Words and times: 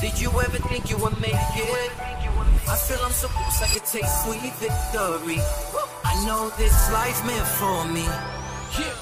Did 0.00 0.18
you 0.20 0.30
ever 0.30 0.58
think 0.68 0.90
you 0.90 0.96
would 0.98 1.18
make 1.20 1.34
it? 1.34 1.92
I 2.68 2.76
feel 2.76 2.98
I'm 3.04 3.12
so 3.12 3.28
close, 3.28 3.62
I 3.62 3.68
could 3.72 3.84
taste 3.84 4.24
sweet 4.24 4.54
victory. 4.58 5.38
I 6.04 6.24
know 6.26 6.50
this 6.56 6.92
life 6.92 7.24
meant 7.26 7.46
for 7.46 7.84
me. 7.86 8.06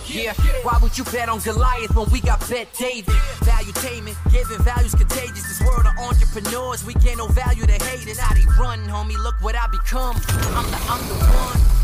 Yeah, 0.07 0.33
why 0.63 0.79
would 0.83 0.97
you 0.97 1.05
bet 1.05 1.29
on 1.29 1.41
Goliath 1.41 1.95
when 1.95 2.11
we 2.11 2.21
got 2.21 2.41
Bet 2.49 2.69
David? 2.79 3.15
Valuetainment, 3.45 4.17
giving 4.33 4.59
values 4.65 4.95
contagious. 4.95 5.43
This 5.43 5.61
world 5.61 5.87
of 5.87 5.93
entrepreneurs, 5.99 6.85
we 6.85 6.95
gain 6.95 7.19
no 7.19 7.29
value 7.29 7.67
to 7.67 7.85
haters. 7.85 8.19
How 8.19 8.35
they 8.35 8.45
run, 8.59 8.81
homie, 8.89 9.17
look 9.23 9.35
what 9.41 9.55
I 9.55 9.67
become. 9.69 10.17
I'm 10.17 10.71
the, 10.71 10.79
I'm 10.89 11.09
the 11.09 11.15
one. 11.25 11.78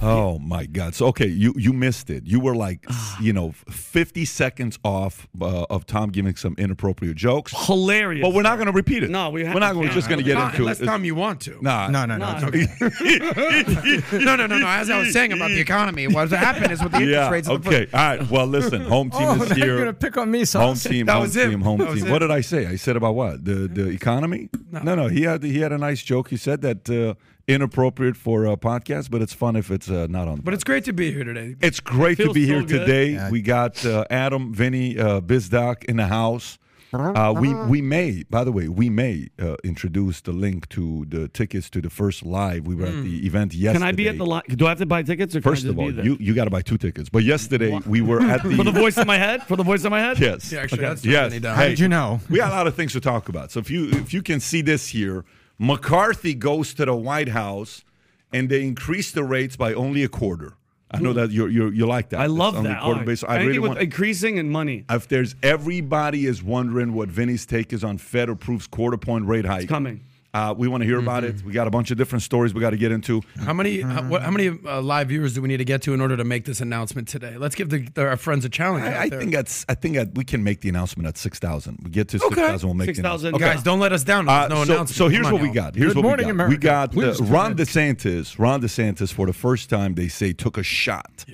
Oh 0.00 0.38
my 0.38 0.64
God! 0.66 0.94
So 0.94 1.06
okay, 1.08 1.26
you 1.26 1.52
you 1.56 1.72
missed 1.72 2.08
it. 2.08 2.24
You 2.24 2.38
were 2.38 2.54
like, 2.54 2.86
you 3.20 3.32
know, 3.32 3.50
fifty 3.68 4.24
seconds 4.24 4.78
off 4.84 5.26
uh, 5.40 5.64
of 5.70 5.86
Tom 5.86 6.10
giving 6.10 6.36
some 6.36 6.54
inappropriate 6.56 7.16
jokes. 7.16 7.52
Hilarious. 7.66 8.22
But 8.22 8.32
we're 8.32 8.42
not 8.42 8.56
going 8.56 8.66
to 8.66 8.72
repeat 8.72 9.02
it. 9.02 9.10
No, 9.10 9.30
we 9.30 9.42
we're 9.42 9.54
not. 9.58 9.74
We're 9.74 9.88
just 9.88 10.08
going 10.08 10.18
to 10.18 10.24
get 10.24 10.34
Not- 10.34 10.50
into 10.52 10.62
unless 10.62 10.80
it. 10.80 10.86
Tom, 10.86 11.04
you 11.04 11.16
want 11.16 11.40
to. 11.42 11.58
Nah, 11.60 11.88
No, 11.88 12.06
no, 12.06 12.16
no. 12.16 12.38
No. 12.38 12.50
It's 12.52 12.80
okay. 12.82 14.18
no, 14.24 14.36
no, 14.36 14.46
no, 14.46 14.58
no. 14.58 14.68
As 14.68 14.88
I 14.88 15.00
was 15.00 15.12
saying 15.12 15.32
about 15.32 15.48
the 15.48 15.58
economy, 15.60 16.06
what's 16.06 16.30
happened 16.32 16.70
is 16.70 16.80
with 16.80 16.92
the 16.92 16.98
interest 16.98 17.12
Yeah. 17.14 17.30
rates. 17.30 17.48
of 17.48 17.64
the 17.64 17.68
Okay. 17.68 17.86
All 17.92 17.98
right. 18.18 18.30
Well, 18.30 18.46
listen. 18.46 18.80
Home 18.88 19.10
team 19.10 19.22
Oh, 19.28 19.42
is 19.42 19.50
now 19.50 19.56
you're 19.56 19.66
here. 19.66 19.78
gonna 19.78 19.92
pick 19.94 20.16
on 20.16 20.30
me, 20.30 20.44
Home 20.44 20.76
team. 20.76 21.06
That 21.06 21.14
home 21.14 21.22
was 21.22 21.36
him. 21.36 21.50
team. 21.50 21.60
Home 21.62 21.78
That 21.80 21.94
team. 21.94 22.04
him. 22.06 22.12
What 22.12 22.20
did 22.20 22.30
I 22.30 22.40
say? 22.40 22.66
I 22.66 22.76
said 22.76 22.96
about 22.96 23.16
what? 23.16 23.44
The 23.44 23.66
the 23.66 23.88
economy? 23.88 24.48
No, 24.70 24.94
no. 24.94 25.08
He 25.08 25.22
had 25.22 25.42
he 25.42 25.58
had 25.58 25.72
a 25.72 25.78
nice 25.78 26.02
joke. 26.04 26.28
He 26.30 26.36
said 26.36 26.60
that 26.62 26.88
uh, 26.88 27.14
inappropriate 27.48 28.16
for 28.16 28.44
a 28.44 28.56
podcast, 28.56 29.10
but 29.10 29.22
it's 29.22 29.32
fun 29.32 29.56
if 29.56 29.70
it's 29.70 29.90
uh, 29.90 30.06
not 30.08 30.28
on. 30.28 30.40
But 30.40 30.54
it's 30.54 30.64
great 30.64 30.84
to 30.84 30.92
be 30.92 31.10
here 31.12 31.24
today. 31.24 31.56
It's 31.60 31.80
great 31.80 32.18
to 32.18 32.32
be 32.32 32.46
so 32.46 32.52
here 32.52 32.62
good. 32.62 32.80
today. 32.80 33.10
Yeah. 33.12 33.30
We 33.30 33.42
got 33.42 33.84
uh, 33.84 34.04
Adam, 34.10 34.52
Vinny, 34.54 34.98
uh, 34.98 35.20
Bizdoc 35.20 35.84
in 35.86 35.96
the 35.96 36.06
house. 36.06 36.58
Uh, 36.90 37.34
we 37.38 37.52
we 37.52 37.82
may, 37.82 38.22
by 38.30 38.44
the 38.44 38.50
way, 38.50 38.66
we 38.66 38.88
may 38.88 39.28
uh, 39.38 39.56
introduce 39.62 40.22
the 40.22 40.32
link 40.32 40.66
to 40.70 41.04
the 41.10 41.28
tickets 41.28 41.68
to 41.68 41.82
the 41.82 41.90
first 41.90 42.24
live. 42.24 42.66
We 42.66 42.74
were 42.74 42.86
at 42.86 43.02
the 43.02 43.26
event 43.26 43.52
yesterday. 43.52 43.80
Can 43.80 43.88
I 43.88 43.92
be 43.92 44.08
at 44.08 44.16
the 44.16 44.24
line? 44.24 44.40
Do 44.48 44.64
I 44.64 44.70
have 44.70 44.78
to 44.78 44.86
buy 44.86 45.02
tickets 45.02 45.36
or 45.36 45.42
can 45.42 45.50
First 45.52 45.64
I 45.64 45.68
just 45.68 45.72
of 45.72 45.78
all, 45.78 45.86
be 45.88 45.92
there? 45.92 46.04
you 46.06 46.16
you 46.18 46.32
got 46.34 46.44
to 46.44 46.50
buy 46.50 46.62
two 46.62 46.78
tickets. 46.78 47.10
But 47.10 47.24
yesterday 47.24 47.78
we 47.86 48.00
were 48.00 48.22
at 48.22 48.42
the 48.48 48.56
for 48.56 48.64
the 48.64 48.72
voice 48.72 48.96
in 48.96 49.06
my 49.06 49.18
head? 49.18 49.42
For 49.42 49.56
the 49.56 49.64
voice 49.64 49.84
in 49.84 49.90
my 49.90 50.00
head? 50.00 50.18
yes, 50.18 50.50
Yeah, 50.50 50.60
actually, 50.60 50.80
that's 50.80 51.04
yes. 51.04 51.28
Vinny 51.28 51.40
down. 51.40 51.56
How 51.56 51.62
Hey, 51.64 51.68
did 51.70 51.78
you 51.80 51.88
know? 51.88 52.20
we 52.30 52.38
got 52.38 52.52
a 52.52 52.54
lot 52.54 52.66
of 52.66 52.74
things 52.74 52.94
to 52.94 53.00
talk 53.00 53.28
about. 53.28 53.50
So 53.50 53.60
if 53.60 53.70
you 53.70 53.90
if 53.90 54.14
you 54.14 54.22
can 54.22 54.40
see 54.40 54.62
this 54.62 54.88
here, 54.88 55.26
McCarthy 55.58 56.34
goes 56.34 56.72
to 56.74 56.84
the 56.84 56.94
White 56.94 57.28
House, 57.28 57.84
and 58.32 58.48
they 58.48 58.62
increase 58.62 59.10
the 59.10 59.24
rates 59.24 59.56
by 59.56 59.74
only 59.74 60.04
a 60.04 60.08
quarter. 60.08 60.54
I 60.90 61.00
know 61.00 61.10
hmm. 61.10 61.18
that 61.18 61.30
you 61.30 61.46
you 61.48 61.68
you 61.68 61.86
like 61.86 62.10
that. 62.10 62.20
I 62.20 62.26
love 62.26 62.56
only 62.56 62.70
that. 62.70 62.82
Quarter 62.82 63.02
Oh, 63.02 63.04
base. 63.04 63.22
I 63.24 63.36
anything 63.36 63.46
really 63.46 63.58
with 63.58 63.68
want. 63.70 63.80
increasing 63.82 64.38
in 64.38 64.48
money. 64.50 64.84
If 64.88 65.08
there's 65.08 65.34
everybody 65.42 66.24
is 66.24 66.42
wondering 66.42 66.94
what 66.94 67.10
Vinny's 67.10 67.44
take 67.44 67.72
is 67.72 67.84
on 67.84 67.98
Fed 67.98 68.28
approves 68.30 68.66
quarter 68.66 68.96
point 68.96 69.26
rate 69.26 69.44
hike. 69.44 69.64
It's 69.64 69.68
coming. 69.68 70.00
Uh, 70.34 70.54
we 70.56 70.68
want 70.68 70.82
to 70.82 70.86
hear 70.86 70.98
about 70.98 71.22
Mm-hmm. 71.24 71.38
it. 71.38 71.44
We 71.44 71.52
got 71.54 71.66
a 71.66 71.70
bunch 71.70 71.90
of 71.90 71.96
different 71.96 72.22
stories 72.22 72.52
we 72.52 72.60
got 72.60 72.70
to 72.70 72.76
get 72.76 72.92
into. 72.92 73.22
How 73.40 73.54
many 73.54 73.80
how, 73.80 74.02
what, 74.02 74.20
how 74.22 74.30
many 74.30 74.50
uh, 74.66 74.80
live 74.82 75.08
viewers 75.08 75.32
do 75.34 75.40
we 75.40 75.48
need 75.48 75.56
to 75.56 75.64
get 75.64 75.80
to 75.82 75.94
in 75.94 76.02
order 76.02 76.18
to 76.18 76.24
make 76.24 76.44
this 76.44 76.60
announcement 76.60 77.08
today? 77.08 77.38
Let's 77.38 77.54
give 77.54 77.70
the, 77.70 77.88
the, 77.94 78.06
our 78.06 78.16
friends 78.18 78.44
a 78.44 78.50
challenge. 78.50 78.84
I, 78.84 78.92
out 78.92 79.00
I 79.00 79.08
there. 79.08 79.20
think 79.20 79.32
that's. 79.32 79.64
I 79.70 79.74
think 79.74 79.94
that 79.96 80.14
we 80.14 80.24
can 80.24 80.44
make 80.44 80.60
the 80.60 80.68
announcement 80.68 81.08
at 81.08 81.16
six 81.16 81.38
thousand. 81.38 81.78
We 81.82 81.90
get 81.90 82.08
to 82.08 82.18
six 82.18 82.30
Okay. 82.30 82.56
We'll 82.62 82.74
make 82.74 82.88
the 82.88 82.94
6,000. 82.96 83.28
announcement. 83.28 83.40
guys, 83.54 83.62
don't 83.62 83.80
let 83.80 83.92
us 83.92 84.04
down. 84.04 84.28
Uh, 84.28 84.48
no 84.48 84.56
so, 84.56 84.62
announcement. 84.74 84.88
so 84.90 85.08
here's 85.08 85.22
Come 85.24 85.32
what 85.32 85.42
we 85.42 85.50
got. 85.50 85.74
Here's 85.74 85.94
Good 85.94 86.04
what 86.04 86.08
morning, 86.20 86.26
we 86.26 86.32
got. 86.32 86.34
America. 86.34 86.50
We 86.50 86.56
got 86.58 86.92
Please 86.92 87.20
uh, 87.20 87.24
go 87.24 87.30
Ron. 87.30 87.54
DeSantis. 87.56 88.38
Ron 88.38 88.60
DeSantis 88.60 89.10
for 89.12 89.26
the 89.26 89.32
first 89.32 89.70
time 89.70 89.94
they 89.94 90.08
say 90.08 90.34
took 90.34 90.58
a 90.58 90.62
shot 90.62 91.24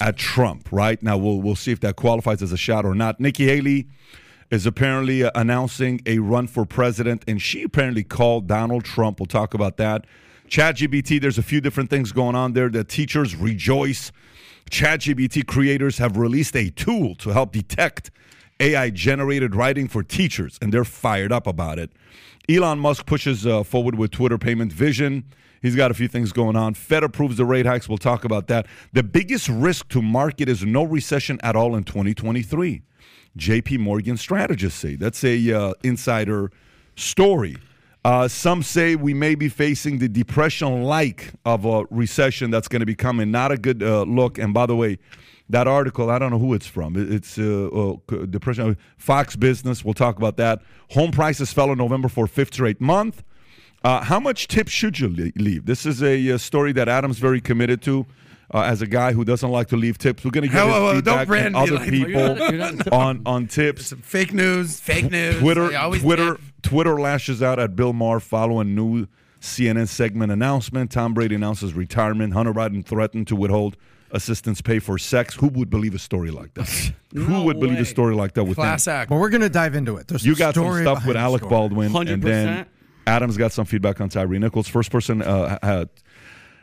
at 0.00 0.16
Trump. 0.16 0.68
Right 0.72 1.02
now 1.02 1.18
we'll 1.18 1.42
we'll 1.42 1.54
see 1.54 1.70
if 1.72 1.80
that 1.80 1.96
qualifies 1.96 2.42
as 2.42 2.50
a 2.52 2.56
shot 2.56 2.86
or 2.86 2.94
not. 2.94 3.20
Nikki 3.20 3.44
Haley 3.44 3.88
is 4.50 4.66
apparently 4.66 5.24
uh, 5.24 5.30
announcing 5.34 6.00
a 6.06 6.18
run 6.18 6.46
for 6.46 6.64
president, 6.64 7.24
and 7.28 7.40
she 7.40 7.62
apparently 7.62 8.04
called 8.04 8.46
Donald 8.46 8.84
Trump. 8.84 9.20
We'll 9.20 9.26
talk 9.26 9.54
about 9.54 9.76
that. 9.76 10.06
ChatGPT. 10.48 11.20
There's 11.20 11.38
a 11.38 11.42
few 11.42 11.60
different 11.60 11.90
things 11.90 12.12
going 12.12 12.34
on 12.34 12.54
there. 12.54 12.68
The 12.68 12.84
teachers 12.84 13.36
rejoice. 13.36 14.10
ChatGPT 14.70 15.46
creators 15.46 15.98
have 15.98 16.16
released 16.16 16.56
a 16.56 16.70
tool 16.70 17.14
to 17.16 17.30
help 17.30 17.52
detect 17.52 18.10
AI 18.60 18.90
generated 18.90 19.54
writing 19.54 19.88
for 19.88 20.02
teachers, 20.02 20.58
and 20.60 20.72
they're 20.72 20.84
fired 20.84 21.32
up 21.32 21.46
about 21.46 21.78
it. 21.78 21.90
Elon 22.48 22.78
Musk 22.78 23.06
pushes 23.06 23.46
uh, 23.46 23.62
forward 23.62 23.96
with 23.96 24.10
Twitter 24.10 24.38
payment 24.38 24.72
vision. 24.72 25.24
He's 25.60 25.76
got 25.76 25.90
a 25.90 25.94
few 25.94 26.08
things 26.08 26.32
going 26.32 26.56
on. 26.56 26.74
Fed 26.74 27.02
approves 27.02 27.36
the 27.36 27.44
rate 27.44 27.66
hikes. 27.66 27.88
We'll 27.88 27.98
talk 27.98 28.24
about 28.24 28.46
that. 28.46 28.66
The 28.92 29.02
biggest 29.02 29.48
risk 29.48 29.88
to 29.90 30.00
market 30.00 30.48
is 30.48 30.64
no 30.64 30.84
recession 30.84 31.38
at 31.42 31.56
all 31.56 31.74
in 31.74 31.84
2023. 31.84 32.82
JP 33.38 33.78
Morgan 33.78 34.16
strategists 34.16 34.78
say 34.78 34.96
that's 34.96 35.22
a 35.24 35.52
uh, 35.52 35.72
insider 35.82 36.50
story. 36.96 37.56
Uh, 38.04 38.28
some 38.28 38.62
say 38.62 38.96
we 38.96 39.12
may 39.12 39.34
be 39.34 39.48
facing 39.48 39.98
the 39.98 40.08
depression 40.08 40.82
like 40.82 41.32
of 41.44 41.64
a 41.64 41.84
recession 41.90 42.50
that's 42.50 42.68
going 42.68 42.80
to 42.80 42.86
be 42.86 42.94
coming. 42.94 43.30
Not 43.30 43.52
a 43.52 43.58
good 43.58 43.82
uh, 43.82 44.02
look. 44.02 44.38
And 44.38 44.54
by 44.54 44.66
the 44.66 44.76
way, 44.76 44.98
that 45.50 45.66
article, 45.66 46.10
I 46.10 46.18
don't 46.18 46.30
know 46.30 46.38
who 46.38 46.54
it's 46.54 46.66
from. 46.66 46.94
It's 46.96 47.38
uh, 47.38 47.68
uh, 47.68 48.26
depression. 48.26 48.76
Fox 48.96 49.34
Business. 49.34 49.84
We'll 49.84 49.94
talk 49.94 50.16
about 50.16 50.36
that. 50.36 50.62
Home 50.90 51.10
prices 51.10 51.52
fell 51.52 51.72
in 51.72 51.78
November 51.78 52.08
for 52.08 52.26
fifth 52.26 52.54
straight 52.54 52.80
month. 52.80 53.22
Uh, 53.82 54.02
how 54.02 54.18
much 54.18 54.48
tip 54.48 54.68
should 54.68 54.98
you 54.98 55.08
leave? 55.08 55.66
This 55.66 55.86
is 55.86 56.02
a, 56.02 56.32
uh 56.32 56.38
story 56.38 56.72
that 56.72 56.88
Adam's 56.88 57.18
very 57.18 57.40
committed 57.40 57.80
to. 57.82 58.06
Uh, 58.52 58.62
as 58.62 58.80
a 58.80 58.86
guy 58.86 59.12
who 59.12 59.24
doesn't 59.26 59.50
like 59.50 59.68
to 59.68 59.76
leave 59.76 59.98
tips, 59.98 60.24
we're 60.24 60.30
going 60.30 60.42
to 60.42 60.48
get 60.48 60.56
Whoa, 60.56 60.66
his 60.66 60.72
whoa, 60.74 60.80
whoa, 60.82 60.92
don't 61.02 61.18
feedback 61.18 61.28
brand 61.28 61.54
from 61.54 61.62
other 61.64 61.74
like- 61.74 61.90
people 61.90 62.10
You're 62.10 62.34
not- 62.34 62.52
you're 62.52 62.72
not- 62.76 62.92
on 62.92 63.22
on 63.26 63.46
tips. 63.46 63.86
Some 63.88 63.98
fake 63.98 64.32
news, 64.32 64.80
fake 64.80 65.10
news. 65.10 65.38
Twitter, 65.38 65.68
Twitter, 66.00 66.34
tip. 66.36 66.40
Twitter 66.62 66.98
lashes 66.98 67.42
out 67.42 67.58
at 67.58 67.76
Bill 67.76 67.92
Maher 67.92 68.20
following 68.20 68.74
new 68.74 69.06
CNN 69.40 69.86
segment 69.86 70.32
announcement. 70.32 70.90
Tom 70.90 71.12
Brady 71.14 71.34
announces 71.34 71.74
retirement. 71.74 72.32
Hunter 72.32 72.54
Biden 72.54 72.84
threatened 72.86 73.26
to 73.26 73.36
withhold 73.36 73.76
assistance 74.12 74.62
pay 74.62 74.78
for 74.78 74.96
sex. 74.96 75.34
Who 75.34 75.48
would 75.48 75.68
believe 75.68 75.94
a 75.94 75.98
story 75.98 76.30
like 76.30 76.54
that? 76.54 76.68
Who 77.12 77.28
No 77.28 77.44
would 77.44 77.60
believe 77.60 77.78
a 77.78 77.84
story 77.84 78.14
like 78.14 78.32
that 78.32 78.44
with 78.44 78.56
him? 78.56 78.62
Class 78.64 78.88
act. 78.88 79.10
But 79.10 79.16
we're 79.18 79.28
going 79.28 79.42
to 79.42 79.50
dive 79.50 79.74
into 79.74 79.96
it. 79.98 80.08
There's 80.08 80.24
You 80.24 80.34
got 80.34 80.54
some 80.54 80.64
story 80.64 80.82
stuff 80.84 81.04
with 81.06 81.16
Alec 81.18 81.40
story. 81.40 81.50
Baldwin, 81.50 81.94
and 82.08 82.22
then 82.22 82.64
100%. 82.64 82.66
Adam's 83.06 83.36
got 83.36 83.52
some 83.52 83.64
feedback 83.66 84.00
on 84.00 84.08
Tyree 84.08 84.38
Nichols. 84.38 84.68
First 84.68 84.90
person 84.90 85.22
uh, 85.22 85.58
had, 85.62 85.88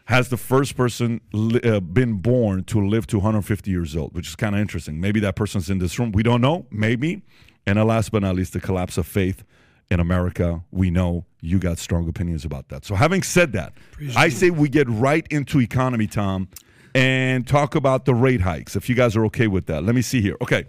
has 0.06 0.30
the 0.30 0.38
first 0.38 0.76
person 0.76 1.20
li- 1.34 1.62
uh, 1.62 1.80
been 1.80 2.14
born 2.14 2.64
to 2.66 2.86
live 2.86 3.08
to 3.08 3.18
150 3.18 3.72
years 3.72 3.96
old, 3.96 4.14
which 4.14 4.28
is 4.28 4.36
kind 4.36 4.56
of 4.56 4.62
interesting. 4.62 5.02
Maybe 5.02 5.20
that 5.22 5.36
person's 5.36 5.70
in 5.70 5.80
this 5.80 5.98
room. 5.98 6.12
We 6.12 6.24
don't 6.24 6.42
know. 6.42 6.68
Maybe. 6.72 7.24
And 7.66 7.84
last 7.84 8.12
but 8.12 8.22
not 8.22 8.36
least, 8.36 8.54
the 8.54 8.60
collapse 8.60 8.98
of 8.98 9.08
faith 9.08 9.44
in 9.90 10.00
America. 10.00 10.64
We 10.72 10.92
know 10.92 11.26
you 11.42 11.60
got 11.60 11.78
strong 11.78 12.08
opinions 12.08 12.46
about 12.46 12.70
that. 12.70 12.86
So, 12.86 12.96
having 12.96 13.24
said 13.24 13.54
that, 13.54 13.74
I 14.16 14.30
say 14.30 14.50
we 14.50 14.70
get 14.70 14.88
right 14.90 15.26
into 15.30 15.60
economy, 15.60 16.08
Tom, 16.08 16.50
and 16.94 17.48
talk 17.48 17.76
about 17.76 18.06
the 18.06 18.14
rate 18.14 18.42
hikes. 18.42 18.76
If 18.76 18.90
you 18.90 18.96
guys 18.96 19.16
are 19.16 19.26
okay 19.26 19.48
with 19.48 19.66
that, 19.68 19.84
let 19.84 19.96
me 19.96 20.02
see 20.02 20.22
here. 20.22 20.38
Okay, 20.42 20.66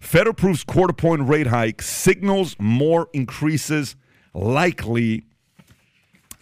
Fed 0.00 0.26
approves 0.26 0.64
quarter 0.64 0.92
point 0.92 1.28
rate 1.28 1.48
hike 1.48 1.82
signals 1.82 2.56
more 2.58 3.08
increases 3.12 3.96
likely. 4.34 5.24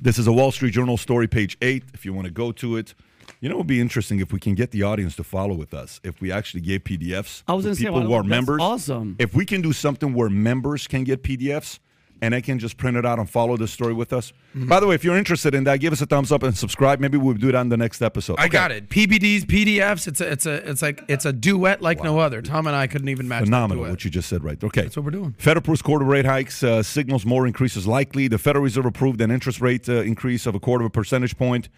This 0.00 0.18
is 0.18 0.26
a 0.26 0.32
Wall 0.32 0.52
Street 0.52 0.72
Journal 0.72 0.98
story, 0.98 1.26
page 1.26 1.56
eight. 1.62 1.82
If 1.94 2.04
you 2.04 2.12
want 2.12 2.26
to 2.26 2.30
go 2.30 2.52
to 2.52 2.76
it, 2.76 2.94
you 3.40 3.48
know, 3.48 3.54
it 3.54 3.58
would 3.58 3.66
be 3.66 3.80
interesting 3.80 4.20
if 4.20 4.30
we 4.30 4.38
can 4.38 4.54
get 4.54 4.70
the 4.70 4.82
audience 4.82 5.16
to 5.16 5.24
follow 5.24 5.54
with 5.54 5.72
us. 5.72 6.00
If 6.04 6.20
we 6.20 6.30
actually 6.30 6.60
gave 6.60 6.84
PDFs 6.84 7.42
I 7.48 7.54
was 7.54 7.64
to 7.64 7.68
gonna 7.68 7.76
say, 7.76 7.84
people 7.84 8.02
who 8.02 8.12
are 8.12 8.22
members, 8.22 8.60
awesome. 8.60 9.16
If 9.18 9.34
we 9.34 9.46
can 9.46 9.62
do 9.62 9.72
something 9.72 10.12
where 10.12 10.28
members 10.28 10.86
can 10.86 11.04
get 11.04 11.22
PDFs 11.22 11.78
and 12.22 12.32
they 12.32 12.42
can 12.42 12.58
just 12.58 12.76
print 12.76 12.96
it 12.96 13.04
out 13.04 13.18
and 13.18 13.28
follow 13.28 13.56
the 13.56 13.68
story 13.68 13.92
with 13.92 14.12
us. 14.12 14.32
Mm-hmm. 14.50 14.68
By 14.68 14.80
the 14.80 14.86
way, 14.86 14.94
if 14.94 15.04
you're 15.04 15.16
interested 15.16 15.54
in 15.54 15.64
that, 15.64 15.80
give 15.80 15.92
us 15.92 16.00
a 16.00 16.06
thumbs 16.06 16.32
up 16.32 16.42
and 16.42 16.56
subscribe. 16.56 17.00
Maybe 17.00 17.18
we'll 17.18 17.34
do 17.34 17.48
it 17.48 17.54
on 17.54 17.68
the 17.68 17.76
next 17.76 18.02
episode. 18.02 18.36
I 18.38 18.48
got 18.48 18.70
it. 18.70 18.88
PBDs, 18.88 19.42
PDFs. 19.44 20.08
It's 20.08 20.20
a, 20.20 20.30
it's 20.32 20.46
a, 20.46 20.70
it's 20.70 20.82
like 20.82 21.04
it's 21.08 21.24
a 21.24 21.32
duet 21.32 21.82
like 21.82 22.02
no 22.02 22.18
other. 22.18 22.42
Tom 22.42 22.66
and 22.66 22.74
I 22.74 22.86
couldn't 22.86 23.08
even 23.08 23.28
match. 23.28 23.40
the 23.40 23.46
Phenomenal 23.46 23.84
duet. 23.84 23.90
what 23.90 24.04
you 24.04 24.10
just 24.10 24.28
said 24.28 24.42
right. 24.42 24.62
Okay. 24.62 24.82
That's 24.82 24.96
what 24.96 25.04
we're 25.04 25.10
doing. 25.10 25.34
Fed 25.38 25.56
approves 25.56 25.82
quarter 25.82 26.04
rate 26.04 26.24
hikes, 26.24 26.62
uh, 26.62 26.82
signals 26.82 27.26
more 27.26 27.46
increases 27.46 27.86
likely. 27.86 28.28
The 28.28 28.38
Federal 28.38 28.64
Reserve 28.64 28.86
approved 28.86 29.20
an 29.20 29.30
interest 29.30 29.60
rate 29.60 29.88
uh, 29.88 29.96
increase 30.02 30.46
of 30.46 30.54
a 30.54 30.60
quarter 30.60 30.84
of 30.84 30.88
a 30.88 30.90
percentage 30.90 31.36
point 31.36 31.68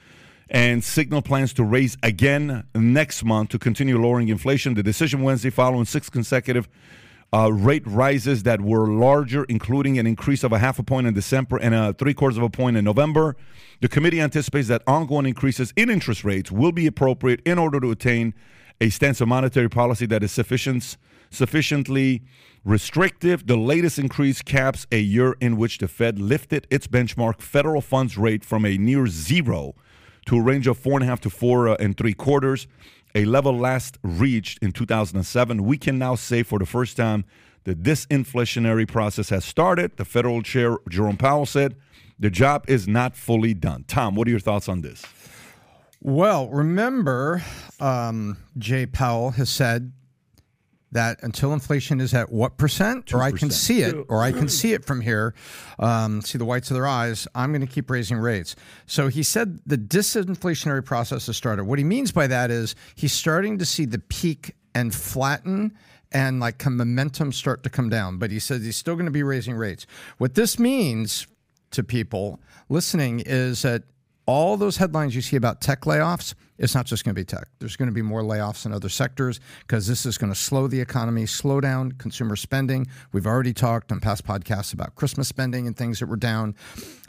and 0.51 0.83
signal 0.83 1.21
plans 1.21 1.53
to 1.55 1.65
raise 1.65 1.97
again 2.03 2.65
next 2.75 3.23
month 3.25 3.51
to 3.51 3.59
continue 3.59 4.01
lowering 4.01 4.29
inflation. 4.29 4.75
The 4.75 4.83
decision 4.83 5.23
Wednesday 5.23 5.51
following 5.51 5.85
six 5.85 6.09
consecutive 6.09 6.69
uh, 7.33 7.53
rate 7.53 7.87
rises 7.87 8.43
that 8.45 8.61
were 8.61 8.87
larger, 8.87 9.45
including 9.45 9.99
an 9.99 10.07
increase 10.07 10.43
of 10.43 10.53
a 10.53 10.59
half 10.59 10.79
a 10.79 10.83
point 10.83 11.07
in 11.07 11.15
December 11.15 11.59
and 11.59 11.75
a 11.75 11.93
three 11.93 12.15
quarters 12.15 12.39
of 12.39 12.43
a 12.43 12.51
point 12.51 12.77
in 12.77 12.85
November. 12.85 13.37
The 13.81 13.89
committee 13.89 14.21
anticipates 14.21 14.69
that 14.69 14.83
ongoing 14.87 15.27
increases 15.27 15.73
in 15.77 15.91
interest 15.91 16.25
rates 16.25 16.51
will 16.51 16.73
be 16.73 16.87
appropriate 16.87 17.41
in 17.45 17.59
order 17.59 17.81
to 17.81 17.91
attain 17.91 18.35
a 18.81 18.89
stance 18.89 19.21
of 19.21 19.29
monetary 19.29 19.69
policy 19.69 20.07
that 20.07 20.23
is 20.23 20.33
sufficient, 20.33 20.97
sufficiently 21.31 22.23
restrictive. 22.65 23.47
The 23.47 23.57
latest 23.57 23.99
increase 23.99 24.41
caps 24.41 24.87
a 24.91 25.01
year 25.01 25.37
in 25.41 25.57
which 25.57 25.79
the 25.79 25.89
Fed 25.89 26.19
lifted 26.19 26.67
its 26.71 26.87
benchmark 26.87 27.41
federal 27.41 27.81
funds 27.81 28.17
rate 28.17 28.45
from 28.45 28.65
a 28.65 28.79
near 28.79 29.07
zero 29.07 29.75
to 30.27 30.37
a 30.37 30.43
range 30.43 30.67
of 30.67 30.79
four 30.79 30.95
and 30.95 31.05
a 31.05 31.07
half 31.07 31.21
to 31.23 31.31
four 31.31 31.69
and 31.81 31.97
three 31.97 32.15
quarters, 32.15 32.67
a 33.19 33.25
level 33.25 33.59
last 33.59 33.99
reached 34.05 34.63
in 34.63 34.71
2007. 34.71 35.65
We 35.65 35.77
can 35.77 35.99
now 35.99 36.15
say 36.15 36.45
for 36.45 36.61
the 36.61 36.67
first 36.67 36.97
time 36.97 37.25
that 37.65 37.83
this 37.83 38.07
inflationary 38.07 38.87
process 38.87 39.31
has 39.31 39.45
started. 39.45 39.97
The 39.97 40.05
federal 40.05 40.41
chair, 40.41 40.79
Jerome 40.89 41.17
Powell, 41.17 41.45
said 41.45 41.75
the 42.17 42.31
job 42.31 42.65
is 42.69 42.87
not 42.87 43.17
fully 43.17 43.55
done. 43.55 43.85
Tom, 43.89 44.15
what 44.15 44.29
are 44.29 44.31
your 44.31 44.39
thoughts 44.39 44.69
on 44.69 44.83
this? 44.83 45.05
Well, 46.01 46.49
remember, 46.49 47.43
um, 47.81 48.37
Jay 48.57 48.87
Powell 48.87 49.31
has 49.31 49.51
said 49.51 49.93
that 50.93 51.23
until 51.23 51.53
inflation 51.53 52.01
is 52.01 52.15
at 52.15 52.33
what 52.33 52.57
percent, 52.57 53.13
or 53.13 53.23
I 53.23 53.31
can 53.31 53.51
see 53.51 53.83
it, 53.83 53.95
or 54.09 54.23
I 54.23 54.33
can 54.33 54.49
see 54.49 54.73
it 54.73 54.85
from 54.85 55.01
here, 55.01 55.35
um, 55.79 56.23
see 56.23 56.39
the 56.39 56.45
whites 56.45 56.71
of 56.71 56.75
their 56.75 56.87
eyes, 56.87 57.29
I'm 57.35 57.51
going 57.53 57.61
to 57.61 57.73
keep 57.73 57.91
raising 57.91 58.17
rates. 58.17 58.57
So 58.87 59.09
he 59.09 59.23
said 59.23 59.61
the 59.67 59.77
disinflationary 59.77 60.85
process 60.85 61.27
has 61.27 61.37
started. 61.37 61.65
What 61.65 61.79
he 61.79 61.85
means 61.85 62.11
by 62.11 62.27
that 62.29 62.51
is 62.51 62.75
he's 62.95 63.13
starting 63.13 63.59
to 63.59 63.67
see 63.67 63.85
the 63.85 63.99
peak 63.99 64.55
and 64.75 64.95
flatten 64.95 65.77
and 66.11 66.41
like 66.41 66.59
come 66.59 66.77
momentum 66.77 67.33
start 67.33 67.63
to 67.65 67.71
come 67.71 67.91
down. 67.91 68.19
But 68.19 68.31
he 68.31 68.39
says 68.39 68.65
he's 68.65 68.77
still 68.77 68.95
going 68.95 69.07
to 69.07 69.13
be 69.13 69.23
raising 69.23 69.57
rates. 69.57 69.87
What 70.17 70.35
this 70.35 70.59
means 70.59 71.27
to 71.73 71.85
people 71.85 72.41
listening 72.71 73.21
is 73.21 73.63
that 73.63 73.83
all 74.29 74.59
those 74.59 74.77
headlines 74.77 75.15
you 75.15 75.23
see 75.23 75.37
about 75.37 75.63
tech 75.63 75.81
layoffs, 75.81 76.35
it's 76.59 76.75
not 76.75 76.85
just 76.85 77.03
going 77.03 77.15
to 77.15 77.19
be 77.19 77.25
tech. 77.25 77.49
There's 77.61 77.77
going 77.77 77.89
to 77.89 77.95
be 77.95 78.03
more 78.03 78.21
layoffs 78.21 78.67
in 78.67 78.75
other 78.75 78.91
sectors 78.91 79.41
because 79.61 79.87
this 79.87 80.05
is 80.05 80.19
going 80.19 80.31
to 80.31 80.39
slow 80.39 80.67
the 80.67 80.79
economy, 80.79 81.25
slow 81.25 81.63
down 81.63 81.93
consumer 81.93 82.37
spending. 82.37 82.87
We've 83.13 83.27
already 83.27 83.55
talked 83.55 83.91
on 83.91 84.01
past 84.01 84.27
podcasts 84.27 84.75
about 84.75 84.97
Christmas 84.97 85.29
spending 85.29 85.67
and 85.67 85.75
things 85.75 86.01
that 86.01 86.09
were 86.09 86.17
down. 86.17 86.57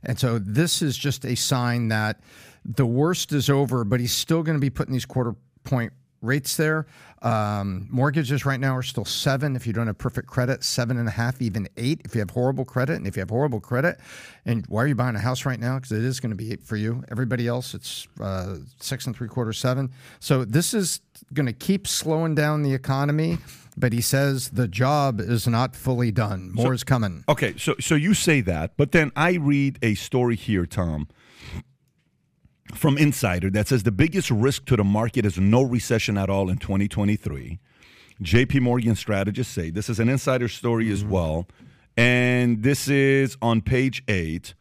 And 0.01 0.18
so 0.18 0.39
this 0.39 0.81
is 0.81 0.98
just 0.98 1.25
a 1.25 1.36
sign 1.36 1.89
that 1.89 2.21
the 2.63 2.86
worst 2.86 3.33
is 3.33 3.50
over, 3.50 3.83
but 3.83 4.00
he's 4.00 4.13
still 4.13 4.42
going 4.42 4.56
to 4.56 4.62
be 4.62 4.69
putting 4.69 4.94
these 4.94 5.06
quarter 5.06 5.36
point 5.66 5.92
rates 6.21 6.57
there. 6.57 6.86
Um, 7.21 7.88
mortgages 7.89 8.45
right 8.45 8.60
now 8.60 8.75
are 8.77 8.81
still 8.83 9.04
seven 9.06 9.56
if 9.56 9.68
you 9.68 9.74
don't 9.74 9.88
have 9.88 9.98
perfect 9.98 10.27
credit, 10.27 10.63
seven 10.63 10.98
and 10.98 11.07
a 11.07 11.12
half, 11.12 11.42
even 11.42 11.68
eight 11.75 12.01
if 12.06 12.16
you 12.16 12.19
have 12.19 12.30
horrible 12.30 12.63
credit. 12.66 12.95
And 12.95 13.07
if 13.07 13.16
you 13.18 13.21
have 13.21 13.30
horrible 13.30 13.60
credit, 13.60 14.00
and 14.45 14.66
why 14.68 14.83
are 14.83 14.88
you 14.88 14.95
buying 14.95 15.16
a 15.16 15.19
house 15.19 15.45
right 15.45 15.60
now? 15.60 15.75
Because 15.75 15.92
it 15.92 16.04
is 16.04 16.19
going 16.19 16.30
to 16.31 16.36
be 16.36 16.51
eight 16.51 16.63
for 16.63 16.77
you. 16.77 17.04
Everybody 17.12 17.48
else, 17.48 17.74
it's 17.74 18.07
uh, 18.21 18.57
six 18.80 19.06
and 19.06 19.16
three 19.16 19.27
quarters, 19.27 19.57
seven. 19.57 19.92
So 20.19 20.45
this 20.45 20.74
is 20.74 21.01
going 21.33 21.45
to 21.48 21.54
keep 21.54 21.88
slowing 21.88 22.36
down 22.36 22.63
the 22.63 22.74
economy. 22.74 23.38
But 23.77 23.94
he 23.94 24.01
says 24.01 24.50
the 24.50 24.68
job 24.68 25.21
is 25.21 25.48
not 25.48 25.74
fully 25.74 26.12
done. 26.12 26.51
More 26.54 26.66
So- 26.68 26.71
is 26.74 26.83
coming. 26.83 27.24
Okay, 27.30 27.54
so 27.57 27.75
so 27.80 27.95
you 27.95 28.13
say 28.13 28.42
that, 28.42 28.74
but 28.75 28.92
then 28.92 29.12
I 29.16 29.33
read 29.36 29.80
a 29.81 29.95
story 29.95 30.36
here, 30.36 30.66
Tom, 30.66 31.07
from 32.74 32.98
Insider 32.98 33.50
that 33.51 33.68
says 33.68 33.83
the 33.83 33.92
biggest 33.92 34.30
risk 34.31 34.66
to 34.66 34.75
the 34.75 34.83
market 34.83 35.25
is 35.25 35.38
no 35.38 35.62
recession 35.62 36.18
at 36.18 36.30
all 36.30 36.50
in 36.50 36.57
2023. 36.57 37.60
JP 38.21 38.62
Morgan 38.62 38.95
strategists 38.95 39.54
say 39.54 39.69
this 39.69 39.89
is 39.89 40.00
an 40.00 40.10
insider 40.10 40.48
story 40.48 40.92
as 40.92 41.04
well. 41.04 41.48
And 41.95 42.63
this 42.63 42.88
is 42.88 43.38
on 43.42 43.62
page 43.62 44.04
eight. 44.07 44.54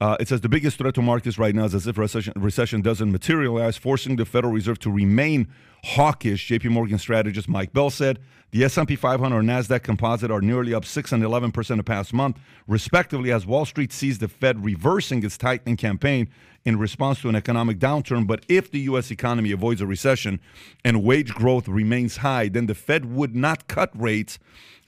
Uh, 0.00 0.16
it 0.20 0.28
says 0.28 0.40
the 0.40 0.48
biggest 0.48 0.78
threat 0.78 0.94
to 0.94 1.02
markets 1.02 1.38
right 1.38 1.54
now 1.54 1.64
is 1.64 1.74
as 1.74 1.86
if 1.86 1.96
recession, 1.96 2.34
recession 2.36 2.82
doesn't 2.82 3.10
materialize, 3.10 3.76
forcing 3.76 4.16
the 4.16 4.24
Federal 4.24 4.52
Reserve 4.52 4.78
to 4.80 4.90
remain 4.90 5.48
hawkish. 5.84 6.48
JP 6.48 6.70
Morgan 6.70 6.98
strategist 6.98 7.48
Mike 7.48 7.72
Bell 7.72 7.90
said 7.90 8.18
the 8.50 8.64
S&P 8.64 8.96
500 8.96 9.36
or 9.36 9.42
Nasdaq 9.42 9.82
Composite 9.82 10.30
are 10.30 10.40
nearly 10.40 10.72
up 10.72 10.84
six 10.84 11.12
and 11.12 11.22
11 11.22 11.52
percent 11.52 11.78
the 11.78 11.84
past 11.84 12.12
month, 12.12 12.38
respectively, 12.66 13.30
as 13.32 13.46
Wall 13.46 13.64
Street 13.64 13.92
sees 13.92 14.18
the 14.18 14.28
Fed 14.28 14.64
reversing 14.64 15.24
its 15.24 15.36
tightening 15.36 15.76
campaign 15.76 16.28
in 16.64 16.78
response 16.78 17.20
to 17.20 17.28
an 17.28 17.36
economic 17.36 17.78
downturn. 17.78 18.26
But 18.26 18.44
if 18.48 18.70
the 18.70 18.80
U.S. 18.80 19.10
economy 19.10 19.52
avoids 19.52 19.80
a 19.80 19.86
recession 19.86 20.40
and 20.84 21.02
wage 21.04 21.34
growth 21.34 21.68
remains 21.68 22.18
high, 22.18 22.48
then 22.48 22.66
the 22.66 22.74
Fed 22.74 23.14
would 23.14 23.34
not 23.34 23.68
cut 23.68 23.90
rates 23.94 24.38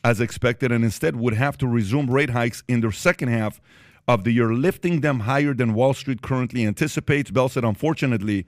as 0.04 0.20
expected 0.20 0.72
and 0.72 0.84
instead 0.84 1.16
would 1.16 1.34
have 1.34 1.58
to 1.58 1.66
resume 1.66 2.10
rate 2.10 2.30
hikes 2.30 2.62
in 2.68 2.80
the 2.80 2.92
second 2.92 3.28
half 3.28 3.60
of 4.08 4.24
the 4.24 4.32
year, 4.32 4.52
lifting 4.54 5.02
them 5.02 5.20
higher 5.20 5.52
than 5.52 5.74
Wall 5.74 5.92
Street 5.92 6.22
currently 6.22 6.64
anticipates. 6.66 7.30
Bell 7.30 7.50
said, 7.50 7.62
unfortunately, 7.62 8.46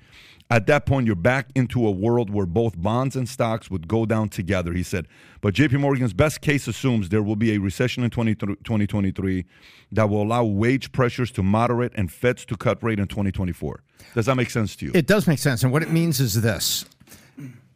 at 0.48 0.66
that 0.66 0.86
point, 0.86 1.06
you're 1.06 1.14
back 1.14 1.50
into 1.54 1.86
a 1.86 1.90
world 1.90 2.30
where 2.30 2.46
both 2.46 2.80
bonds 2.80 3.14
and 3.14 3.28
stocks 3.28 3.70
would 3.70 3.86
go 3.86 4.04
down 4.06 4.30
together, 4.30 4.72
he 4.72 4.82
said. 4.82 5.06
But 5.42 5.54
JP 5.54 5.78
Morgan's 5.80 6.14
best 6.14 6.40
case 6.40 6.66
assumes 6.66 7.10
there 7.10 7.22
will 7.22 7.36
be 7.36 7.54
a 7.54 7.58
recession 7.58 8.02
in 8.02 8.10
20 8.10 8.34
2023 8.34 9.44
that 9.92 10.08
will 10.08 10.22
allow 10.22 10.42
wage 10.44 10.90
pressures 10.92 11.30
to 11.32 11.42
moderate 11.42 11.92
and 11.94 12.10
feds 12.10 12.44
to 12.46 12.56
cut 12.56 12.82
rate 12.82 12.98
in 12.98 13.06
2024. 13.06 13.82
Does 14.14 14.26
that 14.26 14.34
make 14.36 14.50
sense 14.50 14.74
to 14.76 14.86
you? 14.86 14.92
It 14.94 15.06
does 15.06 15.26
make 15.28 15.38
sense. 15.38 15.62
And 15.62 15.70
what 15.70 15.82
it 15.82 15.90
means 15.92 16.18
is 16.20 16.40
this. 16.40 16.86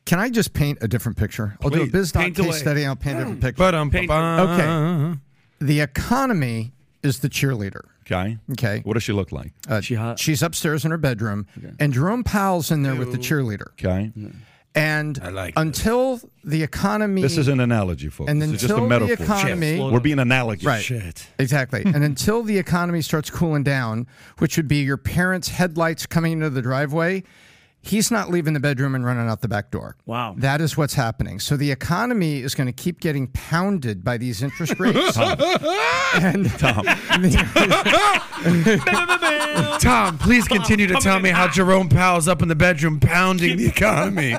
Can 0.07 0.19
I 0.19 0.29
just 0.31 0.53
paint 0.53 0.79
a 0.81 0.89
different 0.89 1.17
picture? 1.17 1.57
I'll 1.63 1.71
do 1.71 1.77
a 1.77 1.81
Please, 1.85 1.93
biz 1.93 2.13
paint 2.13 2.37
case 2.37 2.45
away. 2.45 2.57
study 2.59 2.81
and 2.83 2.89
I'll 2.91 2.97
paint 2.97 3.17
a 3.17 3.21
different 3.21 3.41
picture. 3.41 3.59
But 3.59 3.75
um, 3.75 3.91
Paint- 3.91 4.11
Okay. 4.11 5.19
the 5.61 5.81
economy 5.81 6.73
is 7.05 7.21
the 7.21 7.29
cheerleader. 7.29 7.83
okay. 8.07 8.39
Okay. 8.53 8.81
What 8.85 8.95
does 8.95 9.03
she 9.03 9.13
look 9.13 9.31
like? 9.33 9.53
Uh, 9.69 9.81
She 9.81 9.95
hot? 9.95 10.19
She's 10.19 10.43
upstairs 10.43 10.85
in 10.85 10.91
her 10.91 10.97
bedroom, 10.99 11.47
and 11.79 11.93
Jerome 11.93 12.25
Powell's 12.25 12.71
in 12.71 12.83
there 12.83 12.95
with 12.97 13.13
the 13.13 13.19
cheerleader. 13.19 13.69
Okay. 13.73 14.13
And 14.77 15.23
like 15.33 15.55
until 15.57 16.21
the 16.43 16.65
economy, 16.65 17.23
This 17.23 17.39
is 17.39 17.47
an 17.47 17.61
analogy, 17.61 18.09
folks. 18.09 18.29
and 18.29 18.43
this 18.43 18.51
is 18.51 18.61
just 18.63 18.73
a 18.73 18.83
until 18.83 19.07
the 19.07 19.13
economy, 19.13 19.77
Shit. 19.77 19.93
We're 19.93 20.01
being 20.01 20.19
analogy. 20.19 20.67
Right. 20.67 20.83
shit. 20.83 21.29
exactly, 21.39 21.83
and 21.87 22.03
until 22.03 22.43
the 22.43 22.59
economy 22.59 23.01
starts 23.01 23.31
cooling 23.31 23.63
down, 23.63 24.09
which 24.39 24.57
would 24.57 24.67
be 24.67 24.79
your 24.79 24.97
parents' 24.97 25.49
headlights 25.49 26.07
coming 26.07 26.33
into 26.33 26.51
the 26.51 26.61
driveway. 26.63 27.23
He's 27.85 28.11
not 28.11 28.31
leaving 28.31 28.55
the 28.55 28.61
bedroom 28.61 28.95
and 28.95 29.05
running 29.05 29.29
out 29.29 29.43
the 29.43 29.49
back 29.49 29.71
door. 29.71 29.97
Wow. 30.07 30.35
That 30.39 30.61
is 30.61 30.77
what's 30.77 30.95
happening. 30.95 31.39
So 31.39 31.57
the 31.57 31.71
economy 31.71 32.41
is 32.41 32.55
going 32.55 32.67
to 32.67 32.73
keep 32.73 33.01
getting 33.01 33.29
pounded 33.29 34.03
by 34.03 34.17
these 34.17 34.43
interest 34.43 34.79
rates. 34.81 35.17
and 36.15 36.51
Tom. 36.59 36.85
Tom, 39.81 40.19
please 40.19 40.47
continue 40.49 40.87
to 40.87 40.95
tell 40.95 41.21
me 41.21 41.31
how 41.31 41.49
Jerome 41.49 41.89
Powell's 41.89 42.29
up 42.29 42.43
in 42.43 42.49
the 42.49 42.55
bedroom 42.55 43.01
pounding 43.01 43.57
the 43.57 43.67
economy. 43.67 44.37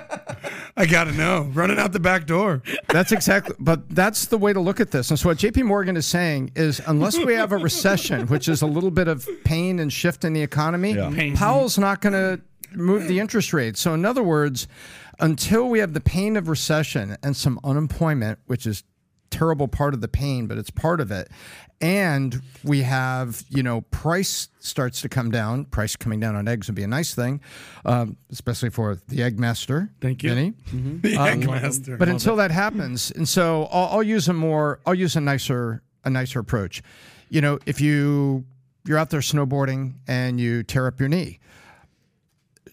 I 0.77 0.85
gotta 0.85 1.11
know. 1.13 1.49
Running 1.53 1.79
out 1.79 1.93
the 1.93 1.99
back 1.99 2.25
door. 2.25 2.61
That's 2.89 3.11
exactly, 3.11 3.55
but 3.59 3.89
that's 3.89 4.25
the 4.25 4.37
way 4.37 4.53
to 4.53 4.59
look 4.59 4.79
at 4.79 4.91
this. 4.91 5.09
And 5.09 5.19
so, 5.19 5.29
what 5.29 5.37
JP 5.37 5.63
Morgan 5.63 5.95
is 5.95 6.05
saying 6.05 6.51
is 6.55 6.81
unless 6.87 7.17
we 7.17 7.33
have 7.33 7.51
a 7.51 7.57
recession, 7.57 8.27
which 8.27 8.49
is 8.49 8.61
a 8.61 8.67
little 8.67 8.91
bit 8.91 9.07
of 9.07 9.27
pain 9.45 9.79
and 9.79 9.91
shift 9.91 10.25
in 10.25 10.33
the 10.33 10.41
economy, 10.41 10.93
Yeah. 10.93 11.33
Powell's 11.35 11.77
not 11.77 12.01
going 12.01 12.13
to 12.13 12.41
move 12.73 13.07
the 13.07 13.19
interest 13.19 13.53
rate. 13.53 13.77
So, 13.77 13.93
in 13.93 14.05
other 14.05 14.23
words, 14.23 14.67
until 15.19 15.69
we 15.69 15.79
have 15.79 15.93
the 15.93 16.01
pain 16.01 16.37
of 16.37 16.47
recession 16.49 17.17
and 17.23 17.35
some 17.35 17.59
unemployment, 17.63 18.39
which 18.45 18.65
is 18.65 18.83
terrible 19.29 19.67
part 19.67 19.93
of 19.93 20.01
the 20.01 20.07
pain, 20.07 20.47
but 20.47 20.57
it's 20.57 20.69
part 20.69 21.01
of 21.01 21.11
it. 21.11 21.29
And 21.81 22.41
we 22.63 22.83
have, 22.83 23.43
you 23.49 23.61
know, 23.61 23.81
price 23.81 24.47
starts 24.59 25.01
to 25.01 25.09
come 25.09 25.29
down. 25.29 25.65
Price 25.65 25.95
coming 25.95 26.21
down 26.21 26.35
on 26.35 26.47
eggs 26.47 26.67
would 26.67 26.75
be 26.75 26.83
a 26.83 26.87
nice 26.87 27.13
thing, 27.13 27.41
um, 27.83 28.15
especially 28.31 28.69
for 28.69 28.97
the 29.09 29.21
egg 29.23 29.37
master. 29.37 29.91
Thank 29.99 30.23
you. 30.23 30.29
Vinny. 30.29 30.53
The 30.71 31.15
Eggmaster. 31.15 31.99
But 31.99 32.07
until 32.07 32.37
that 32.37 32.51
happens, 32.51 33.11
and 33.11 33.27
so 33.27 33.67
I'll, 33.71 33.97
I'll 33.97 34.03
use 34.03 34.29
a 34.29 34.33
more, 34.33 34.79
I'll 34.85 34.95
use 34.95 35.17
a 35.17 35.21
nicer, 35.21 35.83
a 36.05 36.09
nicer 36.09 36.39
approach. 36.39 36.81
You 37.29 37.41
know, 37.41 37.59
if 37.65 37.81
you 37.81 38.45
you're 38.85 38.97
out 38.97 39.09
there 39.09 39.19
snowboarding 39.19 39.95
and 40.07 40.39
you 40.39 40.63
tear 40.63 40.87
up 40.87 40.99
your 40.99 41.09
knee, 41.09 41.39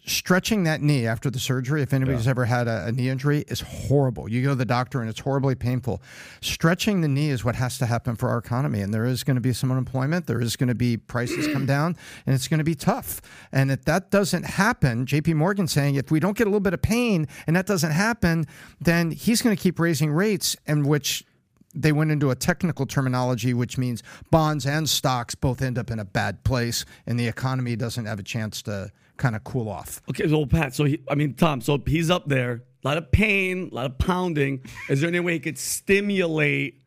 stretching 0.04 0.64
that 0.64 0.82
knee 0.82 1.06
after 1.06 1.30
the 1.30 1.38
surgery, 1.38 1.82
if 1.82 1.92
anybody's 1.92 2.26
ever 2.26 2.44
had 2.44 2.66
a, 2.66 2.86
a 2.86 2.92
knee 2.92 3.08
injury, 3.08 3.44
is 3.48 3.60
horrible. 3.60 4.28
You 4.28 4.42
go 4.42 4.48
to 4.50 4.54
the 4.54 4.64
doctor 4.64 5.00
and 5.00 5.08
it's 5.08 5.20
horribly 5.20 5.54
painful. 5.54 6.02
Stretching 6.40 7.00
the 7.02 7.08
knee 7.08 7.30
is 7.30 7.44
what 7.44 7.54
has 7.54 7.78
to 7.78 7.86
happen 7.86 8.16
for 8.16 8.28
our 8.28 8.38
economy, 8.38 8.80
and 8.80 8.92
there 8.92 9.04
is 9.04 9.22
going 9.22 9.36
to 9.36 9.40
be 9.40 9.52
some 9.52 9.70
unemployment. 9.70 10.26
There 10.26 10.40
is 10.40 10.56
going 10.56 10.68
to 10.68 10.74
be 10.74 10.96
prices 10.96 11.46
come 11.52 11.66
down, 11.66 11.96
and 12.26 12.34
it's 12.34 12.48
going 12.48 12.58
to 12.58 12.64
be 12.64 12.74
tough. 12.74 13.20
And 13.52 13.70
if 13.70 13.84
that 13.84 14.10
doesn't 14.10 14.44
happen, 14.44 15.06
J.P. 15.06 15.34
Morgan 15.34 15.68
saying 15.68 15.94
if 15.94 16.10
we 16.10 16.18
don't 16.18 16.36
get 16.36 16.46
a 16.46 16.50
little 16.50 16.60
bit 16.60 16.74
of 16.74 16.82
pain 16.82 17.28
and 17.46 17.54
that 17.54 17.66
doesn't 17.66 17.92
happen, 17.92 18.46
then 18.80 19.12
he's 19.12 19.40
going 19.40 19.54
to 19.54 19.62
keep 19.62 19.78
raising 19.78 20.12
rates, 20.12 20.56
and 20.66 20.86
which 20.86 21.24
they 21.74 21.92
went 21.92 22.10
into 22.10 22.30
a 22.30 22.34
technical 22.34 22.86
terminology, 22.86 23.54
which 23.54 23.78
means 23.78 24.02
bonds 24.30 24.66
and 24.66 24.88
stocks 24.88 25.34
both 25.34 25.62
end 25.62 25.78
up 25.78 25.90
in 25.90 25.98
a 25.98 26.04
bad 26.04 26.42
place, 26.44 26.84
and 27.06 27.18
the 27.18 27.28
economy 27.28 27.76
doesn't 27.76 28.04
have 28.04 28.18
a 28.18 28.22
chance 28.22 28.62
to 28.62 28.90
kind 29.22 29.36
of 29.36 29.44
cool 29.44 29.68
off. 29.68 30.02
Okay, 30.10 30.28
so 30.28 30.44
Pat, 30.46 30.74
so 30.74 30.84
he, 30.84 31.00
I 31.08 31.14
mean, 31.14 31.34
Tom, 31.34 31.60
so 31.60 31.80
he's 31.86 32.10
up 32.10 32.26
there, 32.28 32.62
a 32.84 32.88
lot 32.88 32.96
of 32.98 33.10
pain, 33.12 33.68
a 33.70 33.74
lot 33.74 33.86
of 33.86 33.96
pounding. 33.98 34.60
Is 34.88 35.00
there 35.00 35.08
any 35.08 35.20
way 35.20 35.34
he 35.34 35.38
could 35.40 35.56
stimulate 35.58 36.82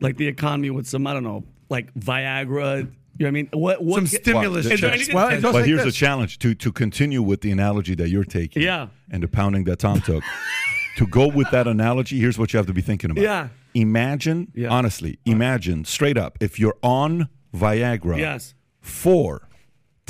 like 0.00 0.16
the 0.16 0.26
economy 0.28 0.70
with 0.70 0.86
some, 0.86 1.06
I 1.06 1.12
don't 1.14 1.24
know, 1.24 1.44
like 1.68 1.92
Viagra? 1.94 2.78
You 2.80 2.84
know 2.84 2.92
what 3.18 3.26
I 3.26 3.30
mean? 3.32 3.48
What, 3.52 3.82
what 3.84 3.96
Some 3.96 4.06
ca- 4.06 4.22
stimulus 4.22 4.66
Is 4.66 4.80
there 4.80 4.90
checks. 4.92 5.12
Well, 5.12 5.40
But 5.42 5.52
like 5.54 5.64
here's 5.66 5.80
the 5.80 5.86
this. 5.86 5.94
challenge 5.96 6.38
to 6.38 6.54
to 6.54 6.72
continue 6.72 7.20
with 7.22 7.40
the 7.42 7.50
analogy 7.50 7.94
that 7.96 8.08
you're 8.08 8.24
taking. 8.24 8.62
Yeah. 8.62 8.86
And 9.10 9.22
the 9.22 9.28
pounding 9.28 9.64
that 9.64 9.78
Tom 9.80 10.00
took. 10.00 10.22
to 10.96 11.06
go 11.06 11.26
with 11.28 11.50
that 11.50 11.66
analogy, 11.66 12.18
here's 12.18 12.38
what 12.38 12.52
you 12.52 12.56
have 12.58 12.66
to 12.66 12.72
be 12.72 12.80
thinking 12.82 13.10
about. 13.10 13.22
Yeah. 13.22 13.48
Imagine, 13.74 14.50
Yeah. 14.54 14.68
honestly, 14.70 15.18
imagine 15.26 15.84
straight 15.84 16.16
up, 16.16 16.38
if 16.40 16.58
you're 16.58 16.76
on 16.82 17.28
Viagra 17.54 18.18
Yes. 18.18 18.54
for 18.80 19.48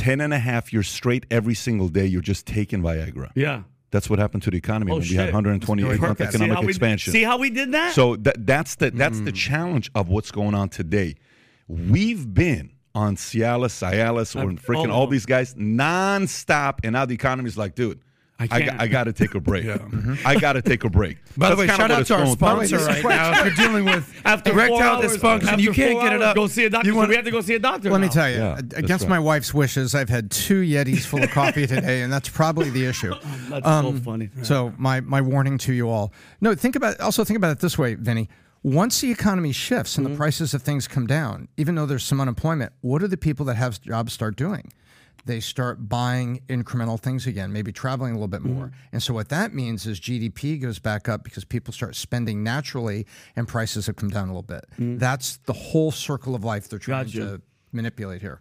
10 0.01 0.21
and 0.21 0.33
a 0.33 0.39
half 0.39 0.73
years 0.73 0.89
straight 0.89 1.27
every 1.31 1.55
single 1.55 1.89
day, 1.89 2.07
you're 2.07 2.23
just 2.23 2.47
taking 2.47 2.81
Viagra. 2.83 3.31
Yeah. 3.35 3.63
That's 3.91 4.09
what 4.09 4.19
happened 4.19 4.43
to 4.45 4.51
the 4.51 4.57
economy 4.57 4.93
Oh, 4.93 4.97
when 4.99 5.03
we 5.09 5.15
had 5.17 5.27
128 5.33 6.01
month. 6.01 6.19
See 6.19 6.25
economic 6.25 6.61
we- 6.63 6.69
expansion. 6.69 7.13
See 7.13 7.23
how 7.25 7.39
we 7.39 7.51
did 7.51 7.73
that? 7.73 7.93
So 7.95 8.17
that 8.17 8.47
that's 8.47 8.77
the 8.77 8.91
that's 8.93 9.19
Mm. 9.19 9.25
the 9.25 9.33
challenge 9.33 9.91
of 9.95 10.09
what's 10.09 10.31
going 10.31 10.55
on 10.55 10.69
today. 10.69 11.17
We've 11.67 12.33
been 12.33 12.71
on 12.95 13.17
Cialis, 13.17 13.75
Cialis, 13.81 14.35
or 14.41 14.51
freaking 14.55 14.89
all 14.91 15.01
all 15.03 15.07
these 15.07 15.27
guys 15.27 15.55
nonstop, 15.55 16.79
and 16.85 16.93
now 16.93 17.05
the 17.05 17.15
economy's 17.15 17.57
like, 17.59 17.75
dude. 17.75 18.01
I, 18.41 18.63
got, 18.63 18.81
I 18.81 18.87
got 18.87 19.05
to 19.05 19.13
take 19.13 19.35
a 19.35 19.41
break. 19.41 19.61
Mm-hmm. 19.91 20.27
I 20.27 20.37
got 20.37 20.53
to 20.55 20.63
take 20.63 20.85
a 20.85 20.91
break. 20.91 21.19
By 21.37 21.51
the 21.51 21.57
way, 21.57 21.67
shout 21.67 21.91
out 21.91 22.07
to 22.07 22.15
our 22.15 22.27
sponsor 22.27 22.77
By 22.79 22.83
the 22.83 22.91
way, 22.91 23.03
right 23.03 23.05
now. 23.05 23.33
If 23.33 23.59
you're 23.59 23.67
dealing 23.67 23.85
with 23.85 24.21
after 24.25 24.53
erectile 24.53 24.79
hours, 24.79 25.17
dysfunction, 25.17 25.49
after 25.49 25.61
you 25.61 25.73
can't 25.73 26.01
get 26.01 26.13
it 26.13 26.23
up. 26.23 26.37
Go 26.37 26.47
see 26.47 26.65
a 26.65 26.71
doctor. 26.71 26.89
You 26.89 26.95
so 26.95 27.07
we 27.07 27.17
have 27.17 27.25
to 27.25 27.31
go 27.31 27.41
see 27.41 27.55
a 27.55 27.59
doctor. 27.59 27.91
Let 27.91 28.01
me 28.01 28.09
tell 28.09 28.29
you, 28.29 28.37
Yeah, 28.37 28.59
against 28.77 29.05
right. 29.05 29.11
my 29.11 29.19
wife's 29.19 29.53
wishes, 29.53 29.95
I've 29.95 30.09
had 30.09 30.31
two 30.31 30.63
Yetis 30.63 31.05
full 31.05 31.23
of 31.23 31.31
coffee 31.31 31.67
today, 31.67 32.03
and 32.03 32.13
that's 32.13 32.29
probably 32.29 32.71
the 32.71 32.87
issue. 32.87 33.15
That's 33.49 33.65
so 33.65 33.71
um, 33.71 34.01
funny. 34.01 34.31
So 34.43 34.73
my 34.77 35.01
my 35.01 35.21
warning 35.21 35.59
to 35.59 35.73
you 35.73 35.89
all. 35.89 36.13
No, 36.41 36.55
think 36.55 36.77
about 36.77 37.01
also 37.01 37.25
think 37.25 37.37
about 37.37 37.53
it 37.53 37.61
this 37.61 37.77
way, 37.79 37.95
Vinny. 37.95 38.29
Once 38.63 39.01
the 39.01 39.11
economy 39.11 39.53
shifts 39.53 39.97
and 39.97 40.05
the 40.05 40.11
mm-hmm. 40.11 40.19
prices 40.19 40.53
of 40.53 40.63
things 40.63 40.87
come 40.87 41.07
down, 41.07 41.49
even 41.57 41.75
though 41.75 41.87
there's 41.87 42.05
some 42.05 42.21
unemployment, 42.21 42.73
what 42.83 43.01
do 43.01 43.07
the 43.07 43.17
people 43.17 43.47
that 43.47 43.55
have 43.55 43.81
jobs 43.81 44.13
start 44.13 44.37
doing? 44.37 44.71
They 45.25 45.41
start 45.41 45.89
buying 45.89 46.41
incremental 46.49 46.99
things 46.99 47.27
again, 47.27 47.53
maybe 47.53 47.73
traveling 47.73 48.13
a 48.13 48.15
little 48.15 48.29
bit 48.29 48.43
more. 48.43 48.67
Mm-hmm. 48.67 48.89
And 48.93 49.03
so 49.03 49.15
what 49.15 49.29
that 49.29 49.55
means 49.55 49.87
is 49.87 50.01
GDP 50.01 50.61
goes 50.61 50.79
back 50.79 51.09
up 51.09 51.25
because 51.25 51.45
people 51.45 51.73
start 51.73 51.97
spending 51.97 52.43
naturally 52.43 53.07
and 53.37 53.47
prices 53.47 53.87
have 53.87 53.97
come 53.97 54.11
down 54.11 54.29
a 54.29 54.33
little 54.33 54.43
bit. 54.43 54.65
Mm. 54.79 54.99
That's 54.99 55.39
the 55.47 55.53
whole 55.53 55.91
circle 55.91 56.35
of 56.35 56.45
life 56.45 56.69
they're 56.69 56.79
trying 56.79 57.07
Gotcha. 57.07 57.19
to 57.19 57.43
manipulate 57.73 58.21
here. 58.21 58.41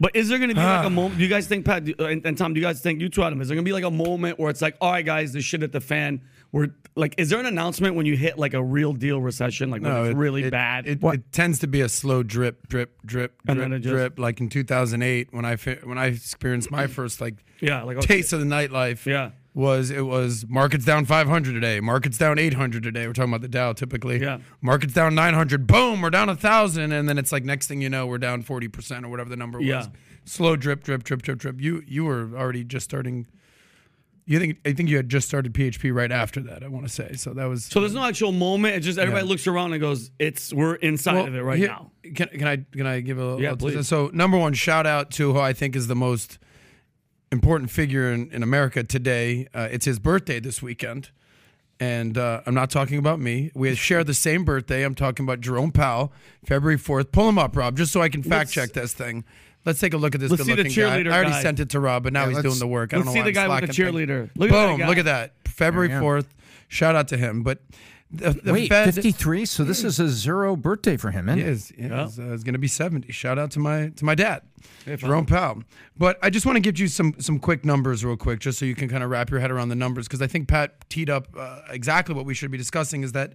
But 0.00 0.14
is 0.14 0.28
there 0.28 0.38
going 0.38 0.50
to 0.50 0.54
be 0.54 0.60
like 0.60 0.84
a 0.84 0.86
ah. 0.86 0.90
moment? 0.90 1.18
Do 1.18 1.24
you 1.24 1.28
guys 1.28 1.48
think, 1.48 1.64
Pat 1.64 1.84
do- 1.84 1.94
uh, 1.98 2.04
and, 2.04 2.24
and 2.24 2.38
Tom? 2.38 2.54
Do 2.54 2.60
you 2.60 2.66
guys 2.66 2.80
think 2.80 3.00
you 3.00 3.08
two 3.08 3.22
Adam? 3.22 3.40
Is 3.40 3.48
there 3.48 3.56
going 3.56 3.64
to 3.64 3.68
be 3.68 3.72
like 3.72 3.84
a 3.84 3.90
moment 3.90 4.38
where 4.38 4.50
it's 4.50 4.62
like, 4.62 4.76
all 4.80 4.92
right, 4.92 5.04
guys, 5.04 5.32
this 5.32 5.44
shit 5.44 5.62
at 5.62 5.72
the 5.72 5.80
fan? 5.80 6.22
Where 6.50 6.68
like, 6.98 7.14
is 7.16 7.30
there 7.30 7.38
an 7.38 7.46
announcement 7.46 7.94
when 7.94 8.04
you 8.06 8.16
hit 8.16 8.38
like 8.38 8.54
a 8.54 8.62
real 8.62 8.92
deal 8.92 9.20
recession, 9.20 9.70
like 9.70 9.82
when 9.82 9.92
it's 9.96 10.10
it- 10.10 10.16
really 10.16 10.44
it- 10.44 10.50
bad? 10.50 10.86
It, 10.86 11.02
it 11.02 11.32
tends 11.32 11.58
to 11.60 11.66
be 11.66 11.80
a 11.80 11.88
slow 11.88 12.22
drip, 12.22 12.68
drip, 12.68 13.00
drip, 13.06 13.40
And 13.46 13.58
drip, 13.58 13.82
just- 13.82 13.92
drip. 13.92 14.18
Like 14.18 14.40
in 14.40 14.48
2008, 14.48 15.28
when 15.32 15.44
I 15.44 15.56
when 15.56 15.96
I 15.98 16.06
experienced 16.06 16.70
my 16.70 16.86
mm. 16.86 16.90
first 16.90 17.20
like 17.20 17.44
yeah, 17.60 17.82
like 17.82 17.96
okay. 17.98 18.06
taste 18.06 18.32
of 18.32 18.40
the 18.40 18.46
nightlife. 18.46 19.06
Yeah. 19.06 19.30
Was 19.54 19.90
it 19.90 20.02
was 20.02 20.44
markets 20.48 20.84
down 20.84 21.04
500 21.04 21.52
today, 21.52 21.80
markets 21.80 22.16
down 22.18 22.38
800 22.38 22.82
today. 22.82 23.06
We're 23.08 23.12
talking 23.12 23.30
about 23.32 23.40
the 23.40 23.48
Dow 23.48 23.72
typically. 23.72 24.20
Yeah. 24.20 24.38
Markets 24.60 24.92
down 24.92 25.14
900. 25.16 25.66
Boom, 25.66 26.00
we're 26.00 26.10
down 26.10 26.28
a 26.28 26.36
thousand, 26.36 26.92
and 26.92 27.08
then 27.08 27.18
it's 27.18 27.32
like 27.32 27.44
next 27.44 27.66
thing 27.66 27.80
you 27.80 27.88
know, 27.90 28.06
we're 28.06 28.18
down 28.18 28.42
40 28.42 28.68
percent 28.68 29.04
or 29.04 29.08
whatever 29.08 29.30
the 29.30 29.36
number 29.36 29.60
Yeah. 29.60 29.78
was. 29.78 29.88
Slow 30.26 30.54
drip, 30.54 30.84
drip, 30.84 31.02
drip, 31.02 31.22
drip, 31.22 31.38
drip. 31.38 31.60
You 31.60 31.82
you 31.86 32.04
were 32.04 32.30
already 32.36 32.62
just 32.62 32.84
starting. 32.84 33.26
You 34.30 34.38
think 34.38 34.58
I 34.66 34.74
think 34.74 34.90
you 34.90 34.96
had 34.96 35.08
just 35.08 35.26
started 35.26 35.54
PHP 35.54 35.90
right 35.94 36.12
after 36.12 36.40
that. 36.42 36.62
I 36.62 36.68
want 36.68 36.86
to 36.86 36.92
say 36.92 37.14
so. 37.14 37.32
That 37.32 37.46
was 37.46 37.64
So 37.64 37.80
there's 37.80 37.94
no 37.94 38.04
actual 38.04 38.30
moment. 38.30 38.76
It's 38.76 38.84
just 38.84 38.98
everybody 38.98 39.24
Yeah. 39.24 39.30
looks 39.30 39.46
around 39.46 39.72
and 39.72 39.80
goes, 39.80 40.10
"It's 40.18 40.52
we're 40.52 40.74
inside 40.74 41.14
Well, 41.14 41.26
of 41.28 41.34
it 41.34 41.40
right 41.40 41.56
here- 41.58 41.68
now." 41.68 41.92
Can, 42.14 42.28
can 42.28 42.46
I 42.46 42.56
can 42.70 42.86
I 42.86 43.00
give 43.00 43.18
a 43.18 43.38
Yeah, 43.40 43.52
a- 43.52 43.56
please. 43.56 43.88
So 43.88 44.10
number 44.12 44.36
one, 44.36 44.52
shout 44.52 44.86
out 44.86 45.10
to 45.12 45.32
who 45.32 45.38
I 45.40 45.54
think 45.54 45.74
is 45.74 45.86
the 45.86 45.96
most 45.96 46.38
important 47.32 47.70
figure 47.70 48.12
in, 48.12 48.30
in 48.30 48.42
America 48.42 48.82
today. 48.84 49.46
Uh, 49.54 49.68
it's 49.70 49.86
his 49.86 49.98
birthday 49.98 50.40
this 50.40 50.60
weekend, 50.62 51.10
and 51.80 52.18
uh, 52.18 52.42
I'm 52.44 52.54
not 52.54 52.68
talking 52.70 52.98
about 52.98 53.20
me. 53.20 53.50
We 53.54 53.74
share 53.88 54.04
the 54.04 54.12
same 54.14 54.44
birthday. 54.44 54.82
I'm 54.84 54.94
talking 54.94 55.24
about 55.24 55.40
Jerome 55.40 55.72
Powell, 55.72 56.12
February 56.44 56.78
4th. 56.78 57.12
Pull 57.12 57.30
him 57.30 57.38
up, 57.38 57.56
Rob, 57.56 57.78
just 57.78 57.92
so 57.92 58.02
I 58.02 58.10
can 58.10 58.22
fact 58.22 58.50
check 58.52 58.74
this 58.74 58.92
thing. 58.92 59.24
Let's 59.68 59.80
take 59.80 59.92
a 59.92 59.98
look 59.98 60.14
at 60.14 60.20
this 60.20 60.30
Let's 60.30 60.42
see 60.44 60.50
the 60.54 60.62
good-looking 60.64 60.82
guy. 60.82 61.02
cheerleader 61.04 61.12
I 61.12 61.16
already 61.16 61.30
guy. 61.30 61.42
sent 61.42 61.60
it 61.60 61.68
to 61.70 61.80
Rob, 61.80 62.02
but 62.04 62.12
now 62.14 62.22
Yeah, 62.24 62.30
he's 62.30 62.42
doing 62.42 62.58
the 62.58 62.66
work. 62.66 62.92
I 62.94 62.96
don't 62.96 63.04
let's 63.06 63.14
know 63.14 63.20
see 63.22 63.24
the 63.24 63.32
guy 63.32 63.48
with 63.60 63.70
the 63.70 63.82
cheerleader. 63.82 64.30
Look 64.34 64.50
at 64.50 64.54
that 64.54 64.66
Boom! 64.68 64.78
guy. 64.80 64.88
Look 64.88 64.98
at 64.98 65.04
that. 65.04 65.34
February 65.46 65.90
4th. 65.90 66.26
Shout 66.68 66.96
out 66.96 67.08
to 67.08 67.16
him. 67.18 67.42
But 67.42 67.60
the, 68.10 68.30
the 68.32 68.52
Wait, 68.54 68.70
Fed, 68.70 68.94
53? 68.94 69.44
So 69.44 69.64
this 69.64 69.84
is 69.84 70.00
a 70.00 70.08
zero 70.08 70.56
birthday 70.56 70.96
for 70.96 71.10
him, 71.10 71.28
isn't 71.28 71.38
He 71.38 71.44
it? 71.44 71.48
is. 71.50 71.72
Yeah, 71.76 72.04
He's, 72.04 72.18
uh, 72.18 72.22
he's 72.30 72.42
going 72.42 72.54
to 72.54 72.58
be 72.58 72.66
70. 72.68 73.12
Shout 73.12 73.38
out 73.38 73.50
to 73.50 73.58
my 73.60 73.88
to 73.96 74.04
my 74.06 74.14
dad, 74.14 74.40
Jerome 74.96 75.26
Powell. 75.26 75.62
But 75.98 76.18
I 76.22 76.30
just 76.30 76.46
want 76.46 76.56
to 76.56 76.60
give 76.60 76.78
you 76.78 76.88
some 76.88 77.14
some 77.18 77.38
quick 77.38 77.66
numbers 77.66 78.04
real 78.06 78.16
quick, 78.16 78.40
just 78.40 78.58
so 78.58 78.64
you 78.64 78.74
can 78.74 78.88
kind 78.88 79.02
of 79.04 79.10
wrap 79.10 79.28
your 79.30 79.40
head 79.40 79.50
around 79.50 79.68
the 79.68 79.74
numbers, 79.76 80.08
because 80.08 80.22
I 80.22 80.26
think 80.26 80.48
Pat 80.48 80.88
teed 80.88 81.10
up 81.10 81.28
uh, 81.36 81.60
exactly 81.68 82.14
what 82.14 82.24
we 82.24 82.32
should 82.32 82.50
be 82.50 82.56
discussing. 82.56 83.02
Is 83.02 83.12
that 83.12 83.34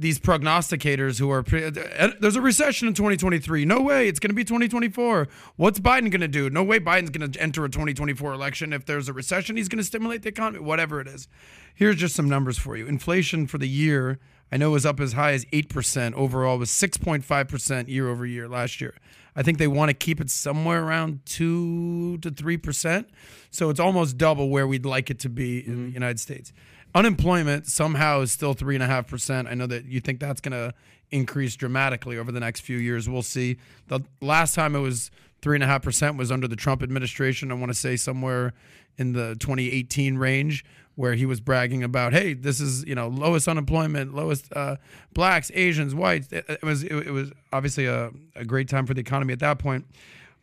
these 0.00 0.18
prognosticators 0.18 1.18
who 1.18 1.30
are 1.30 1.42
pre- 1.42 1.66
uh, 1.66 2.08
there's 2.20 2.36
a 2.36 2.40
recession 2.40 2.88
in 2.88 2.94
2023 2.94 3.66
no 3.66 3.80
way 3.82 4.08
it's 4.08 4.18
going 4.18 4.30
to 4.30 4.34
be 4.34 4.44
2024 4.44 5.28
what's 5.56 5.78
biden 5.78 6.10
going 6.10 6.20
to 6.22 6.28
do? 6.28 6.48
No 6.48 6.64
way 6.64 6.80
biden's 6.80 7.10
going 7.10 7.30
to 7.30 7.40
enter 7.40 7.64
a 7.64 7.68
2024 7.68 8.32
election. 8.32 8.72
If 8.72 8.86
there's 8.86 9.08
a 9.08 9.12
recession 9.12 9.56
he's 9.56 9.68
going 9.68 9.78
to 9.78 9.84
stimulate 9.84 10.22
the 10.22 10.30
economy 10.30 10.64
whatever 10.64 11.00
it 11.00 11.08
is. 11.08 11.28
Here's 11.74 11.96
just 11.96 12.14
some 12.14 12.28
numbers 12.28 12.58
for 12.58 12.76
you. 12.76 12.86
Inflation 12.86 13.46
for 13.46 13.58
the 13.58 13.68
year 13.68 14.18
i 14.50 14.56
know 14.56 14.70
was 14.70 14.86
up 14.86 14.98
as 15.00 15.12
high 15.12 15.32
as 15.32 15.44
8% 15.46 16.14
overall 16.14 16.58
was 16.58 16.70
6.5% 16.70 17.88
year 17.88 18.08
over 18.08 18.26
year 18.26 18.48
last 18.48 18.80
year. 18.80 18.94
I 19.36 19.42
think 19.42 19.58
they 19.58 19.68
want 19.68 19.90
to 19.90 19.94
keep 19.94 20.20
it 20.20 20.28
somewhere 20.28 20.82
around 20.82 21.20
2 21.26 22.18
to 22.18 22.30
3% 22.30 23.04
so 23.50 23.70
it's 23.70 23.80
almost 23.80 24.18
double 24.18 24.48
where 24.48 24.66
we'd 24.66 24.86
like 24.86 25.10
it 25.10 25.18
to 25.20 25.28
be 25.28 25.64
in 25.66 25.86
the 25.86 25.92
united 25.92 26.18
states 26.18 26.52
Unemployment 26.94 27.66
somehow 27.66 28.20
is 28.20 28.32
still 28.32 28.54
three 28.54 28.74
and 28.74 28.82
a 28.82 28.86
half 28.86 29.06
percent. 29.06 29.48
I 29.48 29.54
know 29.54 29.66
that 29.66 29.84
you 29.84 30.00
think 30.00 30.18
that's 30.20 30.40
going 30.40 30.52
to 30.52 30.74
increase 31.10 31.56
dramatically 31.56 32.18
over 32.18 32.32
the 32.32 32.40
next 32.40 32.60
few 32.60 32.78
years. 32.78 33.08
We'll 33.08 33.22
see. 33.22 33.58
The 33.88 34.00
last 34.20 34.54
time 34.54 34.74
it 34.74 34.80
was 34.80 35.10
three 35.42 35.56
and 35.56 35.64
a 35.64 35.66
half 35.66 35.82
percent 35.82 36.16
was 36.16 36.30
under 36.30 36.48
the 36.48 36.56
Trump 36.56 36.82
administration. 36.82 37.50
I 37.50 37.54
want 37.54 37.70
to 37.70 37.78
say 37.78 37.96
somewhere 37.96 38.54
in 38.98 39.12
the 39.12 39.36
2018 39.40 40.18
range, 40.18 40.64
where 40.96 41.14
he 41.14 41.26
was 41.26 41.40
bragging 41.40 41.82
about, 41.82 42.12
"Hey, 42.12 42.34
this 42.34 42.60
is 42.60 42.84
you 42.86 42.94
know 42.94 43.08
lowest 43.08 43.48
unemployment, 43.48 44.14
lowest 44.14 44.52
uh, 44.54 44.76
blacks, 45.14 45.50
Asians, 45.54 45.94
whites." 45.94 46.32
It, 46.32 46.44
it 46.48 46.62
was 46.62 46.82
it, 46.82 46.92
it 46.92 47.12
was 47.12 47.32
obviously 47.52 47.86
a, 47.86 48.10
a 48.34 48.44
great 48.44 48.68
time 48.68 48.86
for 48.86 48.94
the 48.94 49.00
economy 49.00 49.32
at 49.32 49.38
that 49.40 49.58
point. 49.58 49.86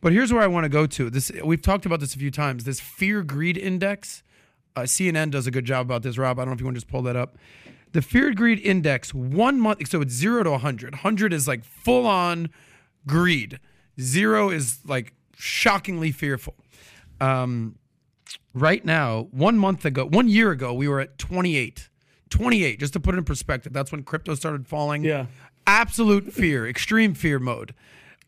But 0.00 0.12
here's 0.12 0.32
where 0.32 0.42
I 0.42 0.46
want 0.46 0.64
to 0.64 0.68
go 0.68 0.86
to. 0.86 1.10
This 1.10 1.30
we've 1.44 1.62
talked 1.62 1.86
about 1.86 2.00
this 2.00 2.14
a 2.14 2.18
few 2.18 2.30
times. 2.30 2.64
This 2.64 2.80
fear 2.80 3.22
greed 3.22 3.56
index. 3.56 4.22
Uh, 4.78 4.82
CNN 4.82 5.30
does 5.30 5.46
a 5.46 5.50
good 5.50 5.64
job 5.64 5.86
about 5.86 6.02
this, 6.02 6.16
Rob. 6.16 6.38
I 6.38 6.42
don't 6.42 6.50
know 6.50 6.54
if 6.54 6.60
you 6.60 6.66
want 6.66 6.76
to 6.76 6.80
just 6.80 6.90
pull 6.90 7.02
that 7.02 7.16
up. 7.16 7.36
The 7.92 8.02
fear 8.02 8.32
greed 8.32 8.60
index, 8.60 9.12
one 9.12 9.58
month, 9.58 9.88
so 9.88 10.00
it's 10.00 10.12
zero 10.12 10.42
to 10.42 10.50
100. 10.52 10.92
100 10.94 11.32
is 11.32 11.48
like 11.48 11.64
full 11.64 12.06
on 12.06 12.50
greed, 13.06 13.58
zero 14.00 14.50
is 14.50 14.78
like 14.86 15.14
shockingly 15.36 16.12
fearful. 16.12 16.54
Um, 17.20 17.76
right 18.54 18.84
now, 18.84 19.28
one 19.30 19.58
month 19.58 19.84
ago, 19.84 20.04
one 20.06 20.28
year 20.28 20.50
ago, 20.52 20.72
we 20.72 20.86
were 20.86 21.00
at 21.00 21.18
28. 21.18 21.88
28, 22.30 22.78
just 22.78 22.92
to 22.92 23.00
put 23.00 23.14
it 23.14 23.18
in 23.18 23.24
perspective. 23.24 23.72
That's 23.72 23.90
when 23.90 24.02
crypto 24.02 24.34
started 24.34 24.66
falling. 24.66 25.02
Yeah. 25.02 25.26
Absolute 25.66 26.32
fear, 26.32 26.68
extreme 26.68 27.14
fear 27.14 27.38
mode. 27.38 27.74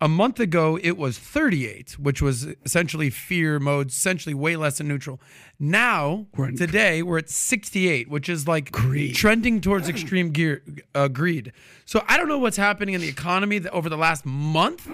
A 0.03 0.09
month 0.09 0.41
ago, 0.41 0.79
it 0.83 0.97
was 0.97 1.19
38, 1.19 1.99
which 1.99 2.23
was 2.23 2.47
essentially 2.65 3.11
fear 3.11 3.59
mode, 3.59 3.89
essentially 3.89 4.35
way 4.35 4.57
less 4.57 4.79
than 4.79 4.89
neutral. 4.89 5.21
Now, 5.59 6.27
in- 6.39 6.57
today, 6.57 7.03
we're 7.03 7.19
at 7.19 7.29
68, 7.29 8.09
which 8.09 8.31
is 8.31 8.49
like 8.49 8.73
trending 9.13 9.61
towards 9.61 9.91
extreme 9.91 10.31
gear, 10.31 10.63
uh, 10.95 11.09
greed. 11.09 11.53
So 11.85 12.03
I 12.09 12.17
don't 12.17 12.29
know 12.29 12.39
what's 12.39 12.57
happening 12.57 12.95
in 12.95 13.03
the 13.03 13.09
economy 13.09 13.61
over 13.69 13.91
the 13.91 13.99
last 13.99 14.25
month, 14.25 14.89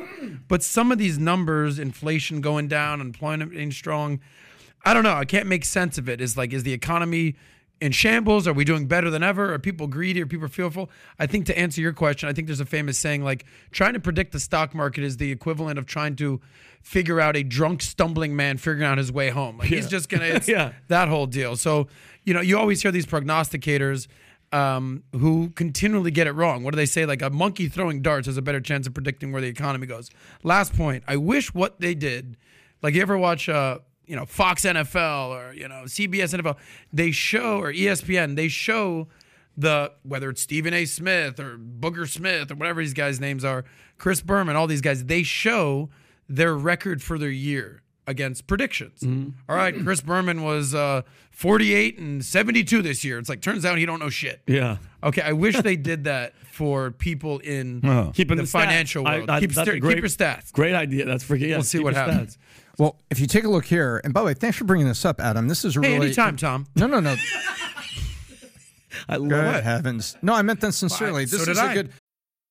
but 0.49 0.65
some 0.65 0.91
of 0.91 0.99
these 0.99 1.19
numbers, 1.21 1.79
inflation 1.79 2.41
going 2.41 2.67
down, 2.67 3.01
employment 3.01 3.53
being 3.53 3.71
strong, 3.71 4.19
I 4.85 4.93
don't 4.93 5.05
know. 5.05 5.15
I 5.15 5.25
can't 5.25 5.47
make 5.47 5.65
sense 5.65 5.99
of 5.99 6.09
it. 6.09 6.21
Is 6.21 6.37
like, 6.37 6.53
is 6.53 6.65
the 6.65 6.73
economy 6.73 7.37
in 7.81 7.93
shambles? 7.93 8.49
Are 8.49 8.53
we 8.53 8.65
doing 8.65 8.87
better 8.87 9.11
than 9.11 9.23
ever? 9.23 9.53
Are 9.53 9.59
people 9.59 9.87
greedy? 9.87 10.23
Are 10.23 10.27
people 10.27 10.49
fearful? 10.49 10.91
I 11.19 11.27
think 11.27 11.47
to 11.47 11.59
answer 11.59 11.81
your 11.81 11.93
question, 11.93 12.29
I 12.29 12.33
think 12.33 12.47
there's 12.47 12.61
a 12.61 12.65
famous 12.67 12.99
saying 12.99 13.23
like 13.23 13.45
trying 13.71 13.93
to 13.95 14.01
predict 14.01 14.33
the 14.33 14.41
stock 14.41 14.75
market 14.75 15.05
is 15.05 15.19
the 15.19 15.31
equivalent 15.31 15.79
of 15.79 15.87
trying 15.87 16.17
to 16.17 16.41
figure 16.83 17.21
out 17.21 17.37
a 17.37 17.43
drunk 17.43 17.83
stumbling 17.83 18.35
man 18.37 18.57
figuring 18.59 18.85
out 18.85 18.97
his 18.99 19.11
way 19.13 19.29
home. 19.31 19.59
Like 19.59 19.69
he's 19.69 19.89
just 19.89 20.09
gonna 20.09 20.25
it's 20.25 20.49
Yeah. 20.57 20.73
that 20.89 21.09
whole 21.09 21.27
deal. 21.27 21.57
So, 21.57 21.89
you 22.25 22.33
know, 22.33 22.41
you 22.41 22.57
always 22.59 22.81
hear 22.83 22.93
these 22.93 23.07
prognosticators 23.07 24.07
um, 24.53 25.03
who 25.13 25.51
continually 25.51 26.11
get 26.13 26.27
it 26.27 26.33
wrong. 26.33 26.63
What 26.63 26.71
do 26.73 26.77
they 26.77 26.87
say? 26.87 27.05
Like 27.05 27.21
a 27.21 27.31
monkey 27.31 27.69
throwing 27.69 28.01
darts 28.03 28.27
has 28.27 28.37
a 28.37 28.43
better 28.43 28.61
chance 28.61 28.87
of 28.87 28.95
predicting 28.95 29.33
where 29.33 29.43
the 29.43 29.49
economy 29.49 29.87
goes. 29.87 30.11
Last 30.45 30.75
point. 30.77 31.03
I 31.09 31.17
wish 31.17 31.53
what 31.53 31.81
they 31.81 31.95
did, 31.95 32.37
like 32.83 32.95
you 32.95 33.03
ever 33.03 33.19
watch, 33.19 33.49
uh, 33.49 33.79
you 34.07 34.17
know, 34.17 34.27
Fox 34.27 34.63
NFL 34.65 35.29
or 35.31 35.53
you 35.53 35.69
know 35.69 35.83
CBS 35.87 36.39
NFL, 36.39 36.57
they 36.93 37.11
show 37.11 37.59
or 37.61 37.73
ESPN, 37.73 38.37
they 38.37 38.49
show 38.49 39.09
the 39.57 39.93
whether 40.03 40.31
it's 40.31 40.43
Stephen 40.43 40.75
A. 40.75 40.85
Smith 40.85 41.41
or 41.41 41.59
Booger 41.59 42.09
Smith 42.09 42.51
or 42.51 42.55
whatever 42.57 42.81
these 42.83 42.95
guys' 42.95 43.19
names 43.21 43.45
are, 43.45 43.65
Chris 43.99 44.21
Berman, 44.21 44.55
all 44.57 44.67
these 44.67 44.81
guys, 44.83 45.05
they 45.05 45.23
show 45.23 45.89
their 46.29 46.55
record 46.55 47.03
for 47.03 47.19
their 47.19 47.31
year 47.31 47.83
against 48.07 48.47
predictions. 48.47 49.03
All 49.49 49.57
right, 49.57 49.75
Chris 49.83 50.01
Berman 50.01 50.43
was 50.45 50.75
uh, 50.75 51.03
48 51.33 51.99
and 51.99 52.25
72 52.25 52.83
this 52.83 53.05
year. 53.05 53.19
It's 53.19 53.29
like 53.29 53.41
turns 53.41 53.65
out 53.65 53.79
he 53.79 53.87
don't 53.87 53.99
know 53.99 54.11
shit. 54.11 54.43
Yeah. 54.47 54.77
Okay, 55.03 55.23
I 55.23 55.33
wish 55.33 55.61
they 55.61 55.77
did 55.77 56.05
that 56.05 56.35
for 56.53 56.91
people 56.93 57.39
in 57.41 57.81
Keeping 58.15 58.37
the, 58.37 58.45
the, 58.45 58.49
financial 58.49 59.05
world. 59.05 59.29
I- 59.29 59.41
keep, 59.41 59.53
that's 59.53 59.67
st- 59.67 59.79
a 59.79 59.81
great, 59.81 59.95
keep 59.97 60.03
your 60.03 60.09
stats. 60.09 60.53
Great 60.53 60.75
idea. 60.75 61.05
That's 61.05 61.25
freaking. 61.25 61.49
Yeah, 61.49 61.57
We'll 61.57 61.65
see 61.65 61.79
what 61.81 61.95
happens. 61.95 62.37
stats. 62.37 62.39
Well, 62.79 62.97
if 63.11 63.21
you 63.21 63.27
take 63.27 63.45
a 63.45 63.49
look 63.49 63.65
here, 63.65 64.01
and 64.05 64.13
by 64.13 64.21
the 64.21 64.27
way, 64.27 64.35
thanks 64.35 64.57
for 64.59 64.65
bringing 64.65 64.87
this 64.87 65.05
up, 65.05 65.21
Adam. 65.21 65.49
This 65.49 65.65
is 65.65 65.77
a 65.77 65.81
Hey, 65.81 65.95
really 65.95 66.07
anytime, 66.09 66.37
Tom. 66.37 66.67
No, 66.77 66.87
no, 66.87 67.01
no. 67.01 67.17
I 69.09 69.17
love 69.17 69.29
Good 69.31 69.55
it. 69.57 69.65
heavens. 69.65 70.17
No, 70.23 70.35
I 70.35 70.43
meant 70.43 70.61
that 70.61 70.73
sincerely. 70.73 71.27
So 71.27 71.37
this 71.39 71.47
did 71.47 71.53
is 71.53 71.59
a 71.59 71.63
I. 71.63 71.75
good. 71.75 71.93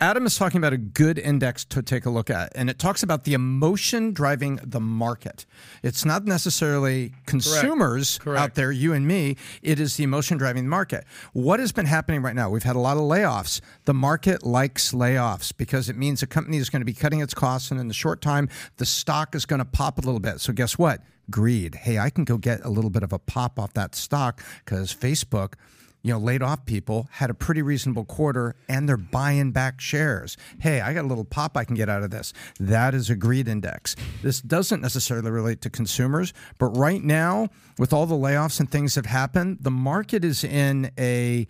Adam 0.00 0.24
is 0.24 0.36
talking 0.36 0.58
about 0.58 0.72
a 0.72 0.78
good 0.78 1.18
index 1.18 1.64
to 1.66 1.82
take 1.82 2.06
a 2.06 2.10
look 2.10 2.30
at, 2.30 2.50
and 2.54 2.70
it 2.70 2.78
talks 2.78 3.02
about 3.02 3.24
the 3.24 3.34
emotion 3.34 4.12
driving 4.12 4.58
the 4.62 4.80
market. 4.80 5.44
It's 5.82 6.04
not 6.04 6.24
necessarily 6.24 7.12
consumers 7.26 8.18
Correct. 8.18 8.40
out 8.40 8.54
there, 8.54 8.72
you 8.72 8.92
and 8.92 9.06
me. 9.06 9.36
It 9.62 9.78
is 9.78 9.96
the 9.96 10.04
emotion 10.04 10.38
driving 10.38 10.64
the 10.64 10.70
market. 10.70 11.04
What 11.32 11.60
has 11.60 11.72
been 11.72 11.86
happening 11.86 12.22
right 12.22 12.34
now? 12.34 12.48
We've 12.48 12.62
had 12.62 12.76
a 12.76 12.80
lot 12.80 12.96
of 12.96 13.02
layoffs. 13.02 13.60
The 13.84 13.94
market 13.94 14.42
likes 14.42 14.92
layoffs 14.92 15.52
because 15.54 15.88
it 15.88 15.96
means 15.96 16.22
a 16.22 16.26
company 16.26 16.56
is 16.56 16.70
going 16.70 16.80
to 16.80 16.86
be 16.86 16.94
cutting 16.94 17.20
its 17.20 17.34
costs, 17.34 17.70
and 17.70 17.78
in 17.78 17.88
the 17.88 17.94
short 17.94 18.20
time, 18.22 18.48
the 18.78 18.86
stock 18.86 19.34
is 19.34 19.44
going 19.44 19.58
to 19.58 19.64
pop 19.66 19.98
a 19.98 20.00
little 20.00 20.20
bit. 20.20 20.40
So, 20.40 20.52
guess 20.52 20.78
what? 20.78 21.02
Greed. 21.30 21.74
Hey, 21.74 21.98
I 21.98 22.10
can 22.10 22.24
go 22.24 22.38
get 22.38 22.64
a 22.64 22.70
little 22.70 22.90
bit 22.90 23.02
of 23.02 23.12
a 23.12 23.18
pop 23.18 23.58
off 23.58 23.74
that 23.74 23.94
stock 23.94 24.42
because 24.64 24.94
Facebook 24.94 25.54
you 26.02 26.12
know, 26.12 26.18
laid 26.18 26.42
off 26.42 26.64
people 26.64 27.08
had 27.12 27.30
a 27.30 27.34
pretty 27.34 27.62
reasonable 27.62 28.04
quarter 28.04 28.54
and 28.68 28.88
they're 28.88 28.96
buying 28.96 29.52
back 29.52 29.80
shares. 29.80 30.36
Hey, 30.58 30.80
I 30.80 30.94
got 30.94 31.04
a 31.04 31.08
little 31.08 31.24
pop 31.24 31.56
I 31.56 31.64
can 31.64 31.74
get 31.74 31.88
out 31.88 32.02
of 32.02 32.10
this. 32.10 32.32
That 32.58 32.94
is 32.94 33.10
a 33.10 33.16
greed 33.16 33.48
index. 33.48 33.96
This 34.22 34.40
doesn't 34.40 34.80
necessarily 34.80 35.30
relate 35.30 35.60
to 35.62 35.70
consumers, 35.70 36.32
but 36.58 36.76
right 36.76 37.02
now, 37.02 37.48
with 37.78 37.92
all 37.92 38.06
the 38.06 38.14
layoffs 38.14 38.60
and 38.60 38.70
things 38.70 38.94
that 38.94 39.06
happened, 39.06 39.58
the 39.60 39.70
market 39.70 40.24
is 40.24 40.44
in 40.44 40.90
a 40.98 41.46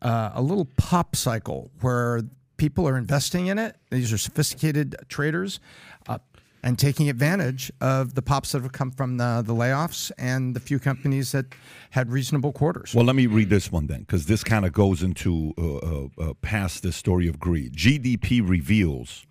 uh, 0.00 0.32
a 0.34 0.42
little 0.42 0.64
pop 0.76 1.14
cycle 1.14 1.70
where 1.80 2.22
people 2.56 2.88
are 2.88 2.98
investing 2.98 3.46
in 3.46 3.58
it. 3.58 3.76
These 3.90 4.12
are 4.12 4.18
sophisticated 4.18 4.96
traders. 5.08 5.60
Uh, 6.08 6.18
and 6.62 6.78
taking 6.78 7.10
advantage 7.10 7.72
of 7.80 8.14
the 8.14 8.22
pops 8.22 8.52
that 8.52 8.62
have 8.62 8.72
come 8.72 8.92
from 8.92 9.16
the, 9.16 9.42
the 9.44 9.54
layoffs 9.54 10.12
and 10.16 10.54
the 10.54 10.60
few 10.60 10.78
companies 10.78 11.32
that 11.32 11.46
had 11.90 12.10
reasonable 12.10 12.52
quarters. 12.52 12.94
Well, 12.94 13.04
let 13.04 13.16
me 13.16 13.26
read 13.26 13.50
this 13.50 13.72
one 13.72 13.88
then, 13.88 14.00
because 14.00 14.26
this 14.26 14.44
kind 14.44 14.64
of 14.64 14.72
goes 14.72 15.02
into 15.02 15.52
uh, 15.58 15.76
uh, 15.76 16.08
uh, 16.18 16.34
past 16.34 16.82
the 16.82 16.92
story 16.92 17.26
of 17.26 17.40
greed. 17.40 17.74
GDP 17.74 18.48
reveals 18.48 19.26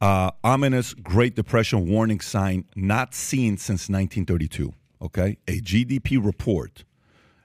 uh, 0.00 0.32
ominous 0.42 0.92
Great 0.94 1.36
Depression 1.36 1.88
warning 1.88 2.20
sign 2.20 2.64
not 2.74 3.14
seen 3.14 3.56
since 3.56 3.88
1932. 3.88 4.72
Okay, 5.00 5.36
a 5.46 5.60
GDP 5.60 6.24
report 6.24 6.84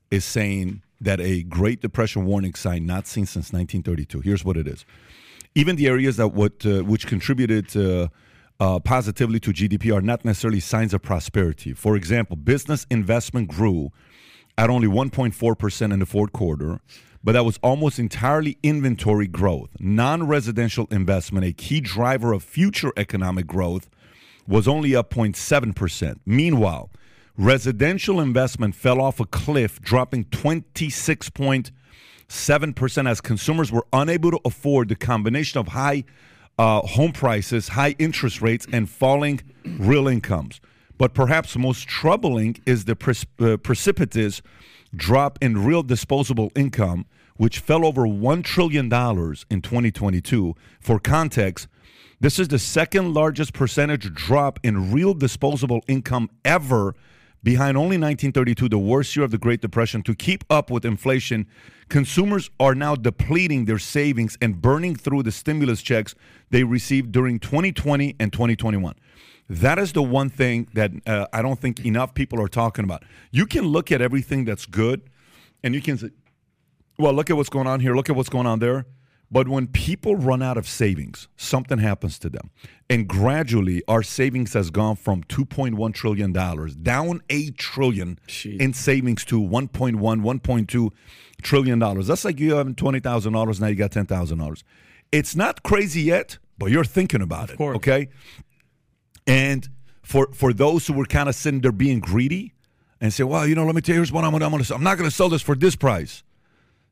is 0.10 0.26
saying 0.26 0.82
that 1.00 1.20
a 1.20 1.44
Great 1.44 1.82
Depression 1.82 2.26
warning 2.26 2.54
sign 2.54 2.86
not 2.86 3.08
seen 3.08 3.26
since 3.26 3.52
1932. 3.54 4.22
Here's 4.22 4.44
what 4.44 4.58
it 4.58 4.68
is: 4.68 4.86
even 5.54 5.76
the 5.76 5.88
areas 5.88 6.18
that 6.18 6.30
what 6.30 6.66
uh, 6.66 6.80
which 6.82 7.06
contributed. 7.06 7.76
Uh, 8.62 8.80
positively 8.80 9.40
to 9.40 9.52
GDP 9.52 9.92
are 9.92 10.02
not 10.02 10.24
necessarily 10.24 10.60
signs 10.60 10.94
of 10.94 11.02
prosperity. 11.02 11.74
For 11.74 11.96
example, 11.96 12.36
business 12.36 12.86
investment 12.92 13.48
grew 13.48 13.92
at 14.56 14.70
only 14.70 14.88
1.4% 14.88 15.92
in 15.92 15.98
the 15.98 16.06
fourth 16.06 16.32
quarter, 16.32 16.80
but 17.24 17.32
that 17.32 17.44
was 17.44 17.58
almost 17.64 17.98
entirely 17.98 18.60
inventory 18.62 19.26
growth. 19.26 19.72
Non 19.80 20.28
residential 20.28 20.88
investment, 20.92 21.44
a 21.44 21.54
key 21.54 21.82
driver 21.82 22.34
of 22.34 22.44
future 22.44 22.94
economic 22.98 23.48
growth, 23.48 23.90
was 24.48 24.68
only 24.68 24.96
up 24.96 25.10
0.7%. 25.10 26.20
Meanwhile, 26.28 26.92
residential 27.36 28.22
investment 28.22 28.76
fell 28.76 29.02
off 29.02 29.20
a 29.20 29.26
cliff, 29.26 29.82
dropping 29.82 30.26
26.7% 30.26 33.10
as 33.10 33.22
consumers 33.22 33.72
were 33.72 33.88
unable 33.92 34.30
to 34.30 34.40
afford 34.46 34.90
the 34.90 34.96
combination 34.96 35.60
of 35.60 35.70
high 35.70 36.04
uh, 36.62 36.80
home 36.86 37.12
prices, 37.12 37.70
high 37.70 37.96
interest 37.98 38.40
rates, 38.40 38.68
and 38.72 38.88
falling 38.88 39.42
real 39.80 40.08
incomes. 40.08 40.62
But 40.96 41.16
perhaps 41.16 41.58
most 41.58 41.88
troubling 41.88 42.58
is 42.68 42.86
the 42.86 42.96
pres- 42.96 43.26
uh, 43.40 43.58
precipitous 43.58 44.44
drop 44.96 45.40
in 45.42 45.66
real 45.66 45.82
disposable 45.82 46.52
income, 46.56 47.08
which 47.38 47.58
fell 47.58 47.84
over 47.84 48.04
$1 48.04 48.44
trillion 48.44 48.86
in 48.86 49.62
2022. 49.64 50.56
For 50.80 51.00
context, 51.00 51.68
this 52.20 52.38
is 52.38 52.50
the 52.50 52.60
second 52.60 53.16
largest 53.16 53.54
percentage 53.54 54.14
drop 54.14 54.60
in 54.62 54.92
real 54.92 55.16
disposable 55.16 55.82
income 55.88 56.30
ever, 56.46 56.94
behind 57.42 57.76
only 57.76 57.98
1932, 57.98 58.70
the 58.70 58.78
worst 58.78 59.16
year 59.16 59.26
of 59.26 59.32
the 59.32 59.40
Great 59.40 59.62
Depression. 59.62 60.04
To 60.04 60.14
keep 60.14 60.44
up 60.48 60.70
with 60.70 60.86
inflation, 60.86 61.48
consumers 61.90 62.52
are 62.60 62.76
now 62.76 62.94
depleting 62.94 63.66
their 63.66 63.80
savings 63.80 64.38
and 64.40 64.62
burning 64.62 64.96
through 64.96 65.24
the 65.24 65.32
stimulus 65.32 65.82
checks 65.82 66.14
they 66.52 66.64
received 66.64 67.12
during 67.12 67.40
2020 67.40 68.16
and 68.20 68.32
2021. 68.32 68.96
That 69.50 69.80
is 69.80 69.94
the 69.94 70.04
one 70.04 70.30
thing 70.30 70.68
that 70.74 70.92
uh, 71.06 71.28
I 71.34 71.42
don't 71.42 71.60
think 71.60 71.86
enough 71.86 72.14
people 72.14 72.42
are 72.42 72.48
talking 72.48 72.86
about. 72.86 73.04
You 73.32 73.46
can 73.46 73.66
look 73.66 73.92
at 73.92 74.02
everything 74.02 74.46
that's 74.46 74.66
good 74.66 75.02
and 75.64 75.76
you 75.76 75.82
can 75.82 75.98
say, 75.98 76.12
well, 76.98 77.14
look 77.14 77.30
at 77.30 77.36
what's 77.36 77.50
going 77.50 77.68
on 77.68 77.80
here, 77.80 77.96
look 77.96 78.10
at 78.10 78.16
what's 78.16 78.30
going 78.30 78.48
on 78.48 78.60
there. 78.60 78.86
But 79.34 79.48
when 79.48 79.68
people 79.68 80.18
run 80.18 80.42
out 80.42 80.58
of 80.58 80.68
savings, 80.68 81.30
something 81.38 81.78
happens 81.78 82.20
to 82.20 82.30
them. 82.30 82.50
And 82.90 83.08
gradually, 83.08 83.82
our 83.88 84.04
savings 84.04 84.54
has 84.54 84.70
gone 84.70 84.98
from 84.98 85.24
$2.1 85.24 85.94
trillion 85.94 86.34
down 86.34 87.22
$8 87.30 87.58
trillion 87.58 88.20
in 88.46 88.74
savings 88.74 89.24
to 89.26 89.42
1.1, 89.42 89.96
1.2 89.98 90.90
trillion 91.42 91.80
dollars. 91.80 92.08
That's 92.08 92.26
like 92.26 92.40
you 92.40 92.56
having 92.56 92.76
$20,000, 92.76 93.62
now 93.62 93.68
you 93.68 93.76
got 93.76 93.92
$10,000. 93.92 94.64
It's 95.12 95.36
not 95.36 95.64
crazy 95.64 96.02
yet, 96.02 96.38
but 96.58 96.72
you're 96.72 96.86
thinking 96.86 97.22
about 97.22 97.50
it. 97.50 97.58
course. 97.58 97.76
Okay. 97.78 98.10
And 99.28 99.70
for 100.02 100.30
for 100.34 100.54
those 100.54 100.88
who 100.88 100.94
were 100.94 101.06
kind 101.06 101.30
of 101.30 101.36
sitting 101.36 101.62
there 101.62 101.72
being 101.72 102.00
greedy 102.00 102.54
and 103.00 103.14
say, 103.14 103.24
well, 103.24 103.48
you 103.48 103.56
know, 103.56 103.66
let 103.66 103.76
me 103.76 103.82
tell 103.82 103.96
you, 103.96 104.00
here's 104.00 104.12
what 104.12 104.24
I'm 104.24 104.32
going 104.32 104.40
to, 104.42 104.46
I'm 104.46 104.52
going 104.52 104.64
to, 104.64 104.76
I'm 104.76 104.84
not 104.84 104.98
going 104.98 105.10
to 105.10 105.16
sell 105.16 105.30
this 105.30 105.42
for 105.42 105.56
this 105.56 105.76
price. 105.76 106.24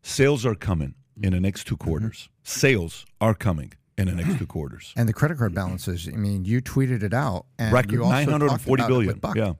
Sales 0.02 0.46
are 0.46 0.56
coming 0.56 0.96
in 1.22 1.34
the 1.34 1.40
next 1.40 1.66
two 1.66 1.78
quarters. 1.78 2.30
Sales 2.44 3.06
are 3.20 3.34
coming 3.34 3.74
in 3.98 4.08
the 4.08 4.16
next 4.16 4.40
two 4.40 4.48
quarters. 4.48 4.94
And 4.96 5.10
the 5.10 5.14
credit 5.14 5.38
card 5.38 5.54
balances. 5.54 6.08
I 6.08 6.16
mean, 6.16 6.46
you 6.46 6.62
tweeted 6.62 7.04
it 7.04 7.14
out, 7.14 7.46
and 7.58 7.74
Record 7.74 7.92
you 7.92 8.04
also 8.04 8.16
talked 8.16 8.28
940 8.28 8.84
about 8.84 9.02
it 9.04 9.08
with 9.08 9.22
Buck. 9.22 9.36
Yeah. 9.36 9.54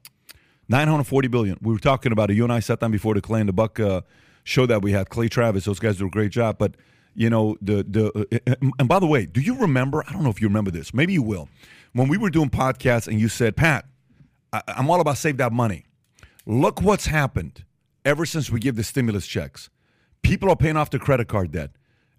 940 0.70 1.28
billion. 1.28 1.58
We 1.62 1.74
were 1.74 1.80
talking 1.80 2.12
about 2.12 2.30
it. 2.30 2.36
You 2.36 2.44
and 2.44 2.54
I 2.54 2.60
sat 2.60 2.80
down 2.80 2.92
before 2.92 3.16
the 3.16 3.22
Clay 3.22 3.42
and 3.42 3.50
the 3.50 3.54
Buck 3.54 3.80
uh, 3.80 4.02
show 4.44 4.66
that 4.68 4.82
we 4.82 4.92
had. 4.92 5.10
Clay 5.10 5.28
Travis, 5.28 5.66
those 5.66 5.80
guys 5.80 5.98
do 5.98 6.06
a 6.08 6.10
great 6.10 6.32
job. 6.32 6.58
But, 6.58 6.76
you 7.20 7.30
know, 7.30 7.58
the, 7.62 7.84
the, 7.84 8.42
uh, 8.48 8.56
and 8.80 8.88
by 8.88 8.98
the 8.98 9.06
way, 9.06 9.26
do 9.26 9.42
you 9.42 9.58
remember? 9.58 10.06
I 10.08 10.14
don't 10.14 10.24
know 10.24 10.30
if 10.30 10.40
you 10.40 10.48
remember 10.48 10.72
this. 10.72 10.94
Maybe 10.94 11.12
you 11.12 11.22
will. 11.22 11.50
When 11.92 12.08
we 12.08 12.18
were 12.18 12.30
doing 12.30 12.50
podcasts 12.50 13.10
and 13.10 13.20
you 13.20 13.28
said, 13.28 13.58
Pat, 13.58 13.86
I, 14.54 14.62
I'm 14.70 14.90
all 14.90 15.02
about 15.02 15.18
save 15.18 15.36
that 15.36 15.52
money. 15.52 15.84
Look 16.46 16.82
what's 16.82 17.08
happened 17.08 17.66
ever 18.06 18.26
since 18.26 18.50
we 18.50 18.62
give 18.62 18.78
the 18.78 18.86
stimulus 18.86 19.28
checks. 19.28 19.70
People 20.22 20.50
are 20.50 20.56
paying 20.56 20.78
off 20.78 20.92
their 20.92 21.00
credit 21.02 21.28
card 21.28 21.52
debt. 21.52 21.72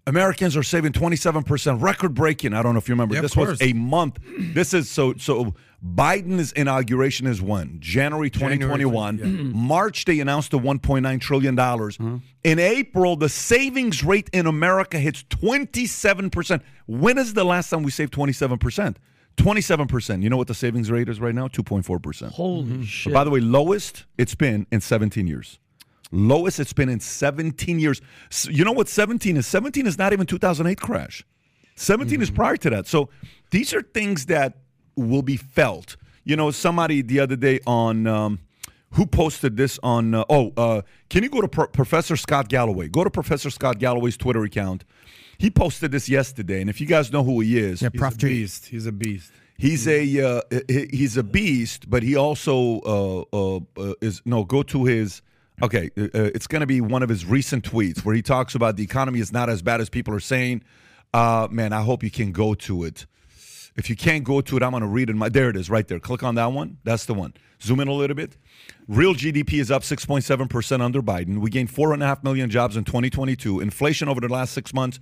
Americans 0.07 0.57
are 0.57 0.63
saving 0.63 0.93
27%, 0.93 1.81
record 1.81 2.13
breaking. 2.13 2.53
I 2.53 2.63
don't 2.63 2.73
know 2.73 2.79
if 2.79 2.87
you 2.87 2.93
remember. 2.93 3.15
Yeah, 3.15 3.21
this 3.21 3.35
was 3.35 3.61
a 3.61 3.73
month. 3.73 4.19
This 4.53 4.73
is 4.73 4.89
so 4.89 5.13
so 5.15 5.53
Biden's 5.85 6.51
inauguration 6.53 7.27
is 7.27 7.41
when? 7.41 7.79
January 7.79 8.29
2021. 8.29 9.17
Mm-hmm. 9.17 9.57
March 9.57 10.05
they 10.05 10.19
announced 10.19 10.51
the 10.51 10.59
1.9 10.59 11.21
trillion 11.21 11.55
dollars. 11.55 11.97
Uh-huh. 11.99 12.17
In 12.43 12.59
April 12.59 13.15
the 13.15 13.29
savings 13.29 14.03
rate 14.03 14.29
in 14.33 14.47
America 14.47 14.97
hits 14.97 15.23
27%. 15.23 16.61
When 16.87 17.17
is 17.17 17.33
the 17.33 17.43
last 17.43 17.69
time 17.69 17.83
we 17.83 17.91
saved 17.91 18.13
27%? 18.13 18.95
27%. 19.37 20.23
You 20.23 20.29
know 20.29 20.37
what 20.37 20.47
the 20.47 20.53
savings 20.53 20.91
rate 20.91 21.09
is 21.09 21.19
right 21.19 21.33
now? 21.33 21.47
2.4%. 21.47 22.31
Holy 22.31 22.63
mm-hmm. 22.63 22.83
shit. 22.83 23.13
But 23.13 23.19
by 23.19 23.23
the 23.23 23.29
way, 23.29 23.39
lowest 23.39 24.05
it's 24.17 24.35
been 24.35 24.67
in 24.71 24.81
17 24.81 25.27
years. 25.27 25.59
Lowest 26.11 26.59
it's 26.59 26.73
been 26.73 26.89
in 26.89 26.99
17 26.99 27.79
years. 27.79 28.01
S- 28.31 28.47
You 28.51 28.63
know 28.65 28.71
what 28.73 28.87
17 28.89 29.37
is? 29.37 29.47
17 29.47 29.87
is 29.87 29.97
not 29.97 30.13
even 30.13 30.25
2008 30.25 30.79
crash. 30.79 31.23
17 31.75 32.21
is 32.21 32.29
prior 32.29 32.57
to 32.57 32.69
that. 32.69 32.87
So 32.87 33.09
these 33.51 33.73
are 33.73 33.81
things 33.81 34.25
that 34.27 34.57
will 34.95 35.21
be 35.23 35.37
felt. 35.37 35.95
you 36.23 36.35
know, 36.35 36.51
somebody 36.51 37.01
the 37.01 37.19
other 37.19 37.35
day 37.35 37.59
on. 37.65 38.05
Um, 38.07 38.39
who 38.95 39.05
posted 39.05 39.55
this 39.55 39.79
on? 39.81 40.13
Uh, 40.13 40.25
oh, 40.29 40.51
uh, 40.57 40.81
can 41.09 41.23
you 41.23 41.29
go 41.29 41.39
to 41.41 41.47
Pro- 41.47 41.67
Professor 41.67 42.17
Scott 42.17 42.49
Galloway? 42.49 42.89
Go 42.89 43.03
to 43.05 43.09
Professor 43.09 43.49
Scott 43.49 43.79
Galloway's 43.79 44.17
Twitter 44.17 44.43
account. 44.43 44.83
He 45.37 45.49
posted 45.49 45.91
this 45.91 46.09
yesterday, 46.09 46.59
and 46.59 46.69
if 46.69 46.81
you 46.81 46.85
guys 46.87 47.09
know 47.11 47.23
who 47.23 47.39
he 47.39 47.57
is, 47.57 47.81
Yeah, 47.81 47.87
He's 47.91 47.99
Prof. 47.99 48.15
a 48.15 48.17
G. 48.17 48.27
beast. 48.27 48.65
He's 48.67 48.85
a 48.85 48.91
beast. 48.91 49.31
He's 49.57 49.87
a 49.87 50.01
uh, 50.21 50.41
he's 50.67 51.15
a 51.17 51.23
beast, 51.23 51.89
but 51.89 52.03
he 52.03 52.15
also 52.17 52.81
uh, 52.81 53.21
uh, 53.33 53.59
uh, 53.77 53.93
is 54.01 54.21
no 54.25 54.43
go 54.43 54.61
to 54.63 54.83
his. 54.85 55.21
Okay, 55.61 55.91
uh, 55.97 56.03
uh, 56.03 56.07
it's 56.35 56.47
going 56.47 56.61
to 56.61 56.67
be 56.67 56.81
one 56.81 57.03
of 57.03 57.09
his 57.09 57.25
recent 57.25 57.63
tweets 57.63 58.03
where 58.03 58.15
he 58.15 58.21
talks 58.21 58.55
about 58.55 58.77
the 58.77 58.83
economy 58.83 59.19
is 59.19 59.31
not 59.31 59.49
as 59.49 59.61
bad 59.61 59.79
as 59.81 59.89
people 59.89 60.13
are 60.13 60.19
saying. 60.19 60.63
Uh, 61.13 61.47
man, 61.51 61.73
I 61.73 61.81
hope 61.81 62.03
you 62.03 62.11
can 62.11 62.31
go 62.31 62.53
to 62.55 62.83
it. 62.83 63.05
If 63.75 63.89
you 63.89 63.95
can't 63.95 64.23
go 64.23 64.41
to 64.41 64.57
it, 64.57 64.63
I'm 64.63 64.71
going 64.71 64.81
to 64.81 64.87
read 64.87 65.09
it. 65.09 65.15
My 65.15 65.29
there 65.29 65.49
it 65.49 65.55
is, 65.55 65.69
right 65.69 65.87
there. 65.87 65.99
Click 65.99 66.23
on 66.23 66.35
that 66.35 66.51
one. 66.51 66.77
That's 66.83 67.05
the 67.05 67.13
one. 67.13 67.33
Zoom 67.61 67.79
in 67.79 67.87
a 67.87 67.93
little 67.93 68.15
bit. 68.15 68.37
Real 68.87 69.13
GDP 69.13 69.53
is 69.53 69.71
up 69.71 69.83
6.7 69.83 70.49
percent 70.49 70.81
under 70.81 71.01
Biden. 71.01 71.39
We 71.39 71.49
gained 71.49 71.69
four 71.69 71.93
and 71.93 72.01
a 72.01 72.05
half 72.05 72.23
million 72.23 72.49
jobs 72.49 72.75
in 72.75 72.83
2022. 72.83 73.59
Inflation 73.59 74.09
over 74.09 74.19
the 74.19 74.27
last 74.27 74.53
six 74.53 74.73
months 74.73 74.99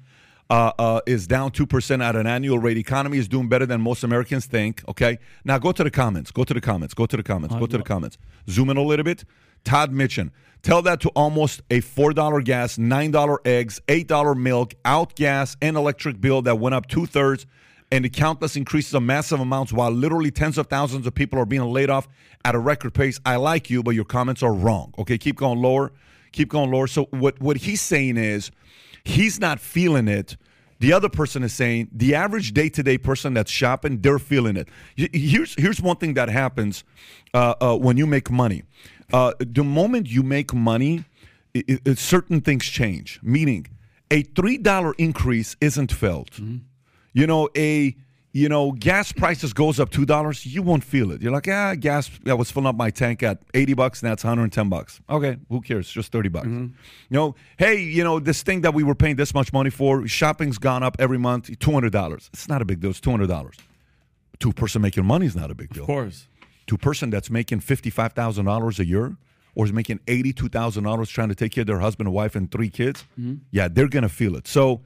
uh, 0.49 0.71
uh, 0.77 1.01
is 1.05 1.27
down 1.27 1.51
2% 1.51 2.03
at 2.03 2.15
an 2.15 2.27
annual 2.27 2.59
rate. 2.59 2.77
Economy 2.77 3.17
is 3.17 3.27
doing 3.27 3.47
better 3.47 3.65
than 3.65 3.81
most 3.81 4.03
Americans 4.03 4.45
think. 4.45 4.83
Okay. 4.87 5.19
Now 5.43 5.57
go 5.57 5.71
to 5.71 5.83
the 5.83 5.91
comments. 5.91 6.31
Go 6.31 6.43
to 6.43 6.53
the 6.53 6.61
comments. 6.61 6.93
Go 6.93 7.05
to 7.05 7.17
the 7.17 7.23
comments. 7.23 7.55
Go 7.55 7.65
to 7.65 7.77
the 7.77 7.83
comments. 7.83 8.17
Zoom 8.49 8.69
in 8.69 8.77
a 8.77 8.83
little 8.83 9.05
bit. 9.05 9.25
Todd 9.63 9.91
Mitchin. 9.91 10.31
Tell 10.61 10.81
that 10.81 10.99
to 11.01 11.09
almost 11.09 11.61
a 11.69 11.81
$4 11.81 12.43
gas, 12.43 12.77
$9 12.77 13.37
eggs, 13.45 13.79
$8 13.87 14.37
milk, 14.37 14.73
out 14.83 15.15
gas, 15.15 15.55
and 15.61 15.77
electric 15.77 16.19
bill 16.19 16.41
that 16.41 16.59
went 16.59 16.75
up 16.75 16.87
two 16.87 17.05
thirds, 17.05 17.45
and 17.91 18.03
the 18.03 18.09
countless 18.09 18.55
increases 18.55 18.93
of 18.93 19.03
massive 19.03 19.39
amounts 19.39 19.71
while 19.71 19.89
literally 19.89 20.31
tens 20.31 20.57
of 20.57 20.67
thousands 20.67 21.07
of 21.07 21.15
people 21.15 21.39
are 21.39 21.45
being 21.45 21.63
laid 21.63 21.89
off 21.89 22.07
at 22.43 22.55
a 22.55 22.59
record 22.59 22.93
pace. 22.93 23.19
I 23.25 23.37
like 23.37 23.69
you, 23.69 23.81
but 23.81 23.91
your 23.91 24.05
comments 24.05 24.43
are 24.43 24.53
wrong. 24.53 24.93
Okay. 24.99 25.17
Keep 25.17 25.37
going 25.37 25.61
lower. 25.61 25.91
Keep 26.31 26.49
going 26.49 26.71
lower. 26.71 26.87
So 26.87 27.05
what, 27.11 27.39
what 27.39 27.57
he's 27.57 27.81
saying 27.81 28.17
is, 28.17 28.51
he's 29.03 29.39
not 29.39 29.59
feeling 29.59 30.07
it. 30.07 30.37
The 30.79 30.93
other 30.93 31.09
person 31.09 31.43
is 31.43 31.53
saying 31.53 31.89
the 31.91 32.15
average 32.15 32.53
day 32.53 32.69
to 32.69 32.83
day 32.83 32.97
person 32.97 33.33
that's 33.33 33.51
shopping, 33.51 33.99
they're 33.99 34.19
feeling 34.19 34.55
it. 34.55 34.69
Here's 34.95 35.53
here's 35.55 35.81
one 35.81 35.97
thing 35.97 36.13
that 36.13 36.29
happens 36.29 36.85
uh, 37.33 37.55
uh, 37.59 37.77
when 37.77 37.97
you 37.97 38.07
make 38.07 38.31
money. 38.31 38.63
Uh, 39.11 39.33
the 39.39 39.63
moment 39.63 40.07
you 40.09 40.23
make 40.23 40.53
money, 40.53 41.03
i 41.55 41.63
i- 41.85 41.93
certain 41.95 42.41
things 42.41 42.65
change. 42.65 43.19
Meaning, 43.23 43.67
a 44.11 44.21
three 44.23 44.57
dollar 44.57 44.93
increase 44.97 45.55
isn't 45.61 45.91
felt. 45.91 46.39
You 47.13 47.27
know, 47.27 47.49
a 47.57 47.95
you 48.31 48.47
know, 48.47 48.71
gas 48.73 49.11
prices 49.11 49.53
goes 49.53 49.79
up 49.79 49.89
two 49.89 50.05
dollars, 50.05 50.45
you 50.45 50.61
won't 50.61 50.83
feel 50.83 51.11
it. 51.11 51.19
You're 51.19 51.31
like, 51.31 51.47
ah, 51.47 51.73
gas. 51.73 52.11
I 52.27 52.35
was 52.35 52.51
filling 52.51 52.67
up 52.67 52.75
my 52.75 52.91
tank 52.91 53.23
at 53.23 53.41
eighty 53.55 53.73
bucks, 53.73 54.03
now 54.03 54.13
it's 54.13 54.23
110 54.23 54.69
bucks. 54.69 55.01
Okay, 55.09 55.37
who 55.49 55.61
cares? 55.61 55.89
Just 55.89 56.11
30 56.11 56.29
bucks. 56.29 56.45
You 56.47 56.71
know, 57.09 57.35
hey, 57.57 57.81
you 57.81 58.03
know, 58.03 58.19
this 58.19 58.43
thing 58.43 58.61
that 58.61 58.75
we 58.75 58.83
were 58.83 58.93
paying 58.93 59.15
this 59.15 59.33
much 59.33 59.51
money 59.51 59.71
for, 59.71 60.07
shopping's 60.07 60.59
gone 60.59 60.83
up 60.83 60.95
every 60.99 61.17
month, 61.17 61.49
two 61.57 61.71
hundred 61.71 61.91
dollars. 61.91 62.29
It's 62.31 62.47
not 62.47 62.61
a 62.61 62.65
big 62.65 62.79
deal. 62.81 62.91
It's 62.91 62.99
two 63.01 63.09
hundred 63.09 63.27
dollars. 63.29 63.55
Two 64.39 64.53
person 64.53 64.81
making 64.83 65.05
money 65.05 65.25
is 65.25 65.35
not 65.35 65.49
a 65.49 65.55
big 65.55 65.73
deal 65.73 65.83
Of 65.83 65.87
course. 65.87 66.27
To 66.69 66.75
a 66.75 66.77
person 66.77 67.09
that's 67.09 67.29
making 67.29 67.59
fifty-five 67.59 68.13
thousand 68.13 68.45
dollars 68.45 68.79
a 68.79 68.85
year 68.85 69.17
or 69.55 69.65
is 69.65 69.73
making 69.73 69.99
eighty-two 70.07 70.49
thousand 70.49 70.83
dollars 70.83 71.09
trying 71.09 71.29
to 71.29 71.35
take 71.35 71.51
care 71.51 71.63
of 71.63 71.67
their 71.67 71.79
husband 71.79 72.07
and 72.07 72.15
wife 72.15 72.35
and 72.35 72.51
three 72.51 72.69
kids, 72.69 73.05
yeah, 73.51 73.67
they're 73.67 73.89
gonna 73.89 74.09
feel 74.09 74.35
it. 74.35 74.47
So 74.47 74.81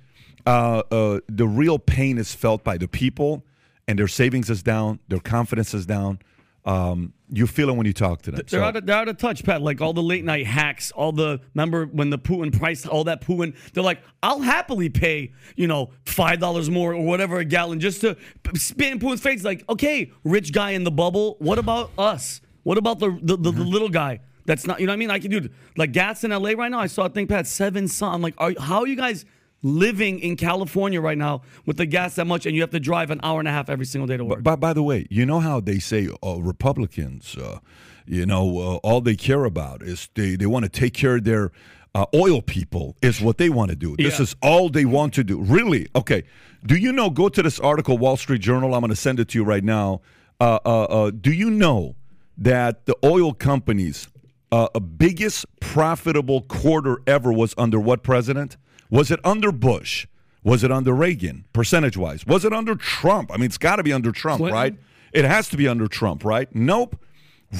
uh, 0.46 0.84
uh, 0.92 1.20
the 1.28 1.48
real 1.48 1.80
pain 1.80 2.18
is 2.18 2.34
felt 2.34 2.64
by 2.64 2.78
the 2.78 2.88
people, 2.88 3.44
and 3.88 4.00
their 4.00 4.08
savings 4.08 4.50
is 4.50 4.64
down, 4.64 5.00
their 5.10 5.20
confidence 5.20 5.74
is 5.74 5.86
down. 5.86 6.20
Um, 6.66 7.14
you 7.30 7.46
feel 7.48 7.70
it 7.70 7.76
when 7.76 7.86
you 7.86 7.94
talk 7.94 8.22
to 8.22 8.32
them. 8.32 8.42
They're 8.48 8.60
So- 8.62 8.64
out 8.64 8.76
of 8.78 8.86
they're 8.86 8.96
out 8.96 9.10
of 9.10 9.18
touch, 9.18 9.44
Pat. 9.44 9.62
Like 9.62 9.82
all 9.82 9.92
the 9.92 10.04
late 10.04 10.24
night 10.24 10.46
hacks, 10.46 10.92
all 10.92 11.12
the 11.12 11.42
remember 11.54 11.86
when 11.88 12.10
the 12.10 12.18
Putin 12.20 12.58
price, 12.58 12.86
all 12.86 13.04
that 13.06 13.22
Putin. 13.22 13.54
They're 13.74 13.84
like, 13.84 14.02
I'll 14.22 14.40
happily 14.40 14.90
pay, 14.90 15.34
you 15.56 15.68
know, 15.68 15.92
five 16.06 16.40
dollars 16.40 16.70
more 16.70 16.94
or 16.94 17.04
whatever 17.06 17.40
a 17.40 17.46
gallon 17.46 17.80
just 17.80 18.02
to 18.02 18.16
spit 18.56 18.92
in 18.94 19.00
Putin's 19.00 19.22
face. 19.22 19.44
Like, 19.44 19.64
okay, 19.68 20.12
rich 20.24 20.54
guy 20.54 20.72
in 20.72 20.84
the 20.84 20.92
bubble. 20.92 21.36
What 21.40 21.58
about 21.60 21.92
us? 21.98 22.40
What 22.64 22.78
about 22.78 23.00
the 23.00 23.18
the, 23.22 23.36
the, 23.36 23.52
the 23.52 23.64
little 23.64 23.90
guy? 23.90 24.22
That's 24.46 24.68
not, 24.68 24.82
you 24.82 24.86
know 24.88 24.92
what 24.92 24.96
I 24.96 25.00
mean? 25.00 25.10
I 25.12 25.20
can 25.20 25.32
do 25.32 25.48
like 25.78 25.92
gas 25.94 26.24
in 26.26 26.32
LA 26.32 26.52
right 26.52 26.70
now. 26.70 26.80
I 26.80 26.88
saw 26.88 27.06
a 27.06 27.10
thing, 27.10 27.28
Pat, 27.28 27.48
seven 27.48 27.88
some. 27.88 28.14
I'm 28.14 28.22
like, 28.22 28.36
are, 28.38 28.54
how 28.60 28.82
are 28.82 28.88
you 28.88 28.98
guys 28.98 29.26
living 29.64 30.20
in 30.20 30.36
California 30.36 31.02
right 31.02 31.18
now 31.18 31.42
with 31.66 31.78
the 31.78 31.86
gas 31.86 32.16
that 32.16 32.26
much 32.28 32.46
and 32.46 32.54
you 32.56 32.62
have 32.62 32.70
to 32.72 32.80
drive 32.80 33.10
an 33.10 33.20
hour 33.24 33.40
and 33.40 33.48
a 33.48 33.52
half 33.52 33.70
every 33.70 33.86
single 33.86 34.06
day 34.08 34.18
to 34.18 34.24
work? 34.26 34.44
By, 34.44 34.56
by 34.56 34.74
the 34.74 34.84
way, 34.84 35.08
you 35.10 35.26
know 35.26 35.40
how 35.40 35.60
they 35.60 35.80
say 35.80 36.10
uh, 36.24 36.36
Republicans, 36.42 37.36
uh, 37.38 37.60
you 38.06 38.26
know, 38.26 38.60
uh, 38.60 38.76
all 38.78 39.02
they 39.02 39.16
care 39.16 39.46
about 39.46 39.82
is 39.82 40.10
they, 40.14 40.36
they 40.36 40.46
want 40.46 40.64
to 40.64 40.70
take 40.70 40.94
care 40.94 41.16
of 41.16 41.24
their 41.24 41.52
uh, 41.96 42.06
oil 42.14 42.42
people, 42.42 42.96
is 43.02 43.22
what 43.22 43.38
they 43.38 43.50
want 43.50 43.70
to 43.70 43.76
do. 43.76 43.96
This 43.98 44.18
Yeah. 44.18 44.24
is 44.24 44.36
all 44.42 44.68
they 44.70 44.84
want 44.86 45.14
to 45.14 45.24
do. 45.24 45.40
Really? 45.40 45.88
Okay. 45.96 46.24
Do 46.66 46.76
you 46.76 46.92
know? 46.92 47.10
Go 47.10 47.30
to 47.30 47.44
this 47.44 47.60
article, 47.60 47.98
Wall 47.98 48.18
Street 48.18 48.42
Journal. 48.42 48.74
I'm 48.74 48.82
going 48.82 48.90
to 48.90 48.96
send 48.96 49.20
it 49.20 49.30
to 49.30 49.40
you 49.40 49.44
right 49.46 49.64
now. 49.64 50.02
Uh, 50.40 50.58
uh, 50.66 50.84
uh, 50.84 51.12
do 51.12 51.32
you 51.32 51.52
know 51.52 51.96
that 52.38 52.86
the 52.88 52.96
oil 53.06 53.34
companies' 53.34 54.08
uh, 54.52 54.68
biggest 54.80 55.46
profitable 55.60 56.42
quarter 56.42 57.02
ever 57.06 57.32
was 57.32 57.54
under 57.58 57.80
what 57.80 58.02
president? 58.02 58.58
Was 58.94 59.10
it 59.10 59.20
under 59.24 59.52
Bush? 59.52 60.06
Was 60.44 60.64
it 60.64 60.72
under 60.72 60.94
Reagan, 60.94 61.46
percentage 61.52 61.98
wise? 61.98 62.28
Was 62.28 62.46
it 62.46 62.54
under 62.54 62.76
Trump? 62.76 63.32
I 63.34 63.38
mean, 63.38 63.46
it's 63.46 63.58
got 63.58 63.78
to 63.78 63.84
be 63.84 63.92
under 63.92 64.12
Trump, 64.12 64.38
Clinton? 64.38 64.54
right? 64.54 64.76
It 65.12 65.26
has 65.26 65.50
to 65.50 65.58
be 65.58 65.68
under 65.68 65.88
Trump, 65.88 66.24
right? 66.24 66.48
Nope. 66.54 66.96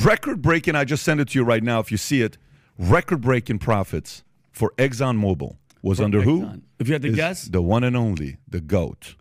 Record 0.04 0.44
breaking, 0.44 0.76
I 0.76 0.84
just 0.86 1.02
sent 1.02 1.20
it 1.20 1.30
to 1.30 1.40
you 1.40 1.44
right 1.44 1.64
now 1.64 1.80
if 1.80 1.92
you 1.92 1.98
see 1.98 2.22
it. 2.22 2.38
Record 2.78 3.22
breaking 3.22 3.58
profits 3.58 4.24
for 4.52 4.74
ExxonMobil 4.78 5.58
was 5.82 6.00
under 6.00 6.22
who? 6.22 6.62
If 6.78 6.88
you 6.88 6.94
had 6.94 7.02
to 7.02 7.08
Is 7.08 7.16
guess? 7.16 7.46
The 7.46 7.64
one 7.64 7.84
and 7.84 7.98
only, 7.98 8.38
the 8.48 8.62
GOAT, 8.62 9.16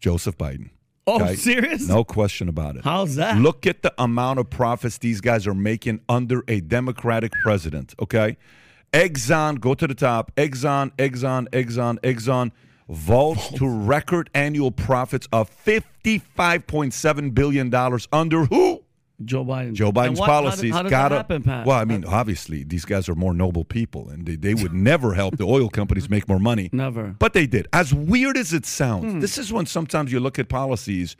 Joseph 0.00 0.36
Biden. 0.36 0.68
Oh, 1.06 1.34
serious? 1.34 1.88
No 1.88 2.04
question 2.04 2.50
about 2.50 2.76
it. 2.76 2.84
How's 2.84 3.14
that? 3.14 3.38
Look 3.38 3.66
at 3.66 3.80
the 3.80 3.94
amount 3.96 4.38
of 4.38 4.50
profits 4.50 4.98
these 4.98 5.22
guys 5.22 5.46
are 5.46 5.54
making 5.54 6.00
under 6.10 6.44
a 6.46 6.60
Democratic 6.60 7.32
president, 7.42 7.94
okay? 8.02 8.36
Exxon, 8.92 9.60
go 9.60 9.74
to 9.74 9.86
the 9.86 9.94
top. 9.94 10.34
Exxon, 10.36 10.92
Exxon, 10.96 11.48
Exxon, 11.50 11.98
Exxon 12.00 12.50
vaults 12.88 13.48
to 13.52 13.68
record 13.68 14.30
annual 14.34 14.70
profits 14.70 15.28
of 15.32 15.50
$55.7 15.64 17.34
billion 17.34 17.74
under 18.12 18.44
who? 18.46 18.82
Joe 19.24 19.44
Biden. 19.44 19.72
Joe 19.74 19.90
Biden's 19.92 20.20
what- 20.20 20.30
how 20.30 20.40
did- 20.40 20.46
policies 20.46 20.72
How 20.72 20.82
did 20.84 20.90
gotta. 20.90 21.16
happen, 21.16 21.42
Well, 21.44 21.72
I 21.76 21.84
mean, 21.84 22.04
obviously, 22.04 22.62
these 22.62 22.84
guys 22.84 23.08
are 23.08 23.16
more 23.16 23.34
noble 23.34 23.64
people, 23.64 24.08
and 24.08 24.24
they, 24.24 24.36
they 24.36 24.54
would 24.54 24.72
never 24.92 25.14
help 25.14 25.36
the 25.38 25.44
oil 25.44 25.68
companies 25.68 26.08
make 26.08 26.28
more 26.28 26.38
money. 26.38 26.70
Never. 26.72 27.16
But 27.18 27.32
they 27.32 27.46
did. 27.46 27.66
As 27.72 27.92
weird 27.92 28.36
as 28.36 28.52
it 28.52 28.64
sounds, 28.64 29.12
Hmm. 29.14 29.20
this 29.20 29.36
is 29.36 29.52
when 29.52 29.66
sometimes 29.66 30.12
you 30.12 30.20
look 30.20 30.38
at 30.38 30.48
policies 30.48 31.16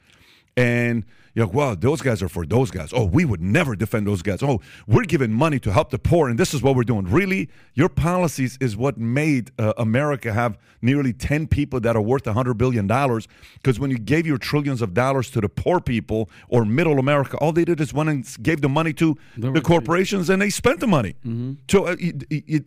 and 0.57 1.05
you're 1.39 1.47
like, 1.47 1.55
well, 1.55 1.77
those 1.77 2.03
guys 2.03 2.21
are 2.21 2.29
for 2.29 2.45
those 2.45 2.73
guys. 2.73 2.91
Oh, 2.93 3.05
we 3.05 3.25
would 3.25 3.41
never 3.41 3.77
defend 3.77 4.09
those 4.09 4.23
guys. 4.23 4.43
Oh, 4.43 4.61
we're 4.89 5.05
giving 5.05 5.33
money 5.33 5.61
to 5.61 5.73
help 5.73 5.91
the 5.91 5.99
poor, 5.99 6.29
and 6.29 6.37
this 6.37 6.53
is 6.53 6.65
what 6.65 6.75
we're 6.75 6.83
doing. 6.83 7.05
Really? 7.05 7.49
Your 7.75 7.89
policies 7.89 8.59
is 8.61 8.77
what 8.77 8.99
made 8.99 9.53
uh, 9.57 9.73
America 9.79 10.33
have 10.33 10.59
nearly 10.83 11.13
10 11.13 11.47
people 11.47 11.79
that 11.79 11.95
are 11.95 12.03
worth 12.03 12.25
$100 12.25 12.59
billion. 12.59 12.89
Because 12.89 13.79
when 13.79 13.89
you 13.89 13.99
gave 13.99 14.27
your 14.27 14.37
trillions 14.37 14.83
of 14.83 14.95
dollars 14.95 15.31
to 15.31 15.41
the 15.41 15.49
poor 15.49 15.79
people 15.79 16.29
or 16.49 16.65
middle 16.65 16.99
America, 16.99 17.37
all 17.37 17.53
they 17.53 17.65
did 17.65 17.81
is 17.81 17.95
went 17.95 18.11
and 18.11 18.43
gave 18.43 18.61
the 18.61 18.69
money 18.69 18.93
to 18.95 19.17
the 19.37 19.61
corporations 19.61 20.29
and 20.31 20.43
they 20.43 20.51
spent 20.51 20.81
the 20.81 20.89
money. 20.89 21.15
So 21.71 21.87
uh, 21.87 21.97
it, 22.01 22.25
it, 22.31 22.67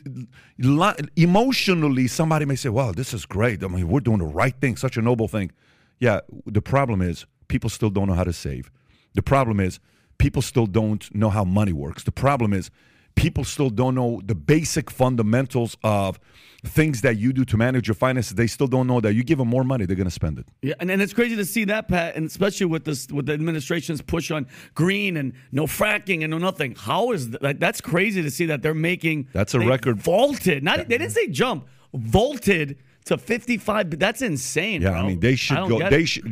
it, 0.57 1.09
emotionally, 1.17 2.07
somebody 2.07 2.45
may 2.45 2.55
say, 2.55 2.69
wow, 2.69 2.93
this 2.93 3.13
is 3.13 3.25
great. 3.25 3.65
I 3.65 3.67
mean, 3.67 3.89
we're 3.89 3.99
doing 3.99 4.19
the 4.19 4.25
right 4.25 4.55
thing, 4.61 4.77
such 4.77 4.95
a 4.95 5.01
noble 5.01 5.27
thing. 5.27 5.51
Yeah, 5.99 6.21
the 6.45 6.61
problem 6.61 7.01
is 7.01 7.25
people 7.51 7.69
still 7.69 7.89
don't 7.89 8.07
know 8.07 8.13
how 8.13 8.23
to 8.23 8.33
save. 8.33 8.71
The 9.13 9.21
problem 9.21 9.59
is 9.59 9.79
people 10.17 10.41
still 10.41 10.65
don't 10.65 11.13
know 11.13 11.29
how 11.29 11.43
money 11.43 11.73
works. 11.73 12.03
The 12.03 12.11
problem 12.11 12.53
is 12.53 12.71
people 13.15 13.43
still 13.43 13.69
don't 13.69 13.93
know 13.93 14.21
the 14.23 14.35
basic 14.35 14.89
fundamentals 14.89 15.75
of 15.83 16.17
things 16.63 17.01
that 17.01 17.17
you 17.17 17.33
do 17.33 17.43
to 17.43 17.57
manage 17.57 17.89
your 17.89 17.95
finances. 17.95 18.35
They 18.35 18.47
still 18.47 18.67
don't 18.67 18.87
know 18.87 19.01
that 19.01 19.15
you 19.15 19.23
give 19.25 19.37
them 19.39 19.49
more 19.49 19.65
money, 19.65 19.85
they're 19.85 19.97
going 19.97 20.07
to 20.07 20.19
spend 20.23 20.39
it. 20.39 20.45
Yeah, 20.61 20.75
and, 20.79 20.89
and 20.89 21.01
it's 21.01 21.11
crazy 21.11 21.35
to 21.35 21.43
see 21.43 21.65
that, 21.65 21.89
Pat, 21.89 22.15
and 22.15 22.25
especially 22.25 22.67
with 22.67 22.85
this 22.85 23.07
with 23.11 23.25
the 23.25 23.33
administration's 23.33 24.01
push 24.01 24.31
on 24.31 24.47
green 24.73 25.17
and 25.17 25.33
no 25.51 25.65
fracking 25.65 26.21
and 26.21 26.31
no 26.31 26.37
nothing. 26.37 26.75
How 26.77 27.11
is 27.11 27.31
that? 27.31 27.59
That's 27.59 27.81
crazy 27.81 28.21
to 28.21 28.31
see 28.31 28.45
that 28.45 28.61
they're 28.61 28.73
making. 28.73 29.27
That's 29.33 29.53
a 29.55 29.59
record. 29.59 29.99
Vaulted. 29.99 30.63
Not 30.63 30.87
they 30.87 30.97
didn't 30.97 31.11
say 31.11 31.27
jump. 31.27 31.67
Vaulted 31.93 32.77
to 33.05 33.17
55. 33.17 33.97
That's 33.99 34.21
insane. 34.21 34.81
Yeah, 34.81 34.91
bro. 34.91 34.99
I 34.99 35.07
mean 35.07 35.19
they 35.19 35.35
should 35.35 35.67
go. 35.69 35.79
They 35.89 36.01
it. 36.01 36.05
should. 36.05 36.23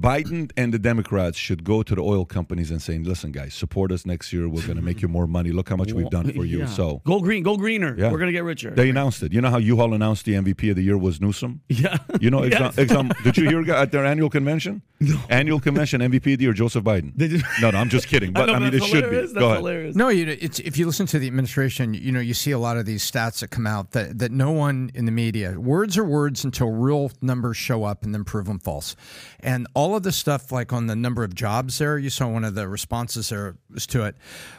Biden 0.00 0.50
and 0.56 0.72
the 0.74 0.78
Democrats 0.78 1.38
should 1.38 1.64
go 1.64 1.82
to 1.82 1.94
the 1.94 2.02
oil 2.02 2.24
companies 2.24 2.70
and 2.70 2.80
saying, 2.82 3.04
"Listen, 3.04 3.32
guys, 3.32 3.54
support 3.54 3.92
us 3.92 4.04
next 4.06 4.32
year. 4.32 4.48
We're 4.48 4.62
going 4.66 4.76
to 4.76 4.82
make 4.82 5.02
you 5.02 5.08
more 5.08 5.26
money. 5.26 5.50
Look 5.50 5.68
how 5.68 5.76
much 5.76 5.92
we've 5.92 6.10
done 6.10 6.32
for 6.32 6.44
you." 6.44 6.60
Yeah. 6.60 6.66
So 6.66 7.00
go 7.04 7.20
green, 7.20 7.42
go 7.42 7.56
greener. 7.56 7.94
Yeah. 7.96 8.10
We're 8.10 8.18
gonna 8.18 8.32
get 8.32 8.44
richer. 8.44 8.70
they 8.70 8.90
announced 8.90 9.22
it. 9.22 9.32
You 9.32 9.40
know 9.40 9.50
how 9.50 9.58
U-Haul 9.58 9.94
announced 9.94 10.24
the 10.24 10.34
MVP 10.34 10.70
of 10.70 10.76
the 10.76 10.82
year 10.82 10.98
was 10.98 11.20
Newsom. 11.20 11.60
yeah. 11.68 11.96
You 12.20 12.30
know, 12.30 12.44
Yes. 12.56 12.76
Exxon, 12.76 13.08
Exxon, 13.10 13.22
did 13.24 13.36
you 13.36 13.48
hear 13.48 13.72
at 13.82 13.92
their 13.92 14.04
annual 14.04 14.30
convention? 14.30 14.82
No. 15.00 15.20
Annual 15.28 15.60
convention 15.60 16.00
MVP 16.00 16.32
of 16.34 16.38
the 16.38 16.44
year 16.44 16.52
Joseph 16.52 16.84
Biden. 16.84 17.12
They 17.16 17.28
did- 17.28 17.42
No, 17.60 17.70
no, 17.70 17.78
I'm 17.78 17.88
just 17.88 18.06
kidding. 18.08 18.32
But 18.36 18.46
know, 18.46 18.54
I 18.54 18.58
mean, 18.58 18.68
it 18.68 18.72
that's 18.80 18.86
should 18.86 19.04
be. 19.04 19.16
hilarious. 19.16 19.32
Go 19.32 19.40
That's 19.40 19.44
ahead. 19.46 19.56
hilarious. 19.58 19.96
No, 19.96 20.08
you, 20.08 20.26
it's 20.40 20.58
if 20.60 20.76
you 20.78 20.86
listen 20.86 21.06
to 21.06 21.18
the 21.18 21.26
administration, 21.26 21.94
you 21.94 22.12
know, 22.12 22.20
you 22.20 22.34
see 22.34 22.50
a 22.52 22.58
lot 22.58 22.76
of 22.76 22.84
these 22.86 23.08
stats 23.10 23.40
that 23.40 23.48
come 23.50 23.66
out 23.66 23.92
that, 23.92 24.18
that 24.18 24.32
no 24.32 24.50
one 24.52 24.90
in 24.94 25.04
the 25.06 25.12
media, 25.12 25.58
words 25.60 25.96
are 25.98 26.04
words 26.04 26.15
until 26.24 26.70
real 26.70 27.10
numbers 27.20 27.56
show 27.56 27.84
up 27.84 28.04
and 28.04 28.14
then 28.14 28.24
prove 28.24 28.46
them 28.46 28.58
false. 28.58 28.96
And 29.40 29.66
all 29.74 29.94
of 29.96 30.02
the 30.02 30.12
stuff, 30.12 30.50
like 30.50 30.72
on 30.72 30.86
the 30.86 30.96
number 30.96 31.24
of 31.24 31.34
jobs 31.34 31.78
there, 31.78 31.98
you 31.98 32.10
saw 32.10 32.28
one 32.28 32.44
of 32.44 32.54
the 32.54 32.68
responses 32.68 33.28
there 33.28 33.56
was 33.72 33.86
to 33.88 34.04
it. 34.04 34.16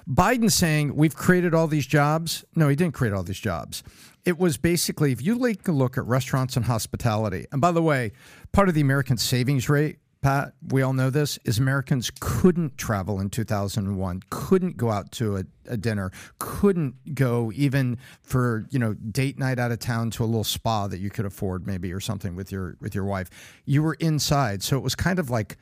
Biden 0.09 0.51
saying, 0.51 0.95
we've 0.95 1.15
created 1.15 1.53
all 1.53 1.67
these 1.67 1.87
jobs. 1.87 2.45
No, 2.55 2.67
he 2.67 2.75
didn't 2.75 2.93
create 2.93 3.13
all 3.13 3.23
these 3.23 3.39
jobs. 3.39 3.83
It 4.25 4.37
was 4.37 4.57
basically, 4.57 5.11
if 5.11 5.21
you 5.21 5.39
take 5.39 5.67
a 5.67 5.71
look 5.71 5.97
at 5.97 6.05
restaurants 6.05 6.57
and 6.57 6.65
hospitality, 6.65 7.45
and 7.51 7.61
by 7.61 7.71
the 7.71 7.81
way, 7.81 8.11
part 8.51 8.67
of 8.67 8.75
the 8.75 8.81
American 8.81 9.17
savings 9.17 9.69
rate 9.69 9.99
Pat, 10.21 10.53
we 10.69 10.81
all 10.81 10.93
know 10.93 11.09
this, 11.09 11.37
is 11.45 11.59
Americans 11.59 12.11
couldn't 12.19 12.77
travel 12.77 13.19
in 13.19 13.29
2001, 13.29 14.23
couldn't 14.29 14.77
go 14.77 14.89
out 14.89 15.11
to 15.13 15.37
a, 15.37 15.43
a 15.67 15.77
dinner, 15.77 16.11
couldn't 16.39 17.15
go 17.15 17.51
even 17.55 17.97
for, 18.21 18.65
you 18.69 18.79
know, 18.79 18.93
date 18.93 19.37
night 19.37 19.59
out 19.59 19.71
of 19.71 19.79
town 19.79 20.09
to 20.11 20.23
a 20.23 20.25
little 20.25 20.43
spa 20.43 20.87
that 20.87 20.99
you 20.99 21.09
could 21.09 21.25
afford 21.25 21.67
maybe 21.67 21.93
or 21.93 21.99
something 21.99 22.35
with 22.35 22.51
your 22.51 22.77
with 22.81 22.95
your 22.95 23.05
wife. 23.05 23.29
You 23.65 23.83
were 23.83 23.95
inside. 23.95 24.63
So 24.63 24.77
it 24.77 24.83
was 24.83 24.95
kind 24.95 25.19
of 25.19 25.29
like 25.29 25.57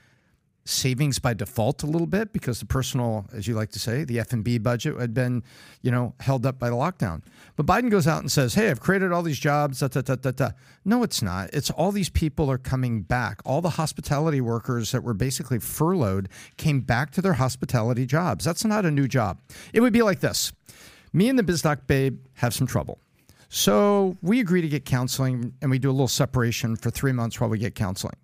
savings 0.65 1.19
by 1.19 1.33
default 1.33 1.83
a 1.83 1.85
little 1.85 2.07
bit 2.07 2.33
because 2.33 2.59
the 2.59 2.65
personal, 2.65 3.25
as 3.31 3.47
you 3.47 3.53
like 3.53 3.69
to 3.69 3.79
say, 3.79 4.03
the 4.03 4.19
F 4.19 4.33
and 4.33 4.43
B 4.43 4.57
budget 4.57 4.99
had 4.99 5.13
been, 5.13 5.43
you 5.81 5.91
know, 5.91 6.15
held 6.19 6.45
up 6.45 6.57
by 6.57 6.69
the 6.69 6.75
lockdown. 6.75 7.21
But 7.55 7.67
Biden 7.67 7.91
goes 7.91 8.07
out 8.07 8.21
and 8.21 8.31
says, 8.31 8.55
"Hey, 8.55 8.69
I've 8.69 8.79
created 8.79 9.11
all 9.11 9.21
these 9.21 9.39
jobs." 9.39 9.79
Da, 9.79 9.87
da, 9.87 10.01
da, 10.01 10.15
da, 10.15 10.31
da. 10.31 10.49
No, 10.83 11.03
it's 11.03 11.21
not. 11.21 11.51
It's 11.53 11.69
all 11.69 11.91
these 11.91 12.09
people 12.09 12.49
are 12.49 12.57
coming 12.57 13.01
back. 13.01 13.41
All 13.45 13.61
the 13.61 13.71
hospitality 13.71 14.41
workers 14.41 14.91
that 14.91 15.03
were 15.03 15.13
basically 15.13 15.59
furloughed 15.59 16.29
came 16.57 16.81
back 16.81 17.11
to 17.11 17.21
their 17.21 17.33
hospitality 17.33 18.05
jobs. 18.05 18.43
That's 18.43 18.65
not 18.65 18.85
a 18.85 18.91
new 18.91 19.07
job. 19.07 19.39
It 19.71 19.81
would 19.81 19.93
be 19.93 20.01
like 20.01 20.19
this: 20.19 20.51
me 21.13 21.29
and 21.29 21.37
the 21.37 21.43
BizDoc 21.43 21.87
babe 21.87 22.19
have 22.35 22.53
some 22.53 22.65
trouble. 22.67 22.99
So 23.49 24.17
we 24.21 24.39
agree 24.39 24.61
to 24.61 24.67
get 24.67 24.85
counseling 24.85 25.53
and 25.61 25.69
we 25.69 25.79
do 25.79 25.89
a 25.89 25.93
little 25.93 26.07
separation 26.07 26.75
for 26.75 26.89
three 26.89 27.11
months 27.11 27.39
while 27.39 27.49
we 27.49 27.59
get 27.59 27.75
counseling. 27.75 28.15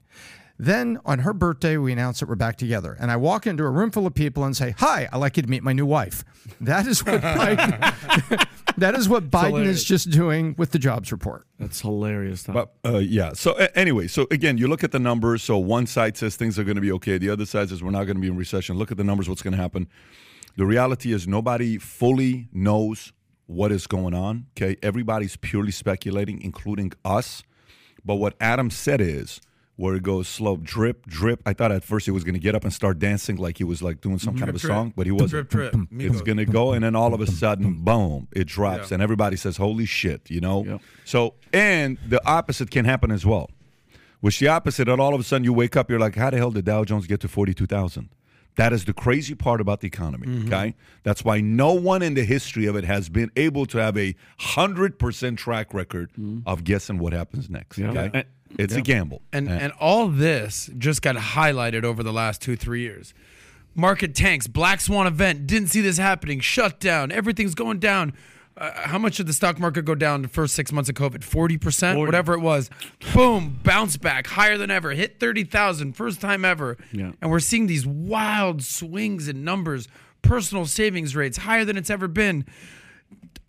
Then 0.62 1.00
on 1.06 1.18
her 1.20 1.34
birthday, 1.34 1.76
we 1.78 1.92
announce 1.92 2.20
that 2.20 2.30
we're 2.30 2.36
back 2.36 2.56
together. 2.56 2.96
And 3.00 3.10
I 3.10 3.16
walk 3.16 3.48
into 3.48 3.64
a 3.64 3.70
room 3.72 3.90
full 3.90 4.06
of 4.06 4.14
people 4.14 4.44
and 4.44 4.56
say, 4.56 4.76
Hi, 4.78 5.10
I'd 5.12 5.18
like 5.18 5.36
you 5.36 5.42
to 5.42 5.50
meet 5.50 5.64
my 5.64 5.74
new 5.74 5.88
wife. 5.88 6.24
That 6.62 6.86
is 6.86 7.04
what 7.04 7.20
Biden, 7.22 8.48
that 8.78 8.94
is 8.94 9.10
what 9.10 9.32
Biden 9.32 9.66
is 9.66 9.84
just 9.84 10.12
doing 10.12 10.54
with 10.60 10.70
the 10.70 10.78
jobs 10.78 11.12
report. 11.12 11.48
That's 11.58 11.82
hilarious. 11.82 12.44
Tom. 12.44 12.54
But 12.54 12.74
uh, 12.86 13.00
yeah. 13.00 13.34
So 13.34 13.58
a- 13.58 13.76
anyway, 13.76 14.06
so 14.08 14.28
again, 14.30 14.60
you 14.60 14.68
look 14.68 14.84
at 14.84 14.92
the 14.92 15.00
numbers. 15.00 15.42
So 15.42 15.58
one 15.58 15.88
side 15.88 16.16
says 16.16 16.36
things 16.36 16.60
are 16.60 16.64
going 16.64 16.76
to 16.76 16.82
be 16.82 16.92
okay. 16.92 17.18
The 17.18 17.32
other 17.32 17.48
side 17.48 17.70
says 17.70 17.82
we're 17.82 17.90
not 17.90 18.04
going 18.04 18.18
to 18.18 18.22
be 18.22 18.28
in 18.28 18.38
recession. 18.38 18.78
Look 18.78 18.92
at 18.92 18.98
the 18.98 19.04
numbers. 19.04 19.28
What's 19.28 19.42
going 19.42 19.56
to 19.56 19.62
happen? 19.62 19.88
The 20.58 20.68
reality 20.68 21.12
is 21.12 21.28
nobody 21.28 21.80
fully 21.80 22.50
knows 22.54 23.14
what 23.48 23.72
is 23.72 23.88
going 23.88 24.14
on. 24.14 24.46
Okay, 24.56 24.78
everybody's 24.84 25.38
purely 25.38 25.72
speculating, 25.72 26.40
including 26.40 26.92
us. 27.04 27.42
But 28.06 28.16
what 28.18 28.36
Adam 28.40 28.70
said 28.70 29.02
is 29.02 29.42
where 29.82 29.96
it 29.96 30.04
goes 30.04 30.28
slow, 30.28 30.58
drip, 30.58 31.06
drip. 31.08 31.42
I 31.46 31.54
thought 31.54 31.72
at 31.72 31.84
first 31.84 32.06
he 32.06 32.12
was 32.12 32.24
going 32.24 32.36
to 32.36 32.40
get 32.40 32.54
up 32.56 32.64
and 32.64 32.72
start 32.72 33.00
dancing 33.00 33.36
like 33.38 33.58
he 33.58 33.64
was 33.64 33.82
like 33.82 34.00
doing 34.00 34.20
some 34.20 34.38
kind 34.38 34.50
of 34.50 34.56
a 34.56 34.60
Drip, 34.60 34.72
song, 34.72 34.94
but 34.96 35.08
he 35.08 35.12
wasn't. 35.12 35.50
Drip, 35.50 35.74
drip. 35.74 35.88
It's 36.00 36.22
going 36.22 36.38
to 36.38 36.46
go, 36.46 36.74
and 36.74 36.84
then 36.84 36.96
all 36.96 37.14
of 37.14 37.20
a 37.22 37.28
sudden, 37.28 37.84
boom, 37.84 38.28
it 38.32 38.46
drops, 38.48 38.92
Yeah. 38.92 38.96
and 38.96 39.04
everybody 39.04 39.36
says, 39.38 39.58
"Holy 39.58 39.86
shit!" 39.86 40.30
You 40.30 40.40
know. 40.40 40.64
Yep. 40.66 40.82
So, 41.06 41.34
and 41.52 41.98
the 42.08 42.22
opposite 42.26 42.70
can 42.72 42.86
happen 42.86 43.12
as 43.12 43.26
well. 43.26 43.50
Which 44.20 44.38
the 44.40 44.50
opposite, 44.50 44.88
and 44.88 45.02
all 45.02 45.16
of 45.16 45.20
a 45.20 45.24
sudden 45.24 45.44
you 45.46 45.52
wake 45.54 45.76
up, 45.76 45.90
you're 45.90 46.00
like, 46.00 46.16
"How 46.16 46.30
the 46.30 46.38
hell 46.38 46.52
did 46.52 46.66
Dow 46.66 46.84
Jones 46.86 47.08
get 47.08 47.20
to 47.22 47.28
forty-two 47.28 47.66
thousand? 47.66 48.10
That 48.58 48.74
is 48.74 48.84
the 48.86 48.94
crazy 48.94 49.34
part 49.34 49.62
about 49.62 49.80
the 49.80 49.88
economy. 49.88 50.28
Mm-hmm. 50.28 50.48
Okay, 50.54 50.76
that's 51.04 51.24
why 51.26 51.40
no 51.42 51.74
one 51.74 52.02
in 52.04 52.14
the 52.14 52.24
history 52.26 52.66
of 52.68 52.76
it 52.76 52.84
has 52.84 53.10
been 53.10 53.32
able 53.36 53.66
to 53.68 53.78
have 53.80 53.98
a 53.98 54.14
hundred 54.38 55.00
percent 55.00 55.40
track 55.40 55.74
record 55.74 56.12
of 56.46 56.64
guessing 56.64 57.00
what 57.00 57.14
happens 57.14 57.50
next. 57.50 57.80
Mm-hmm. 57.80 57.96
Yeah. 57.96 58.02
Okay, 58.04 58.20
And- 58.20 58.26
it's 58.58 58.76
a 58.76 58.82
gamble. 58.82 59.22
And 59.34 59.50
Uh, 59.50 59.54
and 59.54 59.74
all 59.80 60.08
this 60.08 60.70
just 60.78 61.02
got 61.02 61.16
highlighted 61.16 61.84
over 61.84 62.04
the 62.04 62.14
last 62.14 62.42
two 62.42 62.56
three 62.56 62.82
years. 62.82 63.14
Market 63.74 64.14
tanks, 64.16 64.48
black 64.48 64.82
swan 64.82 65.08
event. 65.08 65.48
Didn't 65.48 65.70
see 65.70 65.82
this 65.82 65.98
happening. 65.98 66.40
Shut 66.42 66.80
down. 66.80 67.12
Everything's 67.12 67.56
going 67.56 67.80
down. 67.80 68.14
Uh, 68.58 68.70
how 68.88 68.98
much 68.98 69.16
did 69.16 69.28
the 69.28 69.34
stock 69.34 69.58
market 69.60 69.86
go 69.86 69.96
down 69.96 70.22
the 70.22 70.28
first 70.28 70.54
six 70.54 70.74
months 70.74 70.90
of 70.90 70.96
COVID? 70.96 71.24
Forty 71.24 71.58
percent, 71.58 71.96
40. 71.96 72.06
whatever 72.08 72.34
it 72.34 72.42
was. 72.42 72.70
Boom, 73.14 73.60
bounce 73.64 73.96
back 73.96 74.28
higher 74.28 74.58
than 74.58 74.70
ever. 74.70 74.92
Hit 74.92 75.20
thirty 75.22 75.46
thousand, 75.46 75.94
first 75.94 76.20
time 76.20 76.44
ever. 76.44 76.78
Yeah. 76.92 77.14
And 77.22 77.32
we're 77.32 77.40
seeing 77.40 77.68
these 77.68 77.86
wild 77.88 78.62
swings 78.62 79.28
in 79.30 79.44
numbers. 79.46 79.88
Personal 80.22 80.66
savings 80.66 81.16
rates 81.16 81.38
higher 81.38 81.64
than 81.66 81.78
it's 81.78 81.90
ever 81.90 82.08
been 82.10 82.46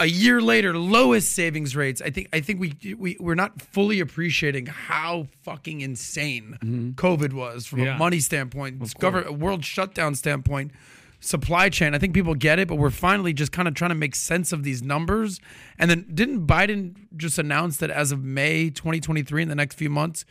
a 0.02 0.06
year 0.06 0.40
later, 0.40 0.76
lowest 0.76 1.32
savings 1.32 1.76
rates. 1.76 2.02
I 2.02 2.10
think 2.10 2.28
I 2.32 2.40
think 2.40 2.60
we 2.60 2.74
we 2.98 3.16
we're 3.20 3.36
not 3.36 3.62
fully 3.62 4.00
appreciating 4.00 4.66
how 4.66 5.28
fucking 5.42 5.80
insane 5.80 6.58
mm-hmm. 6.62 6.90
COVID 6.92 7.32
was 7.32 7.66
from 7.66 7.80
Yeah. 7.80 7.94
a 7.94 7.98
money 7.98 8.18
standpoint, 8.18 8.98
government 8.98 9.38
world 9.38 9.64
shutdown 9.64 10.14
standpoint, 10.16 10.72
supply 11.20 11.68
chain. 11.68 11.94
I 11.94 11.98
think 11.98 12.14
people 12.14 12.34
get 12.34 12.58
it, 12.58 12.66
but 12.66 12.76
we're 12.76 12.90
finally 12.90 13.32
just 13.32 13.52
kind 13.52 13.68
of 13.68 13.74
trying 13.74 13.90
to 13.90 13.94
make 13.94 14.16
sense 14.16 14.52
of 14.52 14.64
these 14.64 14.82
numbers. 14.82 15.40
And 15.78 15.88
then 15.90 16.06
didn't 16.12 16.46
Biden 16.48 16.96
just 17.16 17.38
announce 17.38 17.76
that 17.76 17.90
as 17.90 18.10
of 18.10 18.24
May 18.24 18.70
2023, 18.70 19.42
in 19.42 19.48
the 19.48 19.54
next 19.54 19.76
few 19.76 19.88
months, 19.90 20.24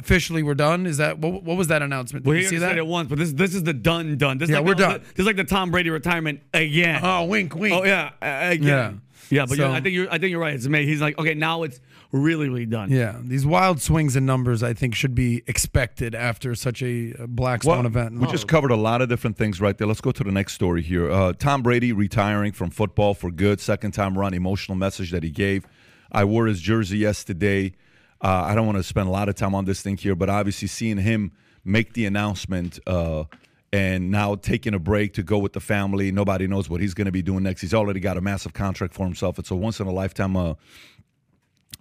officially 0.00 0.42
we're 0.42 0.54
done? 0.54 0.86
Is 0.86 0.98
that 0.98 1.18
what, 1.18 1.42
what 1.44 1.56
was 1.56 1.68
that 1.68 1.80
announcement? 1.80 2.24
Did 2.24 2.30
Well, 2.30 2.36
you 2.38 2.44
see 2.48 2.58
said 2.58 2.72
that? 2.72 2.78
it 2.78 2.86
once, 2.86 3.08
but 3.08 3.18
this 3.18 3.32
this 3.32 3.54
is 3.54 3.62
the 3.62 3.72
done 3.72 4.18
done. 4.18 4.36
This 4.36 4.48
is 4.48 4.52
Yeah, 4.52 4.58
like 4.58 4.66
we're 4.66 4.74
the, 4.74 4.86
done. 4.86 5.00
This 5.00 5.20
is 5.20 5.26
like 5.26 5.36
the 5.36 5.44
Tom 5.44 5.70
Brady 5.70 5.88
retirement 5.88 6.42
again. 6.52 7.00
Oh, 7.02 7.24
wink, 7.24 7.54
wink. 7.54 7.74
Oh 7.74 7.84
yeah, 7.84 8.10
again. 8.20 9.00
Yeah. 9.30 9.40
yeah. 9.40 9.46
But 9.46 9.56
So- 9.56 9.66
you're, 9.66 9.72
I 9.74 9.80
think 9.80 9.94
you're 9.94 10.08
I 10.10 10.18
think 10.18 10.30
you're 10.30 10.40
right. 10.40 10.54
It's 10.54 10.66
amazing. 10.66 10.88
He's 10.88 11.00
like, 11.00 11.18
okay, 11.18 11.34
now 11.34 11.62
it's 11.62 11.80
really 12.12 12.48
really 12.48 12.66
done. 12.66 12.90
Yeah, 12.90 13.16
these 13.22 13.44
wild 13.44 13.80
swings 13.80 14.16
in 14.16 14.24
numbers, 14.26 14.62
I 14.62 14.72
think, 14.72 14.94
should 14.94 15.14
be 15.14 15.42
expected 15.46 16.14
after 16.14 16.54
such 16.54 16.82
a 16.82 17.14
uh, 17.18 17.26
black 17.26 17.62
swan 17.62 17.86
event. 17.86 18.18
We 18.18 18.26
just 18.28 18.48
covered 18.48 18.70
a 18.70 18.76
lot 18.76 19.02
of 19.02 19.08
different 19.08 19.36
things 19.36 19.60
right 19.60 19.76
there. 19.76 19.86
Let's 19.86 20.00
go 20.00 20.12
to 20.12 20.24
the 20.24 20.32
next 20.32 20.54
story 20.54 20.82
here. 20.82 21.10
Uh, 21.10 21.32
Tom 21.32 21.62
Brady 21.62 21.92
retiring 21.92 22.52
from 22.52 22.70
football 22.70 23.14
for 23.14 23.30
good. 23.30 23.60
Second 23.60 23.92
time 23.92 24.18
around, 24.18 24.34
emotional 24.34 24.76
message 24.76 25.10
that 25.10 25.22
he 25.22 25.30
gave. 25.30 25.66
I 26.12 26.24
wore 26.24 26.46
his 26.46 26.60
jersey 26.60 26.98
yesterday. 26.98 27.74
Uh, 28.20 28.44
I 28.46 28.54
don't 28.54 28.66
want 28.66 28.78
to 28.78 28.84
spend 28.84 29.08
a 29.08 29.10
lot 29.10 29.28
of 29.28 29.34
time 29.34 29.54
on 29.54 29.64
this 29.64 29.82
thing 29.82 29.96
here, 29.96 30.14
but 30.14 30.30
obviously 30.30 30.68
seeing 30.68 30.98
him 30.98 31.32
make 31.64 31.94
the 31.94 32.06
announcement 32.06 32.78
uh, 32.86 33.24
and 33.74 34.08
now 34.12 34.36
taking 34.36 34.72
a 34.72 34.78
break 34.78 35.14
to 35.14 35.24
go 35.24 35.36
with 35.36 35.52
the 35.52 35.60
family. 35.60 36.12
Nobody 36.12 36.46
knows 36.46 36.70
what 36.70 36.80
he's 36.80 36.94
going 36.94 37.06
to 37.06 37.12
be 37.12 37.22
doing 37.22 37.42
next. 37.42 37.60
He's 37.60 37.74
already 37.74 37.98
got 37.98 38.16
a 38.16 38.20
massive 38.20 38.52
contract 38.52 38.94
for 38.94 39.04
himself. 39.04 39.36
It's 39.36 39.50
a 39.50 39.56
once 39.56 39.80
in 39.80 39.88
a 39.88 39.92
lifetime 39.92 40.36
uh, 40.36 40.54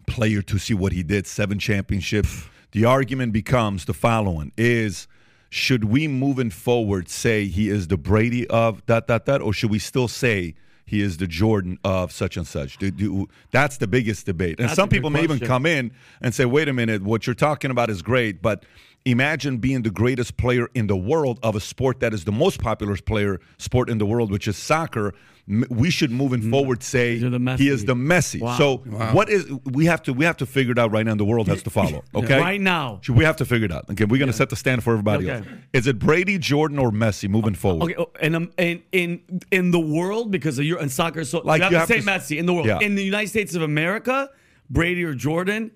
player 0.07 0.41
to 0.41 0.57
see 0.57 0.73
what 0.73 0.91
he 0.91 1.03
did, 1.03 1.27
seven 1.27 1.59
championships. 1.59 2.45
The 2.71 2.85
argument 2.85 3.31
becomes 3.31 3.85
the 3.85 3.93
following 3.93 4.51
is 4.57 5.07
should 5.51 5.83
we 5.83 6.07
moving 6.07 6.49
forward 6.49 7.09
say 7.09 7.45
he 7.45 7.69
is 7.69 7.89
the 7.89 7.97
Brady 7.97 8.47
of 8.47 8.83
that 8.87 9.05
that 9.05 9.27
that 9.27 9.41
or 9.41 9.53
should 9.53 9.69
we 9.69 9.77
still 9.77 10.07
say 10.07 10.55
he 10.85 10.99
is 10.99 11.17
the 11.17 11.27
Jordan 11.27 11.77
of 11.83 12.11
such 12.11 12.37
and 12.37 12.47
such? 12.47 12.77
Do, 12.77 12.89
do, 12.89 13.29
that's 13.51 13.77
the 13.77 13.87
biggest 13.87 14.25
debate. 14.25 14.59
And 14.59 14.69
That's 14.69 14.75
some 14.75 14.89
people 14.89 15.11
may 15.11 15.21
even 15.21 15.39
come 15.39 15.67
in 15.67 15.91
and 16.21 16.33
say, 16.33 16.45
wait 16.45 16.67
a 16.67 16.73
minute, 16.73 17.03
what 17.03 17.27
you're 17.27 17.35
talking 17.35 17.69
about 17.69 17.91
is 17.91 18.01
great, 18.01 18.41
but 18.41 18.65
imagine 19.05 19.57
being 19.57 19.81
the 19.83 19.89
greatest 19.89 20.37
player 20.37 20.67
in 20.73 20.87
the 20.87 20.95
world 20.95 21.39
of 21.43 21.55
a 21.55 21.59
sport 21.59 21.99
that 21.99 22.13
is 22.13 22.23
the 22.25 22.31
most 22.31 22.61
popular 22.61 22.95
player 22.97 23.39
sport 23.57 23.89
in 23.89 23.97
the 23.97 24.05
world, 24.05 24.31
which 24.31 24.47
is 24.47 24.55
soccer. 24.57 25.13
We 25.69 25.89
should 25.89 26.09
moving 26.09 26.49
forward 26.49 26.81
say 26.83 27.17
he 27.17 27.67
is 27.67 27.83
the 27.83 27.95
Messi. 27.95 28.39
Wow. 28.39 28.57
So 28.57 28.77
what 29.11 29.27
is 29.29 29.45
we 29.65 29.85
have 29.87 30.01
to 30.03 30.13
we 30.13 30.23
have 30.23 30.37
to 30.37 30.45
figure 30.45 30.71
it 30.71 30.79
out 30.79 30.91
right 30.93 31.05
now. 31.05 31.11
and 31.11 31.19
The 31.19 31.25
world 31.25 31.49
has 31.49 31.61
to 31.63 31.69
follow. 31.69 32.01
Okay, 32.15 32.39
Right 32.39 32.61
now. 32.61 33.01
So 33.03 33.11
we 33.11 33.25
have 33.25 33.35
to 33.37 33.45
figure 33.45 33.65
it 33.65 33.71
out. 33.73 33.89
Okay, 33.91 34.05
we're 34.05 34.19
gonna 34.19 34.31
set 34.31 34.49
the 34.49 34.55
standard 34.55 34.83
for 34.83 34.93
everybody 34.93 35.29
Okay. 35.29 35.39
else. 35.39 35.47
Is 35.73 35.85
it 35.87 35.99
Brady, 35.99 36.37
Jordan, 36.37 36.79
or 36.79 36.91
Messi 36.91 37.27
moving 37.27 37.55
forward? 37.55 37.83
Okay, 37.91 37.95
oh, 37.97 38.09
and 38.21 38.37
um, 38.37 38.51
in 38.57 38.83
in 38.93 39.21
in 39.51 39.71
the 39.71 39.81
world 39.81 40.31
because 40.31 40.57
of 40.59 40.63
your 40.63 40.79
in 40.79 40.87
soccer, 40.87 41.25
so 41.25 41.39
Like, 41.39 41.59
you 41.59 41.63
have 41.63 41.71
you 41.73 41.75
to 41.75 41.79
have 41.79 41.87
say 41.89 41.99
to- 41.99 42.05
Messi 42.35 42.37
in 42.39 42.45
the 42.45 42.53
world. 42.53 42.67
Yeah. 42.67 42.79
In 42.79 42.95
the 42.95 43.03
United 43.03 43.27
States 43.27 43.53
of 43.53 43.63
America, 43.63 44.29
Brady 44.69 45.03
or 45.03 45.13
Jordan. 45.13 45.71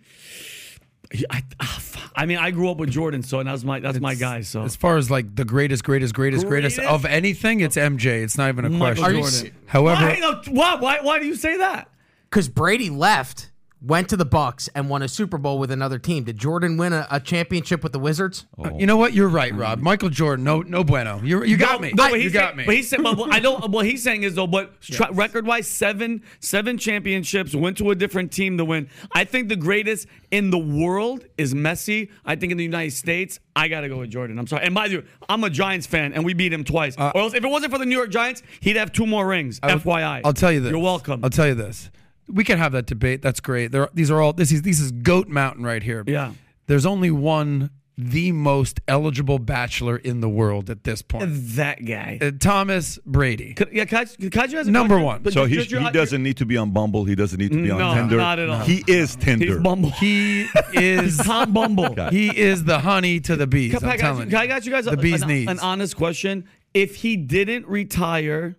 I, 1.30 1.42
ah, 1.60 1.78
fuck. 1.82 1.87
I 2.18 2.26
mean, 2.26 2.40
I 2.40 2.50
grew 2.52 2.70
up 2.72 2.78
with 2.78 2.90
Jordan, 2.90 3.22
so 3.22 3.40
and 3.40 3.48
that's 3.48 3.64
my 3.64 3.80
that's 3.80 4.00
my 4.00 4.16
guy. 4.16 4.42
So 4.42 4.64
As 4.64 4.76
far 4.76 4.98
as 4.98 5.12
like 5.12 5.36
the 5.36 5.46
greatest, 5.46 5.84
greatest, 5.84 6.16
greatest, 6.16 6.48
greatest, 6.48 6.78
Greatest? 6.78 6.94
of 6.94 7.06
anything, 7.06 7.60
it's 7.60 7.78
MJ. 7.78 8.24
It's 8.24 8.38
not 8.38 8.50
even 8.50 8.66
a 8.66 8.70
Michael 8.70 9.04
question. 9.04 9.22
Jordan. 9.22 9.52
However, 9.68 10.02
why, 10.02 10.20
no, 10.20 10.42
why, 10.50 10.76
why 10.76 11.00
why 11.02 11.20
do 11.20 11.28
you 11.28 11.36
say 11.36 11.58
that? 11.58 11.90
because 12.30 12.50
Brady 12.50 12.90
left 12.90 13.52
went 13.82 14.10
to 14.10 14.18
the 14.18 14.26
Bucs 14.26 14.70
and 14.74 14.90
won 14.90 15.02
a 15.02 15.08
Super 15.08 15.38
Bowl 15.38 15.60
with 15.60 15.72
another 15.72 16.00
team. 16.00 16.24
Did 16.24 16.38
Jordan 16.38 16.78
win 16.78 16.94
a, 16.94 17.08
a 17.12 17.20
championship 17.20 17.84
with 17.84 17.92
the 17.92 18.00
Wizards? 18.00 18.46
Uh, 18.58 18.72
you 18.76 18.86
know 18.86 18.98
what? 18.98 19.14
You're 19.14 19.28
right, 19.28 19.54
Rob. 19.54 19.80
Michael 19.80 20.10
Jordan, 20.10 20.44
no, 20.44 20.62
no 20.62 20.84
bueno. 20.84 21.22
You 21.24 21.44
you 21.44 21.58
got 21.58 21.82
me. 21.82 21.90
No, 21.90 22.10
but 22.10 22.14
you 22.14 22.22
he's 22.24 22.34
got 22.34 22.56
saying, 22.56 22.58
me. 22.58 22.66
But 22.66 22.76
he 22.76 22.84
said, 22.84 23.04
but 23.04 23.34
I 23.34 23.40
don't. 23.40 23.72
What 23.72 23.86
he's 23.86 24.04
saying 24.04 24.24
is 24.24 24.36
though, 24.36 24.48
but 24.48 24.82
tra- 24.82 25.12
record-wise, 25.12 25.68
seven 25.68 26.24
seven 26.40 26.78
championships. 26.78 27.54
Went 27.54 27.78
to 27.78 27.92
a 27.92 27.96
different 27.96 28.32
team 28.32 28.58
to 28.58 28.66
win. 28.66 28.90
I 29.14 29.24
think 29.24 29.50
the 29.50 29.56
greatest 29.56 30.08
in 30.32 30.50
the 30.50 30.58
world 30.58 31.26
is 31.38 31.54
Messi. 31.54 32.10
I 32.26 32.36
think 32.36 32.52
in 32.52 32.58
the 32.58 32.64
United 32.64 32.92
States, 32.92 33.40
I 33.56 33.68
gotta 33.68 33.90
go 33.90 34.00
with 34.00 34.10
Jordan. 34.10 34.40
I'm 34.40 34.48
sorry. 34.48 34.66
And 34.66 34.74
by 34.74 34.88
the 34.88 34.98
way, 34.98 35.04
I'm 35.30 35.44
a 35.44 35.50
Giants 35.50 35.88
fan, 35.88 36.14
and 36.14 36.26
we 36.26 36.34
beat 36.34 36.52
him 36.52 36.64
twice. 36.64 36.96
or 36.98 37.16
else, 37.18 37.34
if 37.34 37.44
it 37.44 37.48
wasn't 37.48 37.72
for 37.72 37.80
the 37.80 37.86
New 37.86 37.96
York 37.96 38.10
Giants, 38.10 38.42
he'd 38.60 38.76
have 38.76 38.92
two 38.92 39.06
more 39.06 39.28
rings. 39.28 39.60
FYI. 39.60 40.22
I'll 40.26 40.34
tell 40.34 40.52
you 40.52 40.62
this. 40.62 40.72
You're 40.72 40.80
welcome. 40.80 41.24
I'll 41.24 41.30
tell 41.30 41.48
you 41.48 41.56
this. 41.56 41.90
We 42.28 42.44
can 42.44 42.58
have 42.58 42.72
that 42.74 42.86
debate. 42.86 43.22
That's 43.22 43.40
great. 43.40 43.72
There, 43.72 43.90
these 43.94 44.12
are 44.12 44.22
all. 44.22 44.34
This 44.34 44.52
is 44.52 44.62
this 44.62 44.80
is 44.80 44.92
Goat 44.92 45.28
Mountain 45.28 45.64
right 45.66 45.82
here. 45.84 46.04
Yeah. 46.06 46.34
There's 46.68 46.86
only 46.86 47.10
one, 47.12 47.70
the 47.98 48.34
most 48.34 48.82
eligible 48.88 49.40
bachelor 49.40 49.96
in 49.98 50.20
the 50.20 50.28
world 50.28 50.70
at 50.70 50.84
this 50.84 51.02
point. 51.02 51.30
that 51.56 51.86
guy. 51.86 52.20
Uh, 52.22 52.32
Thomas 52.38 53.00
Brady. 53.06 53.54
Could, 53.54 53.70
yeah, 53.72 53.86
can 53.86 54.00
I, 54.00 54.06
can 54.06 54.42
I 54.42 54.46
just 54.48 54.56
ask 54.56 54.68
a 54.68 54.72
Number 54.72 54.96
question? 54.96 55.06
one. 55.06 55.22
But 55.24 55.32
So 55.34 55.42
just- 55.44 55.50
he, 55.52 55.56
just 55.58 55.72
your- 55.72 55.80
he 55.82 55.90
doesn't 55.92 56.22
need 56.22 56.36
to 56.38 56.46
be 56.46 56.58
on 56.58 56.72
Bumble. 56.72 57.06
He 57.06 57.16
doesn't 57.16 57.40
need 57.40 57.52
to 57.54 57.64
be 57.64 57.72
on 57.72 57.80
No, 57.80 57.94
Tinder. 57.96 58.18
not 58.18 58.38
at 58.40 58.50
all. 58.50 58.60
He 58.60 58.84
is 58.86 59.16
Tinder. 59.16 59.46
He's 59.46 59.58
Bumble. 59.60 59.92
He 59.92 60.42
is 60.74 61.18
Tom 61.18 61.54
Bumble. 61.54 61.96
he 62.10 62.38
is 62.38 62.66
the 62.66 62.80
honey 62.80 63.22
to 63.22 63.38
the 63.38 63.48
bees. 63.48 63.72
Can, 63.74 63.84
I'm 63.86 63.90
I, 63.92 63.96
got 63.98 64.02
telling 64.02 64.18
you, 64.20 64.26
you. 64.26 64.30
can 64.32 64.40
I 64.40 64.48
got 64.48 64.66
you 64.66 64.72
guys 64.74 64.84
the 64.86 64.98
bees 64.98 65.22
an, 65.22 65.30
knees. 65.30 65.48
an 65.48 65.60
honest 65.60 65.96
question? 65.96 66.50
If 66.74 66.98
he 66.98 67.16
didn't 67.16 67.66
retire, 67.68 68.58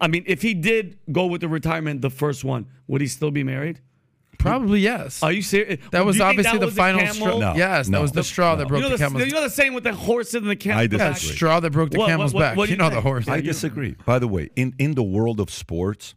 I 0.00 0.08
mean, 0.08 0.24
if 0.26 0.42
he 0.42 0.54
did 0.54 0.98
go 1.12 1.26
with 1.26 1.40
the 1.40 1.48
retirement, 1.48 2.00
the 2.02 2.10
first 2.10 2.44
one, 2.44 2.66
would 2.86 3.00
he 3.00 3.06
still 3.06 3.30
be 3.30 3.42
married? 3.44 3.80
Probably 4.38 4.80
yes. 4.80 5.22
Are 5.22 5.32
you 5.32 5.42
serious? 5.42 5.80
that 5.92 6.04
was 6.04 6.16
Do 6.16 6.22
you 6.22 6.28
think 6.28 6.38
obviously 6.46 6.58
that 6.58 6.60
the 6.60 6.66
was 6.66 6.74
final 6.76 7.00
camel? 7.00 7.14
straw. 7.14 7.38
No, 7.38 7.54
yes, 7.56 7.88
that 7.88 8.00
was 8.00 8.12
the 8.12 8.22
straw 8.22 8.54
that 8.56 8.68
broke 8.68 8.78
You 8.82 8.82
know, 8.84 8.90
the 8.90 8.96
the, 8.98 9.04
camel's 9.04 9.26
you 9.26 9.32
know 9.32 9.40
the 9.42 9.50
saying 9.50 9.72
with 9.74 9.84
the 9.84 9.94
horse 9.94 10.34
and 10.34 10.46
the 10.46 10.54
camel. 10.56 10.78
I 10.78 10.82
Yeah, 10.82 10.88
disagree. 11.10 11.36
straw 11.36 11.60
that 11.60 11.70
broke 11.72 11.90
the 11.90 11.98
What- 11.98 12.08
camel's 12.08 12.34
what- 12.34 12.40
back. 12.40 12.56
what 12.56 12.66
do 12.66 12.70
you 12.72 12.76
you 12.76 12.82
know 12.82 12.90
the 12.90 13.00
horse. 13.00 13.26
I 13.28 13.40
disagree. 13.40 13.96
By 14.04 14.18
the 14.18 14.28
way, 14.28 14.50
in, 14.54 14.74
in 14.78 14.94
the 14.94 15.02
world 15.02 15.40
of 15.40 15.50
sports, 15.50 16.14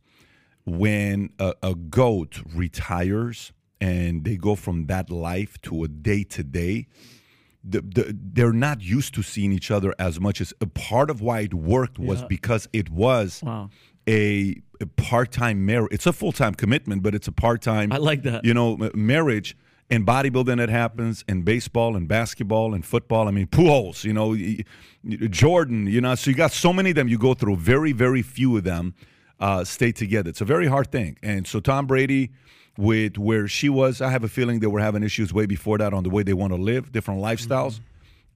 when 0.65 1.29
a, 1.39 1.53
a 1.63 1.75
goat 1.75 2.41
retires 2.53 3.51
and 3.81 4.25
they 4.25 4.35
go 4.35 4.55
from 4.55 4.85
that 4.87 5.09
life 5.09 5.59
to 5.63 5.83
a 5.83 5.87
day 5.87 6.23
to 6.25 6.43
day, 6.43 6.87
the, 7.69 7.81
the, 7.81 8.17
they're 8.33 8.53
not 8.53 8.81
used 8.81 9.13
to 9.15 9.21
seeing 9.23 9.51
each 9.51 9.69
other 9.71 9.93
as 9.99 10.19
much 10.19 10.41
as 10.41 10.53
a 10.61 10.65
part 10.67 11.09
of 11.09 11.21
why 11.21 11.41
it 11.41 11.53
worked 11.53 11.99
was 11.99 12.23
because 12.23 12.67
it 12.73 12.89
was 12.89 13.41
Wow. 13.43 13.69
a, 14.07 14.61
a 14.81 14.85
part-time 14.85 15.65
marriage. 15.65 15.91
It's 15.93 16.05
a 16.07 16.13
full-time 16.13 16.55
commitment, 16.55 17.03
but 17.03 17.13
it's 17.15 17.27
a 17.27 17.31
part-time. 17.31 17.91
I 17.91 17.97
like 17.97 18.23
that. 18.23 18.43
You 18.45 18.53
know, 18.53 18.77
marriage 18.93 19.55
and 19.91 20.05
bodybuilding 20.05 20.59
it 20.61 20.69
happens 20.69 21.23
in 21.27 21.41
baseball 21.41 21.95
and 21.95 22.07
basketball 22.07 22.73
and 22.75 22.85
football. 22.85 23.27
I 23.27 23.31
mean, 23.31 23.47
Pujols, 23.47 24.03
you 24.03 24.13
know, 24.13 24.35
Jordan, 25.29 25.87
you 25.87 26.01
know. 26.01 26.15
So 26.15 26.29
you 26.29 26.35
got 26.35 26.51
so 26.51 26.71
many 26.73 26.91
of 26.91 26.95
them 26.95 27.07
you 27.07 27.17
go 27.17 27.33
through. 27.33 27.55
Very, 27.57 27.91
very 27.91 28.21
few 28.21 28.55
of 28.57 28.63
them 28.63 28.93
uh, 29.39 29.63
stay 29.63 29.91
together. 29.91 30.29
It's 30.29 30.41
a 30.41 30.45
very 30.45 30.67
hard 30.67 30.91
thing. 30.91 31.17
And 31.23 31.47
so 31.47 31.59
Tom 31.59 31.87
Brady, 31.87 32.31
with 32.79 33.17
where 33.17 33.45
she 33.47 33.67
was, 33.67 33.99
I 34.01 34.09
have 34.09 34.23
a 34.23 34.29
feeling 34.29 34.61
they 34.61 34.67
were 34.67 34.79
having 34.79 35.03
issues 35.03 35.33
way 35.33 35.45
before 35.45 35.77
that 35.79 35.93
on 35.93 36.03
the 36.03 36.09
way 36.09 36.23
they 36.23 36.33
want 36.33 36.53
to 36.53 36.57
live, 36.61 36.91
different 36.93 37.19
lifestyles. 37.21 37.81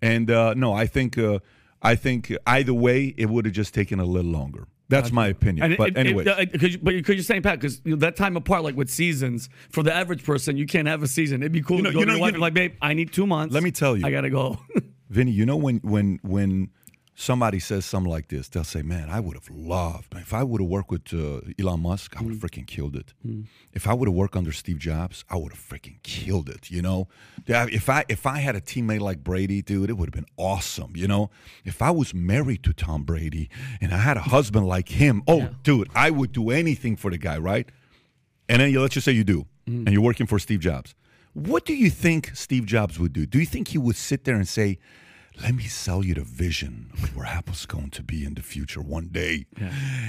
And 0.02 0.30
uh, 0.30 0.54
no, 0.54 0.74
I 0.74 0.86
think 0.86 1.18
uh, 1.18 1.40
I 1.82 1.96
think 1.96 2.32
either 2.46 2.74
way 2.74 3.14
it 3.18 3.30
would 3.30 3.46
have 3.46 3.54
just 3.54 3.74
taken 3.74 4.00
a 4.02 4.06
little 4.06 4.32
longer. 4.32 4.68
That's 4.90 5.12
my 5.14 5.28
opinion. 5.28 5.66
And 5.66 5.78
but 5.78 5.98
anyway, 5.98 6.26
it, 6.26 6.62
it, 6.62 6.72
you, 6.74 6.78
but 6.78 6.94
because 6.94 7.16
you're 7.16 7.24
saying 7.24 7.42
Pat, 7.42 7.60
because 7.60 7.82
you 7.86 7.92
know, 7.92 7.98
that 8.02 8.16
time 8.18 8.36
apart, 8.36 8.64
like 8.64 8.76
with 8.76 8.90
seasons, 8.90 9.50
for 9.70 9.82
the 9.82 9.94
average 9.94 10.24
person, 10.24 10.58
you 10.58 10.68
can't 10.68 10.88
have 10.90 11.02
a 11.02 11.08
season. 11.08 11.42
It'd 11.42 11.52
be 11.54 11.62
cool 11.62 11.78
You 11.78 11.84
know- 11.84 11.90
to 11.90 11.94
go 11.94 12.00
you 12.02 12.06
to 12.06 12.12
know- 12.12 12.18
your 12.18 12.22
wife 12.22 12.32
you 12.32 12.36
and 12.36 12.42
like, 12.42 12.54
babe, 12.54 12.74
I 12.82 12.94
need 12.94 13.14
two 13.14 13.26
months. 13.26 13.54
Let 13.56 13.64
me 13.64 13.72
tell 13.72 13.96
you. 13.98 14.06
I 14.06 14.12
gotta 14.12 14.30
go. 14.30 14.60
Vinny, 15.10 15.32
you 15.32 15.46
know 15.46 15.56
when 15.56 15.78
when 15.78 16.20
when 16.24 16.70
somebody 17.16 17.60
says 17.60 17.86
something 17.86 18.12
like 18.12 18.28
this, 18.28 18.50
they'll 18.50 18.64
say, 18.64 18.82
"Man, 18.82 19.10
I 19.10 19.20
would 19.20 19.36
have 19.36 19.50
loved 19.50 20.14
if 20.16 20.34
I 20.34 20.44
would 20.44 20.62
have 20.62 20.70
worked 20.70 20.90
with 20.90 21.14
uh, 21.14 21.42
Elon 21.60 21.82
Musk. 21.82 22.16
I 22.18 22.24
would 22.24 22.34
have 22.34 22.42
mm. 22.42 22.50
freaking 22.50 22.68
killed 22.68 22.96
it. 22.96 23.14
Mm. 23.26 23.46
If 23.74 23.88
I 23.88 23.94
would 23.94 24.08
have 24.08 24.16
worked 24.16 24.36
under 24.36 24.52
Steve 24.52 24.80
Jobs, 24.80 25.24
I 25.30 25.38
would 25.38 25.52
have 25.52 25.62
freaking 25.62 26.02
killed 26.04 26.50
it. 26.50 26.72
You 26.72 26.82
know, 26.82 27.08
if 27.48 27.90
I 27.90 28.06
if 28.10 28.26
I 28.26 28.40
had 28.40 28.56
a 28.56 28.62
teammate 28.62 29.02
like 29.02 29.24
Brady, 29.24 29.62
dude, 29.62 29.90
it 29.90 29.94
would 29.94 30.08
have 30.08 30.14
been 30.14 30.32
awesome. 30.38 30.94
You 30.96 31.08
know, 31.08 31.30
if 31.66 31.82
I 31.82 31.92
was 31.92 32.14
married 32.14 32.64
to 32.64 32.74
Tom 32.74 33.04
Brady 33.04 33.50
and 33.82 33.94
I 33.94 33.98
had 33.98 34.18
a 34.18 34.22
husband 34.22 34.68
like 34.68 34.90
him, 34.90 35.24
oh, 35.28 35.50
dude, 35.64 35.90
I 35.96 36.10
would 36.10 36.32
do 36.32 36.50
anything 36.50 36.96
for 36.96 37.12
the 37.12 37.18
guy, 37.18 37.38
right? 37.38 37.70
And 38.50 38.62
then 38.62 38.72
you 38.72 38.82
let's 38.82 38.94
just 38.94 39.06
say 39.06 39.12
you 39.12 39.24
do, 39.24 39.46
mm. 39.68 39.86
and 39.86 39.90
you're 39.90 40.02
working 40.02 40.28
for 40.28 40.40
Steve 40.40 40.60
Jobs. 40.60 40.96
What 41.34 41.66
do 41.66 41.74
you 41.74 41.90
think 41.90 42.32
Steve 42.36 42.66
Jobs 42.66 43.00
would 43.00 43.12
do? 43.12 43.26
Do 43.26 43.40
you 43.40 43.46
think 43.46 43.70
he 43.70 43.80
would 43.80 43.96
sit 43.96 44.24
there 44.24 44.36
and 44.36 44.48
say, 44.48 44.78
"Let 45.42 45.56
me 45.56 45.64
sell 45.64 46.04
you 46.06 46.14
the 46.14 46.22
vision 46.24 46.92
of 46.94 47.16
where 47.16 47.26
Apple's 47.26 47.66
going 47.66 47.90
to 47.92 48.04
be 48.04 48.24
in 48.26 48.36
the 48.36 48.42
future 48.42 48.82
one 48.82 49.08
day, 49.12 49.46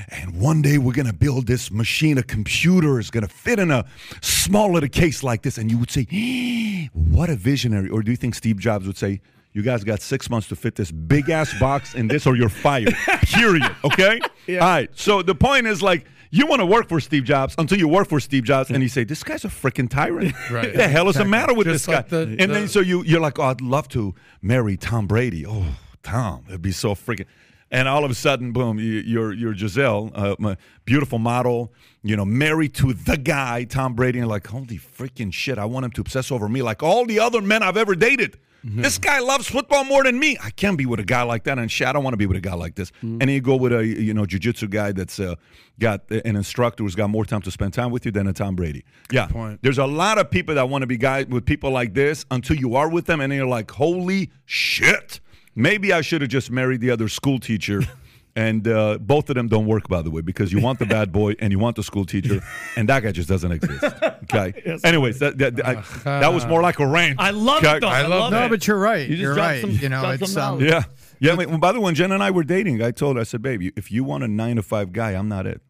and 0.09 0.39
one 0.41 0.63
day 0.63 0.79
we're 0.79 0.93
going 0.93 1.07
to 1.07 1.13
build 1.15 1.47
this 1.47 1.71
machine, 1.71 2.19
a 2.19 2.23
computer 2.23 2.99
is 3.01 3.11
going 3.11 3.27
to 3.27 3.33
fit 3.33 3.59
in 3.59 3.71
a 3.71 3.85
small 4.21 4.73
little 4.73 4.89
case 4.89 5.23
like 5.23 5.43
this," 5.43 5.59
and 5.59 5.71
you 5.71 5.79
would 5.79 5.91
say, 5.91 6.05
"What 6.93 7.31
a 7.31 7.37
visionary!" 7.37 7.89
Or 7.89 8.03
do 8.03 8.11
you 8.11 8.17
think 8.17 8.35
Steve 8.35 8.59
Jobs 8.59 8.87
would 8.87 8.99
say? 8.99 9.21
You 9.53 9.63
guys 9.63 9.85
got 9.85 10.03
six 10.03 10.29
months 10.29 10.49
to 10.49 10.57
fit 10.57 10.75
this 10.75 10.91
big 10.91 11.31
ass 11.31 11.57
box 11.61 11.95
in 11.95 12.09
this, 12.09 12.27
or 12.27 12.35
you're 12.35 12.49
fired. 12.49 12.93
Period. 13.23 13.63
Okay. 13.85 14.19
All 14.49 14.57
right. 14.57 14.91
So 14.97 15.23
the 15.23 15.37
point 15.37 15.69
is, 15.69 15.81
like, 15.81 16.07
you 16.37 16.47
want 16.47 16.61
to 16.61 16.67
work 16.67 16.89
for 16.89 17.01
Steve 17.01 17.25
Jobs 17.25 17.55
until 17.59 17.79
you 17.79 17.89
work 17.89 18.09
for 18.09 18.21
Steve 18.21 18.45
Jobs, 18.45 18.71
and 18.71 18.83
you 18.83 18.89
say, 18.89 19.05
"This 19.05 19.23
guy's 19.23 19.45
a 19.45 19.49
freaking 19.49 19.89
tyrant. 19.89 20.35
Right. 20.51 20.67
What 20.67 20.75
the 20.77 20.89
hell 20.89 21.09
is 21.09 21.17
the 21.17 21.25
matter 21.25 21.55
with 21.55 21.67
Just 21.67 21.87
this 21.87 21.95
like 21.95 22.09
guy?" 22.11 22.25
the- 22.25 22.31
and 22.43 22.51
the- 22.51 22.55
then 22.55 22.69
so 22.69 22.81
you 22.81 23.03
you're 23.05 23.21
like, 23.21 23.39
"Oh, 23.39 23.45
I'd 23.45 23.61
love 23.61 23.87
to 23.91 24.15
marry 24.43 24.77
Tom 24.77 25.07
Brady." 25.07 25.47
Oh, 25.47 25.65
Tom, 26.03 26.45
it'd 26.49 26.63
be 26.63 26.73
so 26.73 26.95
freaking. 26.95 27.27
And 27.71 27.89
all 27.89 28.05
of 28.05 28.11
a 28.11 28.15
sudden, 28.15 28.53
boom, 28.53 28.79
you, 28.79 29.01
you're 29.13 29.33
you're 29.33 29.55
Gisele, 29.55 30.11
uh, 30.15 30.37
my 30.39 30.57
beautiful 30.85 31.19
model, 31.19 31.73
you 32.05 32.17
know, 32.17 32.25
married 32.25 32.75
to 32.75 32.93
the 32.93 33.17
guy 33.17 33.65
Tom 33.65 33.95
Brady, 33.95 34.21
and 34.21 34.29
like, 34.29 34.47
holy 34.47 34.79
freaking 34.79 35.33
shit, 35.33 35.59
I 35.59 35.65
want 35.65 35.87
him 35.87 35.91
to 35.93 36.03
obsess 36.03 36.31
over 36.31 36.49
me 36.49 36.63
like 36.63 36.83
all 36.83 37.07
the 37.07 37.19
other 37.19 37.41
men 37.41 37.63
I've 37.63 37.77
ever 37.77 37.97
dated. 37.97 38.39
This 38.67 38.97
guy 38.97 39.19
loves 39.19 39.47
football 39.47 39.85
more 39.85 40.05
than 40.05 40.19
me. 40.19 40.39
I 40.43 40.49
can't 40.49 40.79
be 40.79 40.87
with 40.87 40.99
a 40.99 41.05
guy 41.05 41.23
like 41.23 41.45
that. 41.45 41.59
And 41.59 41.71
shit, 41.71 41.87
I 41.87 41.93
don't 41.93 42.03
want 42.03 42.15
to 42.15 42.19
be 42.19 42.25
with 42.25 42.39
a 42.39 42.41
guy 42.41 42.55
like 42.55 42.77
this. 42.77 42.93
And 43.03 43.21
then 43.21 43.29
you 43.29 43.43
go 43.43 43.57
with 43.57 43.75
a 43.75 43.85
you 43.85 44.15
know 44.15 44.25
jujitsu 44.25 44.71
guy 44.71 44.93
that's 44.93 45.21
uh, 45.21 45.35
got 45.79 46.11
an 46.11 46.35
instructor 46.35 46.83
who's 46.83 46.95
got 46.95 47.11
more 47.11 47.27
time 47.27 47.43
to 47.43 47.51
spend 47.51 47.75
time 47.75 47.91
with 47.91 48.07
you 48.07 48.11
than 48.11 48.27
a 48.27 48.33
Tom 48.33 48.57
Brady. 48.57 48.85
Yeah, 49.13 49.27
point. 49.27 49.61
there's 49.63 49.77
a 49.77 49.87
lot 49.87 50.17
of 50.17 50.31
people 50.31 50.55
that 50.55 50.71
want 50.71 50.81
to 50.81 50.87
be 50.87 50.97
guys 50.97 51.27
with 51.27 51.45
people 51.45 51.73
like 51.73 51.93
this 51.93 52.25
until 52.31 52.57
you 52.57 52.75
are 52.75 52.89
with 52.89 53.05
them, 53.05 53.21
and 53.21 53.31
then 53.31 53.39
you're 53.39 53.47
like, 53.47 53.71
holy 53.71 54.31
shit. 54.47 55.21
Maybe 55.55 55.93
I 55.93 56.01
should 56.01 56.23
have 56.23 56.31
just 56.31 56.51
married 56.51 56.81
the 56.81 56.91
other 56.91 57.09
school 57.09 57.39
teacher. 57.39 57.83
And 58.37 58.67
uh, 58.67 58.99
both 58.99 59.31
of 59.31 59.37
them 59.37 59.47
don't 59.47 59.67
work, 59.67 59.87
by 59.89 60.03
the 60.03 60.11
way, 60.11 60.21
because 60.21 60.53
you 60.53 60.61
want 60.61 60.81
the 60.81 60.87
bad 60.87 61.13
boy 61.13 61.35
and 61.39 61.53
you 61.53 61.59
want 61.61 61.77
the 61.77 61.85
school 61.85 62.05
teacher, 62.05 62.41
and 62.77 62.89
that 62.89 63.05
guy 63.05 63.13
just 63.13 63.29
doesn't 63.29 63.53
exist. 63.53 63.85
Okay. 64.25 64.61
yes, 64.67 64.83
Anyways, 64.83 65.19
that 65.21 65.37
that, 65.39 65.65
I, 65.65 65.75
that 66.21 66.33
was 66.33 66.45
more 66.47 66.63
like 66.63 66.81
a 66.81 66.87
rant. 66.87 67.21
I 67.21 67.31
love 67.31 67.63
Okay? 67.63 67.77
it 67.77 67.81
though. 67.81 67.89
I 67.89 67.99
I, 68.01 68.03
love 68.07 68.21
love 68.21 68.33
No, 68.33 68.47
it. 68.47 68.49
but 68.49 68.67
you're 68.67 68.79
right. 68.79 69.09
you 69.09 69.17
you're 69.17 69.35
right. 69.35 69.61
some- 69.61 69.71
you 69.71 69.89
know, 69.91 70.01
dropped 70.01 70.23
it's 70.23 70.37
um. 70.37 70.61
Yeah. 70.61 70.85
Yeah. 71.21 71.33
I 71.35 71.37
mean, 71.37 71.61
by 71.61 71.71
the 71.73 71.79
way, 71.79 71.85
when 71.85 71.95
Jen 71.95 72.11
and 72.11 72.23
I 72.23 72.31
were 72.33 72.43
dating, 72.43 72.83
I 72.83 72.91
told 72.91 73.17
her, 73.17 73.21
I 73.21 73.25
said, 73.25 73.43
babe, 73.43 73.63
if 73.77 73.93
you 73.93 74.03
want 74.03 74.25
a 74.25 74.29
nine 74.29 74.57
to 74.57 74.63
five 74.63 74.93
guy, 74.93 75.11
I'm 75.13 75.29
not 75.29 75.47
it. 75.47 75.61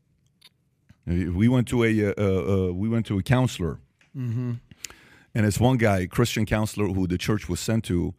We 1.07 1.48
went 1.48 1.68
to 1.68 1.85
a 1.85 1.90
uh, 2.07 2.14
uh, 2.16 2.68
uh, 2.68 2.72
we 2.72 2.88
went 2.88 3.05
to 3.07 3.18
a 3.18 3.22
counselor, 3.22 3.79
and 4.14 4.61
it's 5.35 5.61
one 5.61 5.77
guy, 5.77 6.07
Christian 6.07 6.46
counselor, 6.46 6.87
who 6.88 7.07
the 7.07 7.18
church 7.18 7.48
was 7.48 7.61
sent 7.61 7.85
to. 7.85 8.14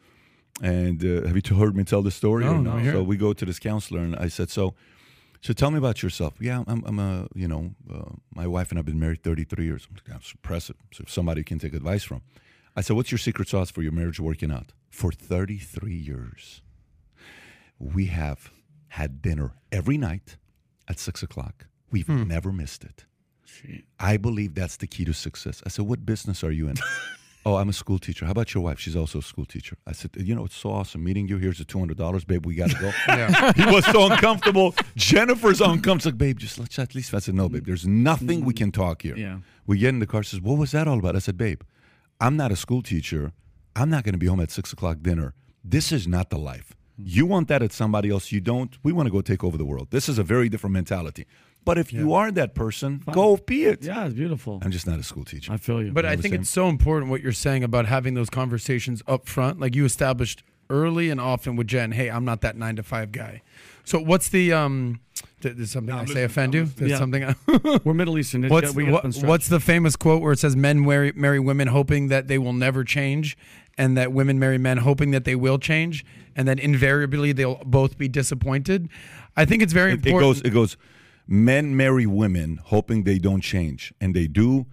And 0.61 1.03
uh, 1.03 1.27
have 1.27 1.35
you 1.35 1.55
heard 1.57 1.75
me 1.75 1.83
tell 1.83 2.01
the 2.01 2.11
story? 2.11 2.45
No, 2.45 2.55
or 2.55 2.59
no, 2.59 2.91
So 2.91 3.03
we 3.03 3.17
go 3.17 3.33
to 3.33 3.45
this 3.45 3.59
counselor, 3.59 3.99
and 3.99 4.15
I 4.15 4.27
said, 4.27 4.49
so. 4.49 4.73
So 5.41 5.53
tell 5.53 5.69
me 5.69 5.77
about 5.77 6.01
yourself. 6.01 6.33
Yeah, 6.39 6.63
I'm, 6.65 6.83
I'm 6.87 6.97
a, 6.97 7.27
you 7.35 7.47
know, 7.47 7.75
uh, 7.93 8.15
my 8.33 8.47
wife 8.47 8.71
and 8.71 8.79
I've 8.79 8.85
been 8.85 8.99
married 8.99 9.21
33 9.21 9.63
years. 9.65 9.87
I'm 9.87 9.97
That's 10.11 10.31
impressive. 10.31 10.75
So 10.91 11.03
if 11.03 11.11
somebody 11.11 11.43
can 11.43 11.59
take 11.59 11.75
advice 11.75 12.03
from. 12.03 12.23
I 12.75 12.81
said, 12.81 12.95
what's 12.95 13.11
your 13.11 13.19
secret 13.19 13.47
sauce 13.47 13.69
for 13.69 13.83
your 13.83 13.91
marriage 13.91 14.19
working 14.19 14.51
out? 14.51 14.73
For 14.89 15.11
33 15.11 15.93
years, 15.93 16.63
we 17.77 18.07
have 18.07 18.49
had 18.87 19.21
dinner 19.21 19.51
every 19.71 19.99
night 19.99 20.37
at 20.87 20.97
six 20.97 21.21
o'clock. 21.21 21.67
We've 21.91 22.09
never 22.09 22.51
missed 22.51 22.83
it. 22.83 23.05
I 23.99 24.17
believe 24.17 24.55
that's 24.55 24.77
the 24.77 24.87
key 24.87 25.05
to 25.05 25.13
success. 25.13 25.61
I 25.65 25.69
said, 25.69 25.85
what 25.85 26.05
business 26.05 26.43
are 26.43 26.51
you 26.51 26.67
in? 26.69 26.75
Oh, 27.45 27.55
I'm 27.57 27.69
a 27.69 27.73
school 27.73 27.99
teacher. 27.99 28.25
How 28.25 28.31
about 28.31 28.53
your 28.53 28.63
wife? 28.63 28.79
She's 28.79 28.95
also 28.95 29.19
a 29.19 29.21
school 29.21 29.45
teacher. 29.45 29.77
I 29.85 29.91
said, 29.91 30.11
you 30.17 30.33
know, 30.33 30.45
it's 30.45 30.55
so 30.55 30.71
awesome 30.71 31.03
meeting 31.03 31.27
you. 31.27 31.37
Here's 31.37 31.59
the 31.59 31.65
$200, 31.65 32.25
babe. 32.25 32.45
We 32.45 32.55
got 32.55 32.71
to 32.71 32.77
go. 32.79 32.91
Yeah. 33.07 33.53
he 33.55 33.65
was 33.65 33.85
so 33.85 34.11
uncomfortable. 34.11 34.75
Jennifer's 34.95 35.61
uncomfortable. 35.61 36.13
Like, 36.13 36.17
babe, 36.17 36.39
just 36.39 36.57
let's 36.59 36.77
at 36.79 36.95
least. 36.95 37.13
I 37.13 37.19
said, 37.19 37.35
no, 37.35 37.47
babe. 37.47 37.65
There's 37.65 37.85
nothing 37.85 38.43
we 38.43 38.53
can 38.53 38.71
talk 38.71 39.03
here. 39.03 39.15
Yeah. 39.15 39.39
We 39.67 39.77
get 39.77 39.89
in 39.89 39.99
the 39.99 40.07
car. 40.07 40.23
She 40.23 40.31
says, 40.31 40.41
what 40.41 40.57
was 40.57 40.71
that 40.71 40.87
all 40.87 40.97
about? 40.99 41.15
I 41.15 41.19
said, 41.19 41.37
babe, 41.37 41.61
I'm 42.19 42.35
not 42.35 42.51
a 42.51 42.55
school 42.55 42.81
teacher. 42.81 43.31
I'm 43.75 43.89
not 43.89 44.03
going 44.03 44.13
to 44.13 44.19
be 44.19 44.27
home 44.27 44.39
at 44.39 44.51
six 44.51 44.73
o'clock 44.73 44.97
dinner. 45.01 45.33
This 45.63 45.91
is 45.91 46.07
not 46.07 46.29
the 46.29 46.37
life. 46.37 46.73
You 46.97 47.25
want 47.25 47.47
that 47.49 47.61
at 47.61 47.71
somebody 47.73 48.09
else. 48.09 48.31
You 48.31 48.39
don't. 48.41 48.75
We 48.83 48.91
want 48.91 49.07
to 49.07 49.11
go 49.11 49.21
take 49.21 49.43
over 49.43 49.57
the 49.57 49.65
world. 49.65 49.89
This 49.91 50.07
is 50.09 50.17
a 50.17 50.23
very 50.23 50.47
different 50.49 50.73
mentality. 50.73 51.25
But 51.65 51.77
if 51.79 51.91
you 51.91 52.13
are 52.13 52.31
that 52.31 52.53
person, 52.53 53.01
go 53.11 53.37
be 53.37 53.65
it. 53.65 53.83
Yeah, 53.83 54.05
it's 54.05 54.13
beautiful. 54.13 54.59
I'm 54.63 54.71
just 54.71 54.85
not 54.87 54.99
a 54.99 55.03
school 55.03 55.25
teacher. 55.25 55.51
I 55.51 55.57
feel 55.57 55.81
you. 55.83 55.91
But 55.91 56.05
I 56.05 56.15
think 56.15 56.33
it's 56.35 56.49
so 56.49 56.69
important 56.69 57.09
what 57.11 57.21
you're 57.21 57.31
saying 57.33 57.63
about 57.63 57.87
having 57.87 58.13
those 58.13 58.29
conversations 58.29 59.01
up 59.07 59.27
front. 59.27 59.59
Like 59.59 59.75
you 59.75 59.83
established 59.83 60.43
early 60.69 61.09
and 61.09 61.19
often 61.19 61.55
with 61.55 61.67
Jen, 61.67 61.91
hey, 61.91 62.09
I'm 62.09 62.23
not 62.25 62.41
that 62.41 62.55
nine 62.55 62.75
to 62.75 62.83
five 62.83 63.11
guy. 63.11 63.41
So 63.83 63.99
what's 63.99 64.29
the 64.29 64.53
um? 64.53 64.99
Did, 65.41 65.57
did 65.57 65.69
something 65.69 65.93
I 65.93 66.05
say 66.05 66.23
offend 66.23 66.53
you? 66.53 66.65
Did 66.65 66.89
Yeah. 66.89 66.97
something? 66.97 67.35
We're 67.83 67.93
Middle 67.93 68.17
Eastern. 68.17 68.43
It- 68.45 68.51
what's 68.51 68.73
we 68.73 68.83
what- 68.85 68.93
up 68.99 69.03
and 69.05 69.13
stretch. 69.13 69.27
what's 69.29 69.47
the 69.47 69.59
famous 69.59 69.95
quote 69.95 70.21
where 70.21 70.33
it 70.33 70.39
says 70.39 70.55
men 70.55 70.85
marry 70.85 71.11
marry 71.15 71.39
women 71.39 71.67
hoping 71.69 72.07
that 72.09 72.27
they 72.27 72.37
will 72.37 72.53
never 72.53 72.83
change, 72.83 73.37
and 73.77 73.95
that 73.97 74.11
women 74.11 74.39
marry 74.39 74.57
men 74.57 74.77
hoping 74.77 75.11
that 75.11 75.23
they 75.23 75.35
will 75.35 75.57
change, 75.59 76.05
and 76.35 76.47
then 76.47 76.57
invariably 76.59 77.31
they'll 77.31 77.61
both 77.65 77.97
be 77.97 78.07
disappointed. 78.07 78.87
I 79.37 79.45
think 79.45 79.61
it's 79.61 79.73
very 79.73 79.91
it, 79.91 79.99
it 79.99 80.05
important. 80.07 80.35
goes. 80.35 80.41
It 80.41 80.49
goes. 80.51 80.77
Men 81.27 81.75
marry 81.75 82.05
women 82.05 82.59
hoping 82.63 83.03
they 83.03 83.17
don't 83.19 83.41
change, 83.41 83.93
and 83.99 84.15
they 84.15 84.27
do. 84.27 84.67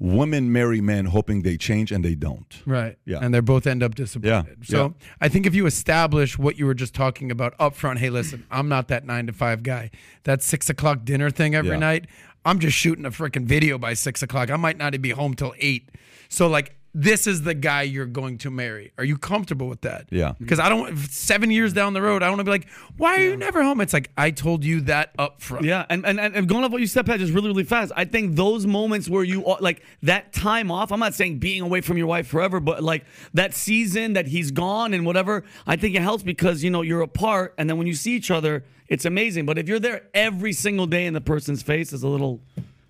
Women 0.00 0.52
marry 0.52 0.80
men 0.80 1.06
hoping 1.06 1.42
they 1.42 1.56
change, 1.56 1.90
and 1.90 2.04
they 2.04 2.14
don't. 2.14 2.62
Right. 2.64 2.96
Yeah. 3.04 3.18
And 3.20 3.34
they 3.34 3.40
both 3.40 3.66
end 3.66 3.82
up 3.82 3.96
disappointed. 3.96 4.56
Yeah, 4.60 4.64
So 4.64 4.82
yeah. 5.00 5.06
I 5.20 5.28
think 5.28 5.44
if 5.44 5.54
you 5.56 5.66
establish 5.66 6.38
what 6.38 6.56
you 6.56 6.66
were 6.66 6.74
just 6.74 6.94
talking 6.94 7.32
about 7.32 7.54
up 7.58 7.74
front, 7.74 7.98
hey, 7.98 8.08
listen, 8.08 8.46
I'm 8.50 8.68
not 8.68 8.86
that 8.88 9.04
nine 9.04 9.26
to 9.26 9.32
five 9.32 9.64
guy. 9.64 9.90
That 10.22 10.40
six 10.42 10.70
o'clock 10.70 11.04
dinner 11.04 11.30
thing 11.30 11.56
every 11.56 11.72
Yeah. 11.72 11.78
night, 11.78 12.06
I'm 12.44 12.60
just 12.60 12.76
shooting 12.76 13.04
a 13.06 13.10
freaking 13.10 13.44
video 13.44 13.76
by 13.76 13.94
six 13.94 14.22
o'clock. 14.22 14.50
I 14.50 14.56
might 14.56 14.78
not 14.78 14.98
be 15.02 15.10
home 15.10 15.34
till 15.34 15.52
eight. 15.58 15.90
So 16.28 16.46
like 16.46 16.76
this 16.94 17.26
is 17.26 17.42
the 17.42 17.54
guy 17.54 17.82
you're 17.82 18.06
going 18.06 18.38
to 18.38 18.50
marry. 18.50 18.92
Are 18.98 19.04
you 19.04 19.18
comfortable 19.18 19.68
with 19.68 19.82
that? 19.82 20.06
Yeah. 20.10 20.32
Because 20.38 20.58
I 20.58 20.68
don't 20.68 20.96
seven 20.98 21.50
years 21.50 21.72
down 21.72 21.92
the 21.92 22.02
road, 22.02 22.22
I 22.22 22.28
want 22.28 22.40
to 22.40 22.44
be 22.44 22.50
like, 22.50 22.68
why 22.96 23.16
are 23.16 23.20
you 23.20 23.36
never 23.36 23.62
home? 23.62 23.80
It's 23.80 23.92
like 23.92 24.10
I 24.16 24.30
told 24.30 24.64
you 24.64 24.80
that 24.82 25.12
up 25.18 25.40
front. 25.40 25.64
Yeah, 25.64 25.86
and, 25.90 26.04
and 26.06 26.18
and 26.18 26.34
and 26.34 26.48
going 26.48 26.64
off 26.64 26.72
what 26.72 26.80
you 26.80 26.86
said, 26.86 27.06
Pat, 27.06 27.18
just 27.20 27.32
really, 27.32 27.48
really 27.48 27.64
fast. 27.64 27.92
I 27.94 28.04
think 28.04 28.36
those 28.36 28.66
moments 28.66 29.08
where 29.08 29.24
you 29.24 29.44
are 29.46 29.58
like 29.60 29.82
that 30.02 30.32
time 30.32 30.70
off. 30.70 30.90
I'm 30.90 31.00
not 31.00 31.14
saying 31.14 31.38
being 31.38 31.62
away 31.62 31.80
from 31.80 31.98
your 31.98 32.06
wife 32.06 32.26
forever, 32.26 32.60
but 32.60 32.82
like 32.82 33.04
that 33.34 33.54
season 33.54 34.14
that 34.14 34.26
he's 34.26 34.50
gone 34.50 34.94
and 34.94 35.04
whatever. 35.04 35.44
I 35.66 35.76
think 35.76 35.94
it 35.94 36.02
helps 36.02 36.22
because 36.22 36.64
you 36.64 36.70
know 36.70 36.82
you're 36.82 37.02
apart, 37.02 37.54
and 37.58 37.68
then 37.68 37.78
when 37.78 37.86
you 37.86 37.94
see 37.94 38.12
each 38.12 38.30
other, 38.30 38.64
it's 38.88 39.04
amazing. 39.04 39.46
But 39.46 39.58
if 39.58 39.68
you're 39.68 39.78
there 39.78 40.02
every 40.14 40.52
single 40.52 40.86
day 40.86 41.06
in 41.06 41.14
the 41.14 41.20
person's 41.20 41.62
face, 41.62 41.92
is 41.92 42.02
a 42.02 42.08
little, 42.08 42.40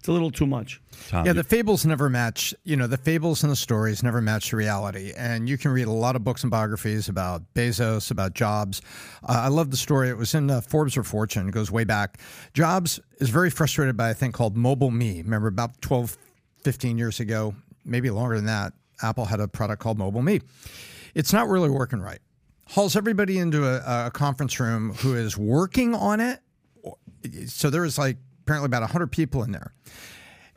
it's 0.09 0.11
a 0.11 0.15
little 0.15 0.31
too 0.31 0.47
much. 0.47 0.81
Tom, 1.11 1.27
Yeah, 1.27 1.35
the 1.35 1.45
fables 1.45 1.85
never 1.85 2.09
match. 2.09 2.55
You 2.65 2.77
know, 2.77 2.87
the 2.87 2.97
fables 2.97 3.43
and 3.43 3.53
the 3.53 3.57
stories 3.57 4.03
never 4.03 4.23
match 4.23 4.53
the 4.53 4.57
reality. 4.57 5.13
And 5.15 5.47
you 5.47 5.59
can 5.59 5.71
read 5.71 5.87
a 5.87 5.93
lot 5.93 6.17
of 6.17 6.25
books 6.25 6.45
and 6.45 6.51
biographies 6.51 7.11
about 7.11 7.43
Bezos, 7.53 8.11
about 8.11 8.33
Jobs. 8.33 8.81
Uh, 9.23 9.43
I 9.45 9.49
love 9.49 9.71
the 9.71 9.77
story. 9.77 10.09
It 10.09 10.17
was 10.17 10.35
in 10.35 10.51
uh, 10.51 10.63
Forbes 10.63 10.97
or 10.97 11.05
Fortune. 11.05 11.47
It 11.47 11.53
goes 11.53 11.71
way 11.71 11.85
back. 11.85 12.23
Jobs 12.55 12.99
is 13.21 13.29
very 13.29 13.51
frustrated 13.51 13.99
by 13.99 14.09
a 14.09 14.15
thing 14.15 14.33
called 14.33 14.57
MobileMe. 14.57 15.25
Remember, 15.25 15.49
about 15.49 15.79
12, 15.83 16.17
15 16.65 16.97
years 16.97 17.21
ago, 17.21 17.55
maybe 17.85 18.09
longer 18.09 18.37
than 18.37 18.47
that, 18.47 18.73
Apple 19.03 19.27
had 19.27 19.41
a 19.41 19.47
product 19.47 19.83
called 19.83 19.99
MobileMe. 19.99 20.41
It's 21.15 21.35
not 21.35 21.49
really 21.49 21.69
working 21.69 22.01
right. 22.01 22.21
Hauls 22.69 22.97
everybody 22.97 23.39
into 23.39 23.67
a, 23.67 24.07
a 24.07 24.11
conference 24.11 24.59
room 24.59 24.95
who 24.95 25.15
is 25.15 25.37
working 25.37 25.95
on 25.95 26.21
it. 26.21 26.41
So 27.49 27.69
there 27.69 27.83
was 27.83 27.99
like 27.99 28.17
apparently 28.49 28.67
about 28.67 28.81
100 28.81 29.13
people 29.13 29.43
in 29.43 29.53
there 29.53 29.75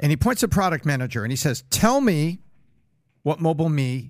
and 0.02 0.10
he 0.10 0.18
points 0.18 0.42
to 0.42 0.48
product 0.48 0.86
manager 0.86 1.24
and 1.24 1.32
he 1.32 1.36
says, 1.36 1.64
"Tell 1.70 2.02
me 2.02 2.40
what 3.22 3.40
MobileMe, 3.40 4.10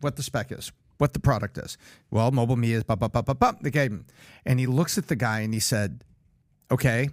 what 0.00 0.16
the 0.16 0.22
spec 0.22 0.50
is, 0.50 0.72
what 0.96 1.12
the 1.12 1.20
product 1.20 1.58
is." 1.58 1.76
Well, 2.10 2.32
MobileMe 2.32 2.70
is 2.70 2.84
blah 2.84 2.96
blah 2.96 3.08
blah 3.08 3.22
blah. 3.22 3.52
They 3.60 3.70
gave 3.70 3.92
him, 3.92 4.06
and 4.46 4.58
he 4.58 4.66
looks 4.66 4.96
at 4.96 5.08
the 5.08 5.16
guy 5.16 5.40
and 5.40 5.52
he 5.52 5.60
said, 5.60 6.04
"Okay," 6.70 7.10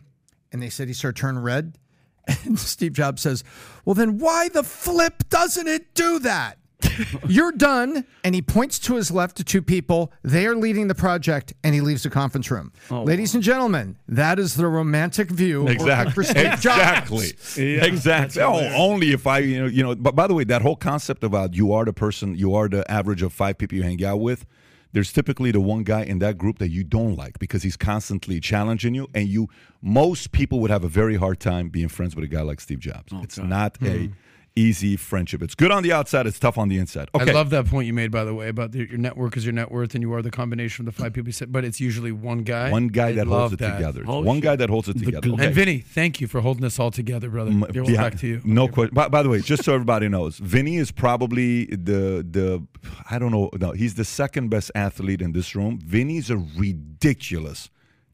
and 0.51 0.63
they 0.63 0.69
said 0.69 0.87
he 0.87 0.93
started 0.93 1.19
turning 1.19 1.43
red, 1.43 1.77
and 2.45 2.57
Steve 2.57 2.93
Jobs 2.93 3.21
says, 3.21 3.43
"Well, 3.83 3.93
then 3.93 4.17
why 4.17 4.47
the 4.47 4.63
flip 4.63 5.27
doesn't 5.29 5.67
it 5.67 5.93
do 5.93 6.19
that?" 6.19 6.57
You're 7.27 7.51
done. 7.51 8.05
And 8.23 8.35
he 8.35 8.41
points 8.41 8.79
to 8.79 8.95
his 8.95 9.11
left 9.11 9.37
to 9.37 9.43
two 9.43 9.61
people. 9.61 10.11
They 10.23 10.45
are 10.47 10.55
leading 10.55 10.87
the 10.87 10.95
project, 10.95 11.53
and 11.63 11.75
he 11.75 11.81
leaves 11.81 12.03
the 12.03 12.09
conference 12.09 12.49
room. 12.49 12.71
Oh, 12.89 13.03
Ladies 13.03 13.35
and 13.35 13.43
gentlemen, 13.43 13.97
that 14.07 14.39
is 14.39 14.55
the 14.55 14.67
romantic 14.67 15.29
view 15.29 15.63
of 15.63 15.69
Exactly. 15.69 16.13
for 16.13 16.23
Steve 16.23 16.59
Jobs. 16.59 17.57
Exactly. 17.57 17.77
exactly. 17.79 18.41
Oh, 18.41 18.59
only 18.75 19.11
if 19.11 19.27
I, 19.27 19.39
you 19.39 19.61
know, 19.61 19.67
you 19.67 19.83
know. 19.83 19.95
But 19.95 20.15
by 20.15 20.27
the 20.27 20.33
way, 20.33 20.43
that 20.45 20.61
whole 20.61 20.75
concept 20.75 21.23
about 21.23 21.53
you 21.53 21.73
are 21.73 21.85
the 21.85 21.93
person, 21.93 22.35
you 22.35 22.55
are 22.55 22.67
the 22.67 22.89
average 22.91 23.21
of 23.21 23.33
five 23.33 23.57
people 23.57 23.77
you 23.77 23.83
hang 23.83 24.03
out 24.03 24.19
with. 24.19 24.45
There's 24.93 25.11
typically 25.11 25.51
the 25.51 25.59
one 25.59 25.83
guy 25.83 26.03
in 26.03 26.19
that 26.19 26.37
group 26.37 26.57
that 26.59 26.69
you 26.69 26.85
don't 26.85 27.17
like 27.17 27.37
because 27.37 27.63
he's 27.63 27.75
constantly 27.75 28.39
challenging 28.39 28.95
you, 28.95 29.09
and 29.13 29.27
you. 29.27 29.49
Most 29.81 30.31
people 30.31 30.61
would 30.61 30.71
have 30.71 30.83
a 30.83 30.87
very 30.87 31.17
hard 31.17 31.39
time 31.39 31.69
being 31.69 31.89
friends 31.89 32.15
with 32.15 32.23
a 32.23 32.27
guy 32.27 32.41
like 32.41 32.59
Steve 32.61 32.79
Jobs. 32.79 33.11
it's 33.21 33.37
not 33.37 33.77
a 33.81 34.07
hmm. 34.07 34.13
Easy 34.55 34.95
friendship. 34.95 35.41
It's 35.41 35.55
good 35.55 35.71
on 35.71 35.83
the 35.83 35.91
outside. 35.91 36.25
It's 36.27 36.39
tough 36.39 36.57
on 36.57 36.69
the 36.69 36.77
inside. 36.77 37.09
Okay. 37.13 37.29
I 37.31 37.33
love 37.33 37.49
that 37.49 37.65
point 37.67 37.87
you 37.87 37.93
made, 37.93 38.09
by 38.11 38.23
the 38.23 38.33
way, 38.33 38.47
about 38.47 38.71
the, 38.71 38.79
your 38.87 38.97
network 38.97 39.35
is 39.37 39.45
your 39.45 39.53
net 39.53 39.69
worth, 39.71 39.93
and 39.95 40.01
you 40.01 40.13
are 40.13 40.21
the 40.21 40.31
combination 40.31 40.87
of 40.87 40.95
the 40.95 41.01
five 41.03 41.13
people. 41.13 41.27
You 41.27 41.33
said, 41.33 41.51
but 41.51 41.65
it's 41.65 41.79
usually 41.81 42.11
one 42.11 42.43
guy. 42.43 42.71
One 42.71 42.87
guy 42.87 43.09
I 43.09 43.11
that 43.13 43.27
holds 43.27 43.53
it 43.53 43.59
that. 43.59 43.75
together. 43.77 44.01
It's 44.01 44.09
Oh, 44.09 44.21
one 44.21 44.37
shit. 44.37 44.43
guy 44.43 44.55
that 44.55 44.69
holds 44.69 44.87
it 44.87 44.97
together. 44.97 45.29
Okay. 45.29 45.45
And 45.47 45.55
Vinny, 45.55 45.79
thank 45.79 46.21
you 46.21 46.27
for 46.27 46.41
holding 46.41 46.63
us 46.63 46.79
all 46.79 46.91
together, 46.91 47.29
brother. 47.29 47.51
You're 47.73 47.89
Yeah, 47.89 48.01
back 48.01 48.17
to 48.19 48.27
you. 48.27 48.41
No 48.45 48.67
question. 48.67 48.93
By, 48.93 49.09
by 49.09 49.23
the 49.23 49.29
way, 49.29 49.41
just 49.41 49.63
so 49.63 49.73
everybody 49.73 50.07
knows, 50.07 50.37
Vinny 50.37 50.77
is 50.77 50.91
probably 50.91 51.65
the 51.65 52.25
the 52.29 52.65
I 53.09 53.19
don't 53.19 53.31
know. 53.31 53.49
No, 53.59 53.71
he's 53.71 53.95
the 53.95 54.05
second 54.05 54.49
best 54.49 54.71
athlete 54.75 55.21
in 55.21 55.33
this 55.33 55.55
room. 55.55 55.79
Vinny's 55.85 56.29
a 56.29 56.37
ridiculous 56.37 57.69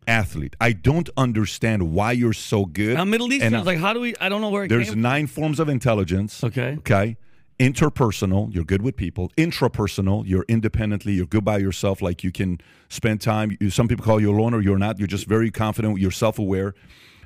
athlete. 0.08 0.56
I 0.60 0.74
don't 0.74 1.10
understand 1.16 1.92
why 1.94 2.12
you're 2.14 2.34
so 2.34 2.66
good. 2.66 2.98
I'm 2.98 3.10
Middle 3.10 3.32
Eastern. 3.32 3.54
It's 3.54 3.66
like, 3.66 3.80
how 3.80 3.94
do 3.94 4.00
we? 4.00 4.16
I 4.20 4.30
don't 4.30 4.42
know 4.42 4.50
where 4.50 4.66
it 4.66 4.70
there's 4.70 4.90
came. 4.90 5.02
nine 5.02 5.28
forms 5.28 5.60
of 5.60 5.70
intelligence. 5.70 6.44
Okay. 6.44 6.76
Okay. 6.80 7.18
Interpersonal, 7.60 8.52
you're 8.52 8.64
good 8.64 8.82
with 8.82 8.98
people. 8.98 9.32
Intrapersonal, 9.38 10.24
you're 10.26 10.46
independently, 10.48 11.14
you're 11.14 11.28
good 11.28 11.46
by 11.46 11.60
yourself. 11.60 12.02
Like 12.02 12.24
you 12.24 12.32
can 12.32 12.60
spend 12.90 13.22
time. 13.22 13.56
You, 13.60 13.70
some 13.70 13.88
people 13.88 14.04
call 14.04 14.20
you 14.20 14.32
a 14.32 14.36
loner. 14.42 14.62
You're 14.62 14.80
not. 14.80 14.98
You're 14.98 15.08
just 15.08 15.28
very 15.28 15.52
confident. 15.52 16.00
You're 16.00 16.10
self-aware. 16.10 16.74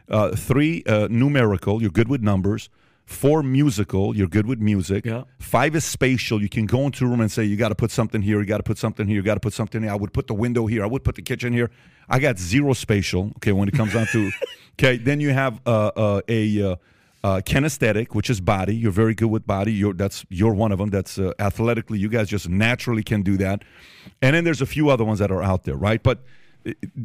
Uh, 0.09 0.35
three, 0.35 0.83
uh, 0.87 1.07
numerical. 1.09 1.81
You're 1.81 1.89
good 1.89 2.09
with 2.09 2.21
numbers. 2.21 2.69
Four, 3.05 3.43
musical. 3.43 4.15
You're 4.15 4.27
good 4.27 4.47
with 4.47 4.59
music. 4.59 5.05
Yeah. 5.05 5.23
Five 5.39 5.75
is 5.75 5.85
spatial. 5.85 6.41
You 6.41 6.49
can 6.49 6.65
go 6.65 6.81
into 6.81 7.05
a 7.05 7.07
room 7.07 7.21
and 7.21 7.31
say, 7.31 7.43
you 7.43 7.55
got 7.55 7.69
to 7.69 7.75
put 7.75 7.91
something 7.91 8.21
here. 8.21 8.39
You 8.39 8.45
got 8.45 8.57
to 8.57 8.63
put 8.63 8.77
something 8.77 9.07
here. 9.07 9.17
You 9.17 9.21
got 9.21 9.35
to 9.35 9.39
put 9.39 9.53
something 9.53 9.83
here. 9.83 9.91
I 9.91 9.95
would 9.95 10.11
put 10.11 10.25
the 10.25 10.33
window 10.33 10.65
here. 10.65 10.83
I 10.83 10.87
would 10.87 11.03
put 11.03 11.15
the 11.15 11.21
kitchen 11.21 11.53
here. 11.53 11.69
I 12.09 12.17
got 12.17 12.39
zero 12.39 12.73
spatial. 12.73 13.31
Okay, 13.37 13.51
when 13.51 13.67
it 13.67 13.75
comes 13.75 13.93
down 13.93 14.07
to, 14.07 14.31
okay, 14.73 14.97
then 14.97 15.19
you 15.19 15.31
have 15.31 15.61
uh, 15.65 15.91
uh, 15.95 16.21
a. 16.27 16.71
Uh, 16.71 16.75
uh, 17.23 17.41
kinesthetic, 17.41 18.13
which 18.13 18.29
is 18.29 18.39
body. 18.39 18.75
You're 18.75 18.91
very 18.91 19.15
good 19.15 19.31
with 19.31 19.47
body. 19.47 19.73
You're 19.73 19.93
that's 19.93 20.27
you're 20.29 20.53
one 20.53 20.71
of 20.71 20.77
them. 20.77 20.91
That's 20.91 21.17
uh, 21.17 21.33
athletically, 21.39 21.97
you 21.97 22.07
guys 22.07 22.29
just 22.29 22.47
naturally 22.47 23.01
can 23.01 23.23
do 23.23 23.35
that. 23.37 23.63
And 24.21 24.35
then 24.35 24.43
there's 24.43 24.61
a 24.61 24.67
few 24.67 24.91
other 24.91 25.03
ones 25.03 25.17
that 25.17 25.31
are 25.31 25.41
out 25.41 25.63
there, 25.63 25.75
right? 25.75 26.03
But 26.03 26.19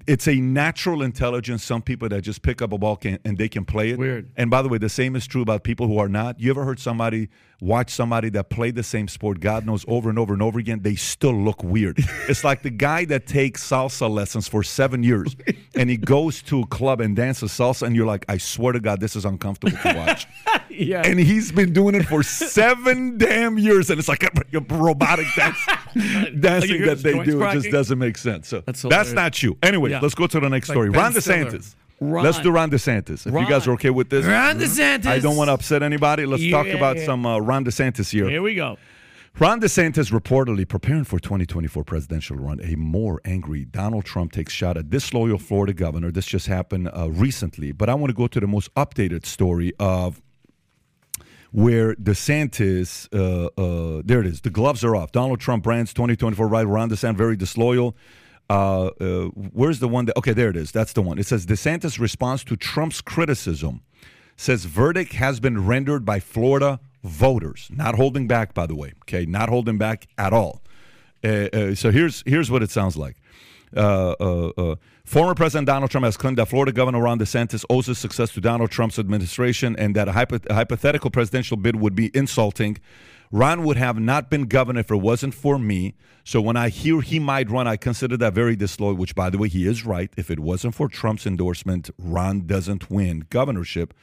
it's 0.06 0.26
a 0.26 0.36
natural 0.36 1.02
intelligence. 1.02 1.62
Some 1.62 1.82
people 1.82 2.08
that 2.08 2.22
just 2.22 2.42
pick 2.42 2.62
up 2.62 2.72
a 2.72 2.78
ball 2.78 2.96
can, 2.96 3.18
and 3.24 3.36
they 3.36 3.48
can 3.48 3.64
play 3.64 3.90
it. 3.90 3.98
Weird. 3.98 4.30
And 4.36 4.50
by 4.50 4.62
the 4.62 4.68
way, 4.68 4.78
the 4.78 4.88
same 4.88 5.14
is 5.16 5.26
true 5.26 5.42
about 5.42 5.64
people 5.64 5.86
who 5.86 5.98
are 5.98 6.08
not. 6.08 6.40
You 6.40 6.50
ever 6.50 6.64
heard 6.64 6.80
somebody 6.80 7.28
watch 7.60 7.90
somebody 7.90 8.28
that 8.30 8.50
played 8.50 8.74
the 8.74 8.82
same 8.82 9.08
sport, 9.08 9.40
God 9.40 9.66
knows, 9.66 9.84
over 9.88 10.08
and 10.10 10.18
over 10.18 10.32
and 10.32 10.42
over 10.42 10.58
again? 10.58 10.80
They 10.82 10.94
still 10.94 11.34
look 11.34 11.62
weird. 11.62 11.98
it's 12.28 12.44
like 12.44 12.62
the 12.62 12.70
guy 12.70 13.04
that 13.06 13.26
takes 13.26 13.68
salsa 13.68 14.10
lessons 14.10 14.48
for 14.48 14.62
seven 14.62 15.02
years 15.02 15.36
and 15.74 15.88
he 15.90 15.96
goes 15.96 16.42
to 16.42 16.60
a 16.62 16.66
club 16.66 17.00
and 17.00 17.14
dances 17.16 17.50
salsa, 17.52 17.86
and 17.86 17.94
you're 17.94 18.06
like, 18.06 18.24
I 18.28 18.38
swear 18.38 18.72
to 18.72 18.80
God, 18.80 19.00
this 19.00 19.16
is 19.16 19.24
uncomfortable 19.24 19.76
to 19.78 19.94
watch. 19.96 20.26
yeah. 20.68 21.02
and 21.04 21.18
he's 21.18 21.52
been 21.52 21.72
doing 21.72 21.94
it 21.94 22.04
for 22.04 22.22
seven 22.22 23.18
damn 23.18 23.58
years, 23.58 23.90
and 23.90 23.98
it's 23.98 24.08
like 24.08 24.22
a, 24.22 24.30
a 24.56 24.60
robotic 24.74 25.26
dance, 25.36 25.58
dancing 26.40 26.82
that 26.86 27.00
they 27.02 27.22
do. 27.22 27.42
It 27.42 27.52
just 27.52 27.70
doesn't 27.70 27.98
make 27.98 28.18
sense. 28.18 28.48
So 28.48 28.62
That's 28.66 28.82
that's, 28.82 29.12
not 29.12 29.42
you. 29.42 29.56
Anyway, 29.62 29.90
Yeah. 29.90 30.00
let's 30.00 30.14
go 30.14 30.26
to 30.26 30.40
the 30.40 30.48
next 30.48 30.68
like 30.68 30.74
story. 30.74 30.90
Ben 30.90 31.00
Ron 31.00 31.20
Stiller. 31.20 31.60
Ron. 32.00 32.24
Let's 32.24 32.40
do 32.40 32.50
Ron 32.50 32.70
DeSantis. 32.70 33.26
If 33.26 33.34
you 33.34 33.46
guys 33.48 33.66
are 33.68 33.72
okay 33.72 33.90
with 33.90 34.08
this, 34.08 34.24
Ron 34.24 34.58
DeSantis. 34.58 35.06
I 35.06 35.18
don't 35.18 35.36
want 35.36 35.48
to 35.48 35.52
upset 35.52 35.82
anybody. 35.82 36.24
Let's 36.24 36.48
talk 36.50 36.66
Yeah. 36.66 36.74
about 36.74 36.98
some 36.98 37.26
uh, 37.26 37.38
Ron 37.38 37.64
DeSantis 37.64 38.10
here. 38.10 38.28
Here 38.28 38.40
we 38.42 38.54
go. 38.54 38.78
Ron 39.38 39.60
DeSantis 39.60 40.10
reportedly 40.10 40.66
preparing 40.66 41.04
for 41.04 41.20
2024 41.20 41.84
presidential 41.84 42.36
run. 42.36 42.58
A 42.64 42.74
more 42.76 43.20
angry 43.24 43.64
Donald 43.64 44.04
Trump 44.04 44.32
takes 44.32 44.52
shot 44.52 44.76
at 44.76 44.90
disloyal 44.90 45.38
Florida 45.38 45.72
governor. 45.72 46.10
This 46.10 46.26
just 46.26 46.46
happened 46.46 46.88
uh, 46.88 47.10
recently, 47.10 47.70
but 47.72 47.88
I 47.88 47.94
want 47.94 48.10
to 48.10 48.14
go 48.16 48.26
to 48.26 48.40
the 48.40 48.48
most 48.48 48.74
updated 48.74 49.24
story 49.26 49.72
of 49.78 50.20
where 51.52 51.94
DeSantis. 51.96 53.08
Uh, 53.14 53.50
uh, 53.60 54.02
there 54.04 54.20
it 54.20 54.26
is. 54.26 54.40
The 54.40 54.50
gloves 54.50 54.82
are 54.84 54.96
off. 54.96 55.12
Donald 55.12 55.38
Trump 55.40 55.62
brands 55.64 55.92
2024 55.92 56.48
right. 56.48 56.66
Ron 56.66 56.90
DeSantis 56.90 57.16
very 57.16 57.36
disloyal. 57.36 57.94
Uh, 58.50 58.86
uh, 59.00 59.24
where's 59.52 59.78
the 59.78 59.88
one 59.88 60.06
that? 60.06 60.18
Okay, 60.18 60.32
there 60.32 60.50
it 60.50 60.56
is. 60.56 60.72
That's 60.72 60.92
the 60.92 61.02
one. 61.02 61.18
It 61.18 61.26
says 61.26 61.46
DeSantis 61.46 62.00
response 62.00 62.42
to 62.44 62.56
Trump's 62.56 63.00
criticism 63.00 63.82
says 64.36 64.64
verdict 64.64 65.12
has 65.12 65.38
been 65.38 65.66
rendered 65.66 66.04
by 66.04 66.18
Florida 66.18 66.80
voters. 67.04 67.68
Not 67.72 67.94
holding 67.94 68.26
back, 68.26 68.54
by 68.54 68.66
the 68.66 68.74
way. 68.74 68.94
Okay, 69.02 69.26
not 69.26 69.48
holding 69.48 69.78
back 69.78 70.08
at 70.18 70.32
all. 70.32 70.62
Uh, 71.22 71.28
uh, 71.52 71.74
so 71.74 71.90
here's 71.90 72.22
here's 72.26 72.50
what 72.50 72.62
it 72.62 72.70
sounds 72.70 72.96
like. 72.96 73.16
Uh, 73.76 74.14
uh, 74.18 74.48
uh, 74.56 74.76
former 75.04 75.34
President 75.34 75.66
Donald 75.66 75.90
Trump 75.90 76.04
has 76.04 76.16
claimed 76.16 76.38
that 76.38 76.48
Florida 76.48 76.72
Governor 76.72 77.02
Ron 77.02 77.20
DeSantis 77.20 77.64
owes 77.70 77.86
his 77.86 77.98
success 77.98 78.32
to 78.32 78.40
Donald 78.40 78.70
Trump's 78.70 78.98
administration 78.98 79.76
and 79.76 79.94
that 79.94 80.08
a, 80.08 80.12
hypo- 80.12 80.40
a 80.48 80.54
hypothetical 80.54 81.10
presidential 81.10 81.56
bid 81.56 81.76
would 81.76 81.94
be 81.94 82.10
insulting. 82.14 82.78
Ron 83.32 83.62
would 83.64 83.76
have 83.76 83.98
not 83.98 84.28
been 84.28 84.46
governor 84.46 84.80
if 84.80 84.90
it 84.90 84.96
wasn't 84.96 85.34
for 85.34 85.58
me. 85.58 85.94
So 86.24 86.40
when 86.40 86.56
I 86.56 86.68
hear 86.68 87.00
he 87.00 87.20
might 87.20 87.48
run, 87.48 87.68
I 87.68 87.76
consider 87.76 88.16
that 88.16 88.34
very 88.34 88.56
disloyal, 88.56 88.94
which, 88.94 89.14
by 89.14 89.30
the 89.30 89.38
way, 89.38 89.48
he 89.48 89.66
is 89.66 89.86
right. 89.86 90.10
If 90.16 90.30
it 90.30 90.40
wasn't 90.40 90.74
for 90.74 90.88
Trump's 90.88 91.26
endorsement, 91.26 91.90
Ron 91.96 92.46
doesn't 92.46 92.90
win 92.90 93.26
governorship. 93.30 93.94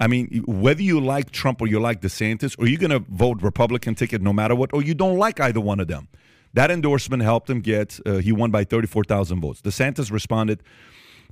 I 0.00 0.06
mean, 0.06 0.44
whether 0.46 0.82
you 0.82 1.00
like 1.00 1.32
Trump 1.32 1.60
or 1.60 1.66
you 1.66 1.80
like 1.80 2.00
DeSantis, 2.00 2.54
or 2.56 2.68
you're 2.68 2.78
going 2.78 2.90
to 2.90 3.04
vote 3.10 3.42
Republican 3.42 3.96
ticket 3.96 4.22
no 4.22 4.32
matter 4.32 4.54
what, 4.54 4.72
or 4.72 4.82
you 4.82 4.94
don't 4.94 5.18
like 5.18 5.40
either 5.40 5.60
one 5.60 5.80
of 5.80 5.88
them. 5.88 6.08
That 6.54 6.70
endorsement 6.70 7.22
helped 7.22 7.50
him 7.50 7.60
get, 7.60 7.98
uh, 8.06 8.18
he 8.18 8.32
won 8.32 8.50
by 8.50 8.64
34,000 8.64 9.40
votes. 9.40 9.60
DeSantis 9.60 10.10
responded 10.10 10.62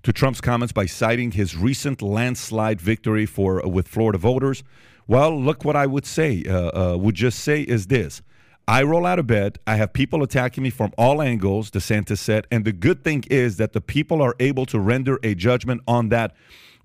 to 0.03 0.12
Trump's 0.12 0.40
comments 0.40 0.72
by 0.72 0.86
citing 0.86 1.32
his 1.32 1.57
recent 1.57 2.03
landslide 2.03 2.80
victory 2.80 3.24
for 3.24 3.64
uh, 3.64 3.68
with 3.68 3.88
Florida 3.88 4.18
voters. 4.18 4.62
Well, 5.09 5.40
look 5.40 5.64
what 5.64 5.76
I 5.76 5.86
would 5.86 6.07
say, 6.07 6.44
uh, 6.48 6.94
uh, 6.94 6.96
would 6.96 7.14
just 7.14 7.40
say 7.40 7.62
is 7.62 7.86
this. 7.86 8.22
I 8.68 8.82
roll 8.82 9.07
out 9.07 9.20
of 9.20 9.28
bed. 9.28 9.59
I 9.66 9.76
have 9.76 9.92
people 9.92 10.24
attacking 10.24 10.64
me 10.64 10.70
from 10.70 10.92
all 10.98 11.22
angles, 11.22 11.70
DeSantis 11.70 12.18
said. 12.18 12.48
And 12.50 12.64
the 12.64 12.72
good 12.72 13.04
thing 13.04 13.22
is 13.30 13.59
that 13.59 13.72
the 13.72 13.80
people 13.80 14.20
are 14.20 14.34
able 14.40 14.66
to 14.66 14.80
render 14.80 15.20
a 15.22 15.36
judgment 15.36 15.82
on 15.86 16.09
that 16.09 16.34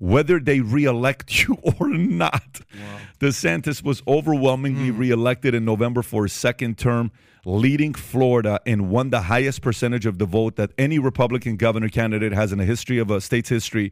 whether 0.01 0.39
they 0.39 0.59
reelect 0.59 1.43
you 1.47 1.57
or 1.79 1.87
not. 1.87 2.61
Wow. 2.73 2.97
DeSantis 3.19 3.83
was 3.83 4.01
overwhelmingly 4.07 4.91
mm. 4.91 4.97
reelected 4.97 5.53
in 5.53 5.63
November 5.63 6.01
for 6.01 6.23
his 6.23 6.33
second 6.33 6.77
term, 6.77 7.11
leading 7.45 7.93
Florida 7.93 8.59
and 8.65 8.89
won 8.89 9.11
the 9.11 9.21
highest 9.21 9.61
percentage 9.61 10.07
of 10.07 10.17
the 10.17 10.25
vote 10.25 10.55
that 10.55 10.71
any 10.77 10.97
Republican 10.97 11.55
governor 11.55 11.87
candidate 11.87 12.33
has 12.33 12.51
in 12.51 12.57
the 12.57 12.65
history 12.65 12.97
of 12.97 13.11
a 13.11 13.21
state's 13.21 13.49
history. 13.49 13.91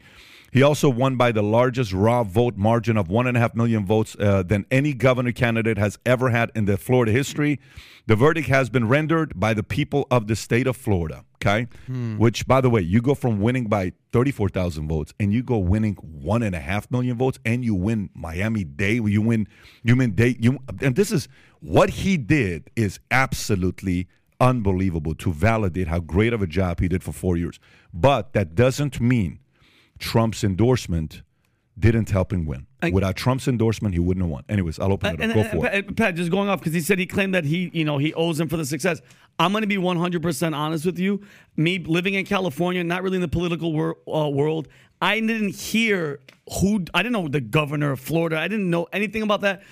He 0.51 0.63
also 0.63 0.89
won 0.89 1.15
by 1.15 1.31
the 1.31 1.43
largest 1.43 1.93
raw 1.93 2.23
vote 2.23 2.57
margin 2.57 2.97
of 2.97 3.09
one 3.09 3.27
and 3.27 3.37
a 3.37 3.39
half 3.39 3.55
million 3.55 3.85
votes 3.85 4.15
uh, 4.19 4.43
than 4.43 4.65
any 4.71 4.93
governor 4.93 5.31
candidate 5.31 5.77
has 5.77 5.99
ever 6.05 6.29
had 6.29 6.51
in 6.55 6.65
the 6.65 6.77
Florida 6.77 7.11
history. 7.11 7.59
The 8.07 8.15
verdict 8.15 8.47
has 8.47 8.69
been 8.69 8.87
rendered 8.87 9.39
by 9.39 9.53
the 9.53 9.63
people 9.63 10.07
of 10.09 10.27
the 10.27 10.35
state 10.35 10.65
of 10.65 10.75
Florida. 10.75 11.23
Okay, 11.35 11.67
hmm. 11.87 12.17
which 12.17 12.45
by 12.47 12.59
the 12.59 12.69
way, 12.69 12.81
you 12.81 13.01
go 13.01 13.15
from 13.15 13.39
winning 13.39 13.67
by 13.67 13.93
thirty-four 14.11 14.49
thousand 14.49 14.89
votes, 14.89 15.13
and 15.21 15.31
you 15.31 15.41
go 15.41 15.57
winning 15.57 15.95
one 15.95 16.43
and 16.43 16.53
a 16.53 16.59
half 16.59 16.91
million 16.91 17.17
votes, 17.17 17.39
and 17.45 17.63
you 17.63 17.73
win 17.73 18.09
Miami 18.13 18.65
Dade. 18.65 19.07
You 19.07 19.21
win, 19.21 19.47
you 19.81 19.95
win 19.95 20.15
Dade. 20.15 20.43
You 20.43 20.59
and 20.81 20.97
this 20.97 21.13
is 21.13 21.29
what 21.61 21.89
he 21.91 22.17
did 22.17 22.69
is 22.75 22.99
absolutely 23.09 24.09
unbelievable 24.41 25.15
to 25.15 25.31
validate 25.31 25.87
how 25.87 25.99
great 25.99 26.33
of 26.33 26.41
a 26.41 26.47
job 26.47 26.81
he 26.81 26.89
did 26.89 27.03
for 27.03 27.13
four 27.13 27.37
years. 27.37 27.57
But 27.93 28.33
that 28.33 28.53
doesn't 28.53 28.99
mean 28.99 29.39
Trump's 29.99 30.43
endorsement 30.43 31.21
didn't 31.77 32.09
help 32.09 32.33
him 32.33 32.45
win. 32.45 32.67
I, 32.81 32.89
Without 32.89 33.15
Trump's 33.15 33.47
endorsement, 33.47 33.93
he 33.93 33.99
wouldn't 33.99 34.23
have 34.23 34.31
won. 34.31 34.43
Anyways, 34.49 34.79
I'll 34.79 34.91
open 34.91 35.15
it 35.15 35.21
and, 35.21 35.31
up. 35.31 35.35
Go 35.35 35.41
and, 35.41 35.51
for 35.51 35.61
Pat, 35.61 35.73
it. 35.75 35.95
Pat, 35.95 36.15
just 36.15 36.31
going 36.31 36.49
off 36.49 36.59
because 36.59 36.73
he 36.73 36.81
said 36.81 36.99
he 36.99 37.05
claimed 37.05 37.35
that 37.35 37.45
he, 37.45 37.69
you 37.73 37.85
know, 37.85 37.97
he 37.97 38.13
owes 38.13 38.39
him 38.39 38.47
for 38.49 38.57
the 38.57 38.65
success. 38.65 39.01
I'm 39.37 39.51
going 39.51 39.61
to 39.61 39.67
be 39.67 39.77
100% 39.77 40.55
honest 40.55 40.85
with 40.85 40.99
you. 40.99 41.21
Me 41.55 41.79
living 41.79 42.15
in 42.15 42.25
California, 42.25 42.83
not 42.83 43.03
really 43.03 43.15
in 43.15 43.21
the 43.21 43.27
political 43.27 43.73
wor- 43.73 43.97
uh, 44.07 44.29
world, 44.29 44.67
I 45.01 45.19
didn't 45.19 45.55
hear 45.55 46.19
who. 46.59 46.83
I 46.93 47.03
didn't 47.03 47.13
know 47.13 47.27
the 47.27 47.41
governor 47.41 47.91
of 47.91 47.99
Florida. 47.99 48.37
I 48.37 48.47
didn't 48.47 48.69
know 48.69 48.87
anything 48.91 49.21
about 49.21 49.41
that. 49.41 49.63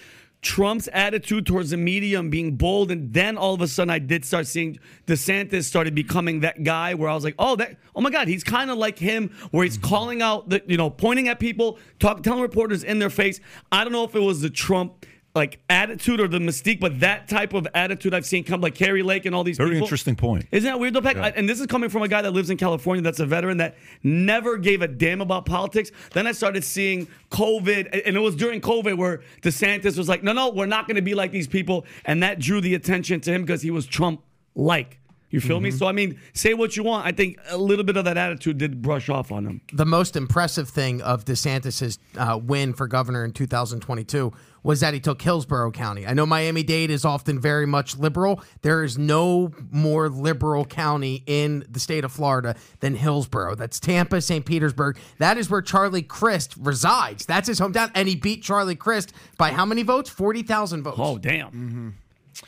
Trump's 0.47 0.87
attitude 0.93 1.45
towards 1.45 1.71
the 1.71 1.77
media 1.77 2.21
and 2.21 2.31
being 2.31 2.55
bold, 2.55 2.89
and 2.89 3.11
then 3.11 3.35
all 3.35 3.53
of 3.53 3.61
a 3.61 3.67
sudden 3.67 3.89
I 3.89 3.99
did 3.99 4.23
start 4.23 4.47
seeing 4.47 4.79
DeSantis 5.05 5.65
started 5.65 5.93
becoming 5.93 6.39
that 6.39 6.63
guy 6.63 6.93
where 6.93 7.09
I 7.09 7.15
was 7.15 7.25
like, 7.25 7.35
oh, 7.37 7.57
that, 7.57 7.75
oh 7.93 7.99
my 7.99 8.09
God, 8.09 8.29
he's 8.29 8.45
kind 8.45 8.71
of 8.71 8.77
like 8.77 8.97
him, 8.97 9.35
where 9.51 9.65
he's 9.65 9.77
mm-hmm. 9.77 9.89
calling 9.89 10.21
out 10.21 10.47
the, 10.47 10.63
you 10.65 10.77
know, 10.77 10.89
pointing 10.89 11.27
at 11.27 11.41
people, 11.41 11.79
talk, 11.99 12.23
telling 12.23 12.41
reporters 12.41 12.85
in 12.85 12.97
their 12.97 13.09
face. 13.09 13.41
I 13.73 13.83
don't 13.83 13.91
know 13.91 14.05
if 14.05 14.15
it 14.15 14.21
was 14.21 14.39
the 14.39 14.49
Trump 14.49 15.05
like 15.37 15.59
attitude 15.69 16.19
or 16.19 16.27
the 16.27 16.39
mystique, 16.39 16.79
but 16.79 16.99
that 16.99 17.27
type 17.29 17.53
of 17.53 17.67
attitude 17.73 18.13
I've 18.13 18.25
seen 18.25 18.43
come 18.43 18.59
like 18.59 18.75
Kari 18.75 19.03
Lake 19.03 19.25
and 19.25 19.33
all 19.35 19.43
these 19.43 19.57
Very 19.57 19.71
people. 19.71 19.85
interesting 19.85 20.15
point. 20.15 20.45
Isn't 20.51 20.69
that 20.69 20.79
weird 20.79 20.93
though, 20.95 21.01
Yeah. 21.01 21.31
And 21.35 21.47
this 21.47 21.59
is 21.59 21.67
coming 21.67 21.89
from 21.89 22.01
a 22.01 22.07
guy 22.07 22.21
that 22.23 22.31
lives 22.31 22.49
in 22.49 22.57
California 22.57 23.01
that's 23.01 23.19
a 23.19 23.25
veteran 23.25 23.57
that 23.57 23.75
never 24.03 24.57
gave 24.57 24.81
a 24.81 24.87
damn 24.87 25.21
about 25.21 25.45
politics. 25.45 25.91
Then 26.13 26.27
I 26.27 26.31
started 26.31 26.63
seeing 26.63 27.07
COVID, 27.31 28.01
and 28.05 28.17
it 28.17 28.19
was 28.19 28.35
during 28.35 28.59
COVID 28.61 28.97
where 28.97 29.21
DeSantis 29.41 29.97
was 29.97 30.09
like, 30.09 30.23
no, 30.23 30.33
no, 30.33 30.49
we're 30.49 30.65
not 30.65 30.87
going 30.87 30.95
to 30.95 31.01
be 31.01 31.13
like 31.13 31.31
these 31.31 31.47
people. 31.47 31.85
And 32.05 32.23
that 32.23 32.39
drew 32.39 32.59
the 32.59 32.73
attention 32.73 33.21
to 33.21 33.31
him 33.31 33.43
because 33.43 33.61
he 33.61 33.71
was 33.71 33.85
Trump 33.85 34.21
like. 34.55 34.99
You 35.29 35.41
feel 35.41 35.57
mm-hmm. 35.57 35.65
me? 35.65 35.71
So 35.71 35.87
I 35.87 35.91
mean, 35.91 36.19
say 36.33 36.53
what 36.53 36.77
you 36.77 36.83
want. 36.83 37.05
I 37.05 37.11
think 37.11 37.37
a 37.49 37.57
little 37.57 37.83
bit 37.83 37.97
of 37.97 38.05
that 38.05 38.17
attitude 38.17 38.57
did 38.57 38.81
brush 38.81 39.09
off 39.09 39.31
on 39.31 39.45
him. 39.45 39.61
The 39.73 39.85
most 39.85 40.15
impressive 40.15 40.69
thing 40.69 41.01
of 41.01 41.25
DeSantis's 41.25 41.99
uh, 42.17 42.39
win 42.41 42.73
for 42.73 42.87
governor 42.87 43.25
in 43.25 43.33
2022 43.33 44.31
was 44.63 44.79
that 44.79 44.93
he 44.93 44.99
took 44.99 45.21
Hillsborough 45.21 45.71
County. 45.71 46.07
I 46.07 46.13
know 46.13 46.25
Miami 46.25 46.63
Dade 46.63 46.91
is 46.91 47.05
often 47.05 47.39
very 47.39 47.65
much 47.65 47.97
liberal. 47.97 48.41
There 48.61 48.83
is 48.83 48.97
no 48.97 49.51
more 49.69 50.09
liberal 50.09 50.65
county 50.65 51.23
in 51.25 51.65
the 51.69 51.79
state 51.79 52.03
of 52.03 52.11
Florida 52.11 52.55
than 52.79 52.95
Hillsborough. 52.95 53.55
That's 53.55 53.79
Tampa, 53.79 54.21
St. 54.21 54.45
Petersburg. 54.45 54.97
That 55.19 55.37
is 55.37 55.49
where 55.49 55.61
Charlie 55.61 56.01
Crist 56.01 56.55
resides. 56.57 57.25
That's 57.25 57.47
his 57.47 57.59
hometown, 57.59 57.91
and 57.95 58.07
he 58.07 58.15
beat 58.15 58.43
Charlie 58.43 58.75
Crist 58.75 59.13
by 59.37 59.51
how 59.51 59.65
many 59.65 59.83
votes? 59.83 60.09
Forty 60.09 60.43
thousand 60.43 60.83
votes. 60.83 60.97
Oh 60.99 61.17
damn! 61.17 61.47
Mm-hmm. 61.47 61.89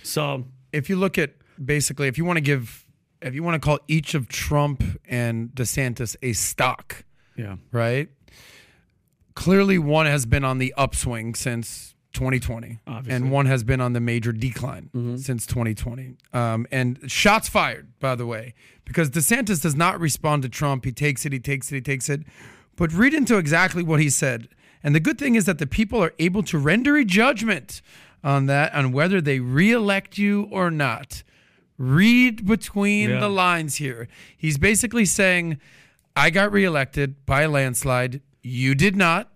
So 0.03 0.45
if 0.71 0.89
you 0.89 0.95
look 0.95 1.17
at 1.17 1.31
basically, 1.63 2.07
if 2.07 2.17
you 2.17 2.25
want 2.25 2.37
to 2.37 2.41
give, 2.41 2.85
if 3.21 3.33
you 3.33 3.43
want 3.43 3.61
to 3.61 3.65
call 3.65 3.79
each 3.87 4.13
of 4.13 4.27
Trump 4.27 4.83
and 5.05 5.49
DeSantis 5.49 6.15
a 6.21 6.33
stock, 6.33 7.03
yeah, 7.35 7.55
right. 7.71 8.09
Clearly, 9.35 9.77
one 9.77 10.05
has 10.05 10.25
been 10.25 10.43
on 10.43 10.57
the 10.57 10.73
upswing 10.77 11.33
since 11.33 11.95
2020, 12.13 12.79
Obviously. 12.87 13.15
and 13.15 13.31
one 13.31 13.45
has 13.45 13.63
been 13.63 13.79
on 13.79 13.93
the 13.93 13.99
major 13.99 14.31
decline 14.31 14.89
mm-hmm. 14.93 15.15
since 15.17 15.45
2020. 15.45 16.15
Um, 16.33 16.67
and 16.71 16.99
shots 17.09 17.47
fired, 17.47 17.87
by 17.99 18.15
the 18.15 18.25
way, 18.25 18.53
because 18.83 19.09
DeSantis 19.09 19.61
does 19.61 19.75
not 19.75 19.99
respond 19.99 20.43
to 20.43 20.49
Trump. 20.49 20.83
He 20.85 20.91
takes 20.91 21.25
it, 21.25 21.31
he 21.31 21.39
takes 21.39 21.71
it, 21.71 21.75
he 21.75 21.81
takes 21.81 22.09
it. 22.09 22.21
But 22.75 22.91
read 22.91 23.13
into 23.13 23.37
exactly 23.37 23.83
what 23.83 23.99
he 23.99 24.09
said. 24.09 24.49
And 24.83 24.95
the 24.95 24.99
good 24.99 25.17
thing 25.17 25.35
is 25.35 25.45
that 25.45 25.59
the 25.59 25.67
people 25.67 26.03
are 26.03 26.13
able 26.19 26.43
to 26.43 26.57
render 26.57 26.97
a 26.97 27.05
judgment 27.05 27.81
on 28.23 28.47
that, 28.47 28.73
on 28.73 28.91
whether 28.91 29.21
they 29.21 29.39
reelect 29.39 30.17
you 30.17 30.47
or 30.51 30.71
not. 30.71 31.23
Read 31.79 32.45
between 32.45 33.09
yeah. 33.09 33.19
the 33.19 33.29
lines 33.29 33.77
here. 33.77 34.07
He's 34.37 34.59
basically 34.59 35.05
saying, 35.05 35.59
I 36.15 36.29
got 36.29 36.51
reelected 36.51 37.25
by 37.25 37.43
a 37.43 37.49
landslide. 37.49 38.21
You 38.43 38.75
did 38.75 38.95
not. 38.95 39.31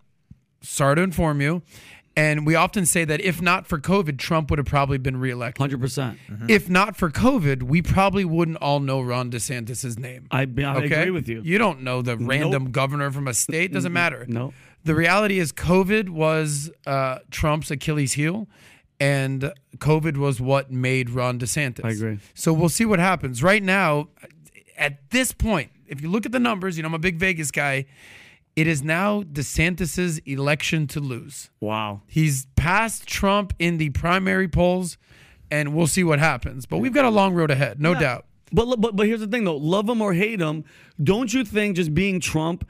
Sorry 0.62 0.98
to 0.98 1.02
inform 1.02 1.41
you. 1.41 1.64
And 2.16 2.46
we 2.46 2.54
often 2.54 2.86
say 2.86 3.06
that 3.06 3.22
if 3.22 3.41
not 3.41 3.66
for 3.66 3.80
COVID, 3.80 4.20
Trump 4.20 4.50
would 4.52 4.60
have 4.60 4.68
probably 4.68 4.98
been 4.98 5.18
reelected. 5.18 5.60
Hundred 5.60 5.80
percent. 5.80 6.20
Mm-hmm. 6.30 6.46
If 6.50 6.70
not 6.70 6.96
for 6.96 7.10
COVID, 7.10 7.64
we 7.64 7.82
probably 7.82 8.24
wouldn't 8.24 8.58
all 8.58 8.80
know 8.80 9.02
Ron 9.02 9.32
DeSantis' 9.32 9.98
name. 9.98 10.28
I, 10.30 10.41
I 10.41 10.44
okay? 10.44 10.86
agree 10.86 11.12
with 11.12 11.28
you. 11.28 11.41
You 11.44 11.58
don't 11.58 11.82
know 11.82 12.02
the 12.02 12.18
random 12.18 12.66
nope. 12.66 12.72
governor 12.72 13.10
from 13.10 13.28
a 13.28 13.34
state. 13.34 13.74
Doesn't 13.74 13.94
matter. 13.94 14.26
No. 14.28 14.54
The 14.84 14.94
reality 14.94 15.39
is, 15.39 15.52
COVID 15.54 16.10
was 16.10 16.70
uh, 16.86 17.20
Trump's 17.32 17.72
Achilles 17.72 18.14
heel 18.14 18.48
and 19.04 19.51
COVID 19.80 20.16
was 20.16 20.39
what 20.39 20.72
made 20.72 21.10
Ron 21.10 21.38
DeSantis. 21.38 21.84
I 21.84 21.89
agree. 21.89 22.20
So 22.34 22.54
we'll 22.54 22.70
see 22.70 22.86
what 22.86 22.99
happens. 22.99 23.43
Right 23.43 23.62
now, 23.62 24.08
at 24.78 25.10
this 25.10 25.34
point, 25.34 25.72
if 25.88 26.01
you 26.01 26.10
look 26.10 26.26
at 26.26 26.32
the 26.32 26.39
numbers, 26.39 26.78
you 26.78 26.84
know 26.84 26.88
I'm 26.88 26.93
a 26.93 26.99
big 26.99 27.18
Vegas 27.18 27.51
guy. 27.51 27.86
It 28.56 28.66
is 28.66 28.82
now 28.82 29.24
DeSantis's 29.24 30.20
election 30.20 30.88
to 30.88 31.01
lose. 31.01 31.49
Wow. 31.60 32.01
He's 32.08 32.45
passed 32.56 33.06
Trump 33.06 33.54
in 33.60 33.78
the 33.78 33.89
primary 33.89 34.47
polls, 34.47 34.97
and 35.51 35.74
we'll 35.76 35.88
see 35.88 36.06
what 36.06 36.20
happens. 36.20 36.66
But 36.66 36.78
we've 36.78 36.93
got 36.93 37.04
a 37.04 37.10
long 37.10 37.34
road 37.34 37.51
ahead, 37.51 37.82
no 37.82 37.91
yeah. 37.93 37.99
doubt. 37.99 38.26
But, 38.54 38.80
but 38.80 38.95
but 38.95 39.06
here's 39.08 39.20
the 39.20 39.28
thing 39.28 39.43
though, 39.43 39.58
love 39.58 39.89
him 39.89 40.01
or 40.01 40.14
hate 40.14 40.39
him, 40.39 40.64
don't 41.04 41.34
you 41.34 41.43
think 41.43 41.76
just 41.76 41.93
being 41.93 42.22
Trump 42.22 42.66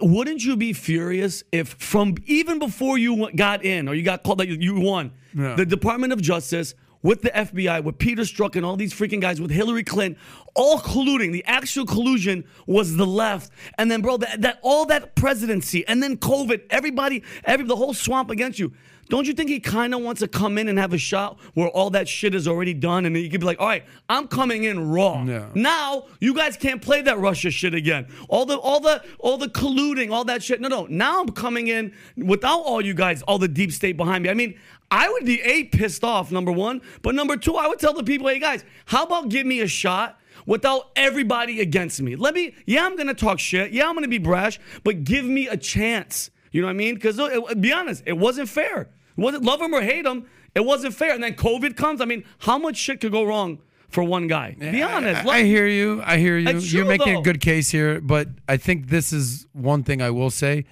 wouldn't 0.00 0.44
you 0.44 0.56
be 0.56 0.72
furious 0.72 1.44
if 1.52 1.68
from 1.68 2.16
even 2.26 2.58
before 2.58 2.98
you 2.98 3.30
got 3.36 3.64
in 3.64 3.88
or 3.88 3.94
you 3.94 4.02
got 4.02 4.22
called 4.22 4.38
that 4.38 4.48
you 4.48 4.80
won 4.80 5.12
yeah. 5.34 5.54
the 5.54 5.64
department 5.64 6.12
of 6.12 6.20
justice 6.20 6.74
with 7.02 7.22
the 7.22 7.30
FBI, 7.30 7.84
with 7.84 7.98
Peter 7.98 8.22
Strzok 8.22 8.56
and 8.56 8.64
all 8.64 8.76
these 8.76 8.92
freaking 8.92 9.20
guys, 9.20 9.40
with 9.40 9.50
Hillary 9.50 9.84
Clinton, 9.84 10.20
all 10.54 10.78
colluding. 10.80 11.32
The 11.32 11.44
actual 11.44 11.86
collusion 11.86 12.44
was 12.66 12.96
the 12.96 13.06
left, 13.06 13.52
and 13.78 13.90
then, 13.90 14.02
bro, 14.02 14.16
that, 14.16 14.42
that 14.42 14.58
all 14.62 14.86
that 14.86 15.14
presidency, 15.14 15.86
and 15.86 16.02
then 16.02 16.16
COVID, 16.16 16.62
everybody, 16.70 17.22
every 17.44 17.66
the 17.66 17.76
whole 17.76 17.94
swamp 17.94 18.30
against 18.30 18.58
you. 18.58 18.72
Don't 19.08 19.26
you 19.26 19.32
think 19.32 19.48
he 19.48 19.58
kind 19.58 19.94
of 19.94 20.02
wants 20.02 20.20
to 20.20 20.28
come 20.28 20.58
in 20.58 20.68
and 20.68 20.78
have 20.78 20.92
a 20.92 20.98
shot 20.98 21.38
where 21.54 21.68
all 21.68 21.90
that 21.90 22.08
shit 22.08 22.34
is 22.34 22.46
already 22.46 22.74
done 22.74 23.06
and 23.06 23.16
he 23.16 23.28
could 23.28 23.40
be 23.40 23.46
like, 23.46 23.60
all 23.60 23.66
right, 23.66 23.84
I'm 24.08 24.28
coming 24.28 24.64
in 24.64 24.90
raw. 24.90 25.22
Yeah. 25.24 25.46
Now 25.54 26.06
you 26.20 26.34
guys 26.34 26.56
can't 26.56 26.82
play 26.82 27.00
that 27.02 27.18
Russia 27.18 27.50
shit 27.50 27.74
again. 27.74 28.06
All 28.28 28.44
the 28.44 28.56
all 28.58 28.80
the 28.80 29.02
all 29.18 29.38
the 29.38 29.48
colluding, 29.48 30.12
all 30.12 30.24
that 30.24 30.42
shit. 30.42 30.60
No, 30.60 30.68
no. 30.68 30.86
Now 30.86 31.20
I'm 31.20 31.30
coming 31.30 31.68
in 31.68 31.94
without 32.16 32.60
all 32.60 32.84
you 32.84 32.94
guys, 32.94 33.22
all 33.22 33.38
the 33.38 33.48
deep 33.48 33.72
state 33.72 33.96
behind 33.96 34.24
me. 34.24 34.30
I 34.30 34.34
mean, 34.34 34.58
I 34.90 35.08
would 35.08 35.24
be 35.24 35.40
a 35.40 35.64
pissed 35.64 36.04
off, 36.04 36.30
number 36.30 36.52
one. 36.52 36.82
But 37.02 37.14
number 37.14 37.36
two, 37.36 37.56
I 37.56 37.66
would 37.66 37.78
tell 37.78 37.94
the 37.94 38.04
people, 38.04 38.28
hey 38.28 38.38
guys, 38.38 38.64
how 38.86 39.04
about 39.04 39.28
give 39.28 39.46
me 39.46 39.60
a 39.60 39.68
shot? 39.68 40.20
without 40.46 40.90
everybody 40.96 41.60
against 41.60 42.00
me. 42.00 42.16
Let 42.16 42.32
me, 42.32 42.54
yeah, 42.64 42.86
I'm 42.86 42.96
gonna 42.96 43.12
talk 43.12 43.38
shit. 43.38 43.70
Yeah, 43.70 43.86
I'm 43.86 43.94
gonna 43.94 44.08
be 44.08 44.16
brash, 44.16 44.58
but 44.82 45.04
give 45.04 45.26
me 45.26 45.46
a 45.46 45.58
chance. 45.58 46.30
You 46.52 46.62
know 46.62 46.68
what 46.68 46.72
I 46.72 46.76
mean? 46.76 46.94
Because 46.94 47.20
be 47.60 47.70
honest, 47.70 48.02
it 48.06 48.16
wasn't 48.16 48.48
fair. 48.48 48.88
Love 49.18 49.60
him 49.60 49.74
or 49.74 49.82
hate 49.82 50.06
him. 50.06 50.26
It 50.54 50.64
wasn't 50.64 50.94
fair. 50.94 51.12
And 51.12 51.22
then 51.22 51.34
COVID 51.34 51.76
comes. 51.76 52.00
I 52.00 52.04
mean, 52.04 52.24
how 52.38 52.58
much 52.58 52.76
shit 52.76 53.00
could 53.00 53.12
go 53.12 53.24
wrong 53.24 53.58
for 53.88 54.02
one 54.02 54.28
guy? 54.28 54.56
Be 54.58 54.82
honest. 54.82 55.26
I, 55.26 55.38
I 55.38 55.42
hear 55.44 55.66
you. 55.66 56.02
I 56.04 56.18
hear 56.18 56.38
you. 56.38 56.58
You're 56.58 56.84
making 56.84 57.14
though. 57.14 57.20
a 57.20 57.22
good 57.22 57.40
case 57.40 57.70
here, 57.70 58.00
but 58.00 58.28
I 58.48 58.56
think 58.56 58.88
this 58.88 59.12
is 59.12 59.46
one 59.52 59.82
thing 59.82 60.00
I 60.00 60.10
will 60.10 60.30
say. 60.30 60.64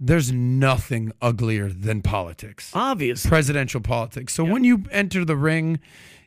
There's 0.00 0.32
nothing 0.32 1.12
uglier 1.22 1.68
than 1.68 2.02
politics. 2.02 2.72
Obvious. 2.74 3.24
presidential 3.24 3.80
politics. 3.80 4.34
So 4.34 4.42
when 4.42 4.64
you 4.64 4.84
enter 4.90 5.24
the 5.24 5.36
ring, 5.36 5.78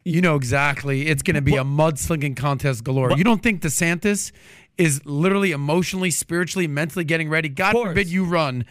you 0.05 0.21
know 0.21 0.35
exactly 0.35 1.07
it's 1.07 1.21
going 1.21 1.35
to 1.35 1.41
be 1.41 1.57
a 1.57 1.63
mudslinging 1.63 2.37
contest 2.37 2.85
galore. 2.85 3.11
you 3.17 3.23
don't 3.25 3.43
think 3.43 3.61
DeSantis 3.61 4.31
is 4.77 5.05
literally 5.05 5.51
emotionally, 5.51 6.11
spiritually, 6.11 6.67
mentally 6.67 7.03
getting 7.03 7.29
ready? 7.29 7.49
God 7.49 7.73
forbid 7.73 8.07
you 8.07 8.23
run. 8.23 8.65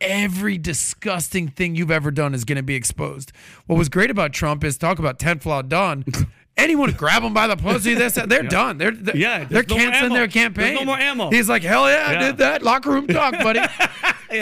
Every 0.00 0.58
disgusting 0.58 1.48
thing 1.48 1.74
you've 1.74 1.90
ever 1.90 2.10
done 2.10 2.34
is 2.34 2.44
going 2.44 2.56
to 2.56 2.62
be 2.62 2.74
exposed. 2.76 3.32
What 3.66 3.76
was 3.76 3.88
great 3.88 4.10
about 4.10 4.32
Trump 4.32 4.62
is 4.64 4.78
talk 4.78 4.98
about 4.98 5.18
Ted 5.18 5.42
Flaw 5.42 5.62
done. 5.62 6.04
Anyone 6.56 6.90
grab 6.92 7.22
them 7.22 7.32
by 7.34 7.46
the 7.46 7.56
pussy, 7.56 7.94
this, 7.94 8.14
they're 8.14 8.42
done. 8.42 8.78
They're, 8.78 8.90
they're 8.90 9.16
Yeah, 9.16 9.44
they're 9.44 9.62
no 9.68 9.76
canceling 9.76 10.12
their 10.12 10.22
There's 10.26 10.32
campaign. 10.32 10.74
no 10.74 10.84
more 10.84 10.98
ammo. 10.98 11.30
He's 11.30 11.48
like, 11.48 11.62
hell 11.62 11.88
yeah, 11.88 12.06
I 12.08 12.14
did 12.18 12.38
that. 12.38 12.62
Locker 12.62 12.90
room 12.90 13.06
talk, 13.06 13.32
buddy. 13.34 13.60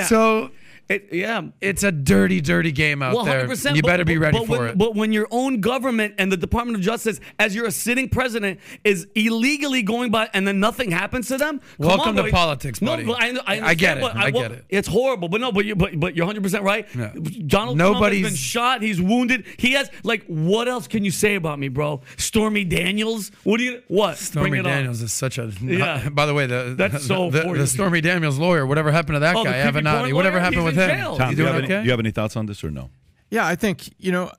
So 0.09 0.50
It- 0.89 1.09
yeah. 1.12 1.43
it's 1.61 1.82
a 1.82 1.91
dirty, 1.91 2.41
dirty 2.41 2.70
game 2.72 3.03
out 3.03 3.14
Well, 3.14 3.24
there. 3.24 3.47
100%. 3.47 3.74
You 3.76 3.82
but- 3.82 3.89
better 3.89 4.05
be 4.05 4.18
ready 4.18 4.39
but 4.39 4.47
for 4.47 4.59
when, 4.59 4.68
it. 4.68 4.78
But 4.78 4.95
when 4.95 5.12
your 5.12 5.26
own 5.30 5.61
government 5.61 6.14
and 6.18 6.30
the 6.30 6.37
Department 6.37 6.76
of 6.76 6.82
Justice, 6.82 7.18
as 7.39 7.55
you're 7.55 7.66
a 7.66 7.72
sitting 7.72 8.09
president, 8.09 8.61
is 8.84 9.07
illegally 9.14 9.82
going 9.82 10.11
by 10.11 10.28
and 10.32 10.47
then 10.47 10.61
nothing 10.61 10.91
happens 10.93 11.28
to 11.28 11.39
them. 11.39 11.59
come 11.78 11.87
Welcome 11.89 12.09
on, 12.11 12.14
to 12.16 12.22
buddy. 12.22 12.32
politics, 12.32 12.80
no, 12.80 12.93
buddy. 12.93 13.05
but 13.05 13.20
I, 13.20 13.37
I, 13.47 13.68
I 13.68 13.74
get 13.74 13.99
it. 13.99 14.01
but 14.01 14.16
I 14.16 14.30
get 14.30 14.53
it. 14.53 14.64
It's 14.68 14.87
horrible, 14.89 15.28
but 15.28 15.41
no, 15.41 15.51
but 15.51 15.64
you, 15.64 15.74
but, 15.74 15.99
but 15.99 16.14
you're 16.16 16.26
100 16.26 16.43
percent 16.43 16.62
right. 16.62 16.87
Yeah. 16.97 17.12
Donald 17.47 17.78
Trump 17.78 18.01
has 18.05 18.22
been 18.22 18.34
shot. 18.34 18.82
He's 18.82 19.01
wounded. 19.01 19.45
He 19.59 19.72
has 19.72 19.91
like, 20.05 20.24
what 20.26 20.68
else 20.68 20.87
can 20.87 21.05
you 21.05 21.11
say 21.11 21.34
about 21.34 21.59
me, 21.59 21.68
bro? 21.68 22.03
Stormy 22.16 22.64
Daniels. 22.64 23.32
What 23.45 23.59
do 23.59 23.64
you? 23.64 23.82
What? 23.89 24.18
Stormy 24.18 24.51
Bring 24.51 24.61
it 24.61 24.64
Daniels 24.64 25.03
is 25.03 25.12
such 25.12 25.39
a. 25.39 25.53
Yeah. 25.61 26.09
By 26.12 26.26
the 26.26 26.34
way, 26.34 26.47
the 26.47 26.74
That's 26.76 27.05
so 27.07 27.30
the, 27.30 27.53
the, 27.53 27.66
Stormy 27.66 28.01
Daniels 28.01 28.39
lawyer. 28.39 28.66
Whatever 28.66 28.93
happened 28.93 29.16
to 29.16 29.20
that 29.20 29.34
Oh, 29.37 29.45
guy? 29.45 29.55
Avenatti. 29.55 30.12
Whatever 30.12 30.39
happened 30.39 30.64
with? 30.64 30.76
Jail. 30.77 31.16
Tom, 31.16 31.35
do 31.35 31.43
you, 31.43 31.47
have 31.47 31.57
okay? 31.57 31.74
any, 31.74 31.83
do 31.83 31.85
you 31.85 31.91
have 31.91 32.01
any 32.01 32.11
thoughts 32.11 32.37
on 32.37 32.47
this 32.47 32.62
or 32.62 32.70
no? 32.70 32.91
Yeah, 33.31 33.47
I 33.47 33.57
think 33.57 33.93
you 33.99 34.12
know. 34.12 34.31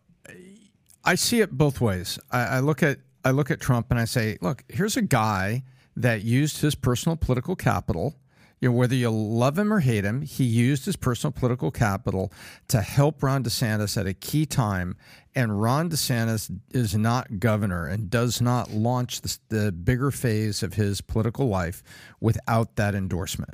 I 1.03 1.15
see 1.15 1.39
it 1.39 1.51
both 1.51 1.79
ways. 1.79 2.19
I, 2.31 2.39
I 2.39 2.59
look 2.59 2.83
at 2.83 2.99
I 3.23 3.31
look 3.31 3.51
at 3.51 3.59
Trump 3.59 3.87
and 3.91 3.99
I 3.99 4.05
say, 4.05 4.37
look, 4.41 4.63
here's 4.69 4.97
a 4.97 5.01
guy 5.01 5.63
that 5.97 6.23
used 6.23 6.61
his 6.61 6.75
personal 6.75 7.15
political 7.15 7.55
capital. 7.55 8.15
You 8.59 8.69
know, 8.69 8.75
whether 8.75 8.95
you 8.95 9.09
love 9.09 9.59
him 9.59 9.71
or 9.71 9.81
hate 9.81 10.03
him, 10.03 10.21
he 10.21 10.43
used 10.43 10.85
his 10.85 10.95
personal 10.95 11.31
political 11.31 11.69
capital 11.69 12.31
to 12.69 12.81
help 12.81 13.21
Ron 13.21 13.43
DeSantis 13.43 13.97
at 13.99 14.07
a 14.07 14.13
key 14.13 14.45
time. 14.45 14.95
And 15.35 15.61
Ron 15.61 15.89
DeSantis 15.89 16.49
is 16.71 16.95
not 16.95 17.39
governor 17.39 17.85
and 17.85 18.09
does 18.09 18.41
not 18.41 18.71
launch 18.71 19.21
the, 19.21 19.37
the 19.49 19.71
bigger 19.71 20.09
phase 20.09 20.63
of 20.63 20.73
his 20.73 21.01
political 21.01 21.47
life 21.47 21.83
without 22.19 22.77
that 22.77 22.95
endorsement. 22.95 23.53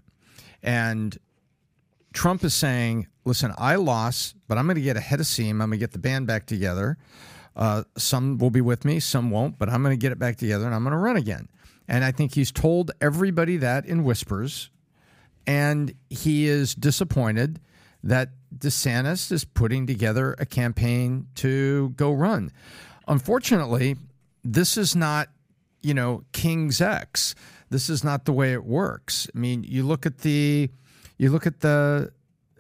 And 0.62 1.18
Trump 2.14 2.44
is 2.44 2.54
saying, 2.54 3.08
listen, 3.26 3.54
I 3.58 3.76
lost, 3.76 4.36
but 4.48 4.58
I'm 4.58 4.66
going 4.66 4.76
to 4.76 4.82
get 4.82 4.98
ahead 4.98 5.20
of 5.20 5.28
steam. 5.28 5.62
I'm 5.62 5.70
going 5.70 5.80
to 5.80 5.84
get 5.84 5.92
the 5.92 6.00
band 6.00 6.28
back 6.28 6.46
together. 6.46 6.98
Uh, 7.56 7.84
some 7.98 8.38
will 8.38 8.50
be 8.50 8.62
with 8.62 8.86
me, 8.86 9.00
some 9.00 9.30
won't, 9.30 9.60
but 9.60 9.70
I'm 9.70 9.84
going 9.84 9.98
to 9.98 10.02
get 10.02 10.12
it 10.12 10.20
back 10.20 10.38
together 10.38 10.66
and 10.66 10.74
I'm 10.74 10.84
going 10.84 10.92
to 10.92 10.98
run 10.98 11.18
again. 11.18 11.50
And 11.88 12.04
I 12.04 12.12
think 12.12 12.34
he's 12.34 12.52
told 12.52 12.92
everybody 13.02 13.58
that 13.58 13.86
in 13.86 14.04
whispers. 14.04 14.70
And 15.46 15.94
he 16.10 16.48
is 16.48 16.74
disappointed 16.74 17.60
that 18.04 18.30
DeSantis 18.58 19.32
is 19.32 19.44
putting 19.44 19.88
together 19.88 20.36
a 20.40 20.46
campaign 20.46 21.28
to 21.36 21.90
go 21.92 22.12
run. 22.12 22.52
Unfortunately, 23.08 23.98
this 24.44 24.78
is 24.78 24.96
not, 24.96 25.30
you 25.82 25.94
know, 25.94 26.24
King's 26.32 26.80
X. 26.80 27.36
This 27.70 27.90
is 27.90 28.04
not 28.04 28.26
the 28.26 28.34
way 28.34 28.54
it 28.54 28.64
works. 28.64 29.28
I 29.36 29.38
mean, 29.38 29.64
you 29.64 29.84
look 29.84 30.06
at 30.06 30.20
the 30.20 30.70
you 31.18 31.32
look 31.32 31.48
at 31.48 31.62
the 31.62 32.12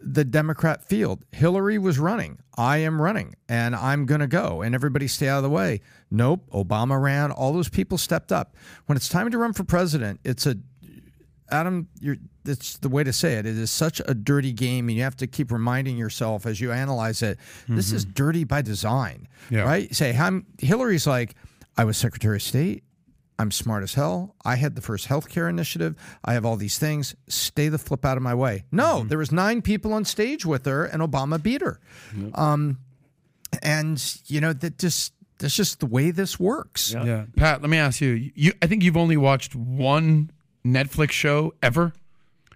the 0.05 0.25
Democrat 0.25 0.83
field. 0.83 1.23
Hillary 1.31 1.77
was 1.77 1.97
running. 1.97 2.39
I 2.57 2.79
am 2.79 3.01
running 3.01 3.35
and 3.47 3.73
I'm 3.73 4.05
going 4.05 4.19
to 4.19 4.27
go 4.27 4.61
and 4.61 4.75
everybody 4.75 5.07
stay 5.07 5.29
out 5.29 5.37
of 5.37 5.43
the 5.43 5.49
way. 5.49 5.79
Nope, 6.11 6.45
Obama 6.51 7.01
ran. 7.01 7.31
All 7.31 7.53
those 7.53 7.69
people 7.69 7.97
stepped 7.97 8.31
up. 8.31 8.53
When 8.85 8.97
it's 8.97 9.07
time 9.07 9.31
to 9.31 9.37
run 9.37 9.53
for 9.53 9.63
president, 9.63 10.19
it's 10.25 10.45
a 10.45 10.57
Adam, 11.49 11.87
you're, 11.99 12.17
that's 12.43 12.77
the 12.79 12.89
way 12.89 13.03
to 13.03 13.13
say 13.13 13.33
it. 13.33 13.45
It 13.45 13.57
is 13.57 13.69
such 13.69 14.01
a 14.07 14.13
dirty 14.15 14.51
game, 14.51 14.89
and 14.89 14.97
you 14.97 15.03
have 15.03 15.15
to 15.17 15.27
keep 15.27 15.51
reminding 15.51 15.97
yourself 15.97 16.45
as 16.45 16.59
you 16.59 16.71
analyze 16.71 17.21
it. 17.21 17.37
This 17.69 17.91
is 17.91 18.05
mm-hmm. 18.05 18.13
dirty 18.13 18.43
by 18.43 18.61
design, 18.63 19.27
Yeah. 19.51 19.61
right? 19.61 19.93
Say, 19.93 20.17
I'm, 20.17 20.47
Hillary's 20.57 21.05
like, 21.05 21.35
I 21.77 21.83
was 21.85 21.97
Secretary 21.97 22.37
of 22.37 22.41
State. 22.41 22.83
I'm 23.39 23.51
smart 23.51 23.83
as 23.83 23.95
hell. 23.95 24.35
I 24.45 24.55
had 24.55 24.75
the 24.75 24.81
first 24.81 25.07
healthcare 25.07 25.49
initiative. 25.49 25.95
I 26.23 26.33
have 26.33 26.45
all 26.45 26.55
these 26.55 26.77
things. 26.77 27.15
Stay 27.27 27.67
the 27.69 27.77
flip 27.79 28.05
out 28.05 28.15
of 28.17 28.23
my 28.23 28.33
way. 28.35 28.63
No, 28.71 29.03
there 29.03 29.17
was 29.17 29.31
nine 29.31 29.61
people 29.61 29.93
on 29.93 30.05
stage 30.05 30.45
with 30.45 30.65
her, 30.65 30.85
and 30.85 31.01
Obama 31.01 31.41
beat 31.41 31.61
her. 31.61 31.79
Um, 32.35 32.77
and 33.61 34.01
you 34.27 34.39
know 34.41 34.53
that 34.53 34.77
just 34.77 35.13
that's 35.39 35.55
just 35.55 35.79
the 35.79 35.85
way 35.85 36.11
this 36.11 36.39
works. 36.39 36.93
Yeah, 36.93 37.25
Pat. 37.35 37.61
Let 37.61 37.69
me 37.69 37.77
ask 37.77 38.01
you. 38.01 38.31
You, 38.35 38.53
I 38.61 38.67
think 38.67 38.83
you've 38.83 38.97
only 38.97 39.17
watched 39.17 39.55
one 39.55 40.31
Netflix 40.65 41.11
show 41.11 41.53
ever, 41.61 41.93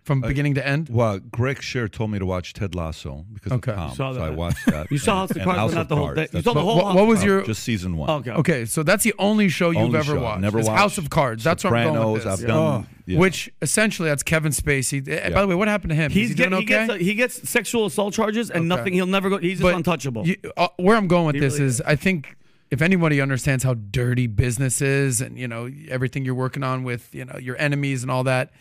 from 0.08 0.22
beginning 0.22 0.55
to 0.55 0.66
end. 0.68 0.89
Well, 0.89 1.20
Greg 1.20 1.62
Sher 1.62 1.88
told 1.88 2.10
me 2.10 2.18
to 2.18 2.26
watch 2.26 2.53
Ted 2.53 2.74
Lasso 2.74 3.26
because 3.34 3.51
Okay. 3.51 3.72
of 3.74 3.78
Tom, 3.78 3.91
Saw 3.95 4.14
so 4.14 4.22
I 4.24 4.30
watched 4.32 4.66
that. 4.66 4.88
You 4.91 4.97
saw 4.97 5.18
House 5.18 5.32
of 5.32 5.43
Cards, 5.43 5.74
but 5.74 5.78
not 5.78 5.89
the 5.89 5.95
whole 5.95 6.08
thing. 6.16 6.24
You 6.24 6.28
That's 6.32 6.45
saw 6.45 6.53
the 6.53 6.64
what- 6.66 6.74
whole 6.74 6.84
What, 6.86 6.95
what 6.95 7.08
was 7.08 7.24
your? 7.24 7.43
just 7.43 7.62
season 7.64 7.97
one. 7.97 8.10
Okay. 8.10 8.32
Okay, 8.32 8.66
so 8.66 8.82
that's 8.82 9.03
the 9.03 9.14
only 9.20 9.49
show 9.49 9.70
you've 9.70 9.84
Only 9.84 9.99
ever 9.99 10.16
show. 10.16 10.22
watched. 10.22 10.41
Never 10.41 10.58
watched 10.60 10.70
House 10.70 10.97
of 10.97 11.10
Cards. 11.12 11.43
That's 11.43 11.64
what 11.64 11.74
I'm 11.74 11.93
going 11.93 12.14
with 12.14 12.24
this. 12.24 12.41
I've 12.41 12.47
done. 12.47 12.88
yeah. 13.05 13.20
Which 13.20 13.51
essentially 13.62 14.10
that's 14.10 14.24
Kevin 14.24 14.51
Spacey. 14.51 15.08
Eh, 15.08 15.30
By 15.30 15.41
the 15.41 15.47
way, 15.47 15.55
what 15.55 15.68
happened 15.68 15.89
to 15.91 15.95
him? 15.95 16.10
He's 16.12 16.26
Is 16.26 16.30
he 16.32 16.36
get, 16.36 16.49
doing 16.49 16.62
he 16.68 16.74
okay? 16.76 16.88
gets 16.88 17.03
he 17.03 17.14
gets 17.14 17.49
sexual 17.49 17.86
assault 17.86 18.14
charges 18.14 18.49
and 18.49 18.60
Okay. 18.60 18.68
nothing. 18.68 18.93
He'll 18.93 19.05
never 19.05 19.30
go. 19.30 19.38
He's 19.38 19.60
just 19.60 19.62
But 19.64 19.76
untouchable. 19.76 20.26
you- 20.26 20.38
uh, 20.55 20.70
where 20.78 20.95
I'm 20.95 21.08
going 21.08 21.26
with 21.28 21.36
He 21.36 21.41
this 21.41 21.53
really 21.55 21.66
is, 21.68 21.82
I 21.82 21.95
think 21.95 22.36
if 22.72 22.82
anybody 22.82 23.22
understands 23.22 23.64
how 23.64 23.74
dirty 23.76 24.28
business 24.28 24.82
is, 24.82 25.22
and 25.22 25.38
you 25.38 25.47
know 25.47 25.70
everything 25.89 26.26
you're 26.26 26.36
working 26.36 26.64
on 26.64 26.84
with 26.84 27.14
you 27.14 27.24
know 27.26 27.38
your 27.38 27.58
enemies 27.58 28.03
and 28.03 28.12
all 28.12 28.24
that. 28.26 28.51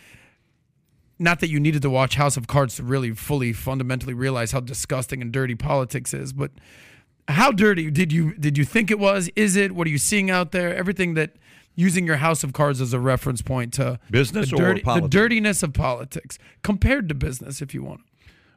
Not 1.18 1.40
that 1.40 1.48
you 1.48 1.58
needed 1.58 1.82
to 1.82 1.90
watch 1.90 2.16
House 2.16 2.36
of 2.36 2.46
Cards 2.46 2.76
to 2.76 2.82
really 2.82 3.12
fully 3.12 3.52
fundamentally 3.52 4.14
realize 4.14 4.52
how 4.52 4.60
disgusting 4.60 5.22
and 5.22 5.32
dirty 5.32 5.54
politics 5.54 6.12
is, 6.12 6.32
but 6.32 6.50
how 7.28 7.50
dirty 7.50 7.90
did 7.90 8.12
you 8.12 8.34
did 8.34 8.58
you 8.58 8.64
think 8.64 8.90
it 8.90 8.98
was? 8.98 9.30
Is 9.34 9.56
it? 9.56 9.72
What 9.72 9.86
are 9.86 9.90
you 9.90 9.98
seeing 9.98 10.30
out 10.30 10.52
there? 10.52 10.74
Everything 10.74 11.14
that 11.14 11.36
using 11.74 12.06
your 12.06 12.16
House 12.16 12.42
of 12.44 12.52
Cards 12.52 12.80
as 12.80 12.92
a 12.92 13.00
reference 13.00 13.42
point 13.42 13.72
to 13.74 13.98
Business 14.10 14.50
the, 14.50 14.56
or 14.56 14.58
dirty, 14.58 14.82
the 14.82 15.08
dirtiness 15.08 15.62
of 15.62 15.72
politics 15.72 16.38
compared 16.62 17.08
to 17.08 17.14
business, 17.14 17.62
if 17.62 17.74
you 17.74 17.82
want. 17.82 18.00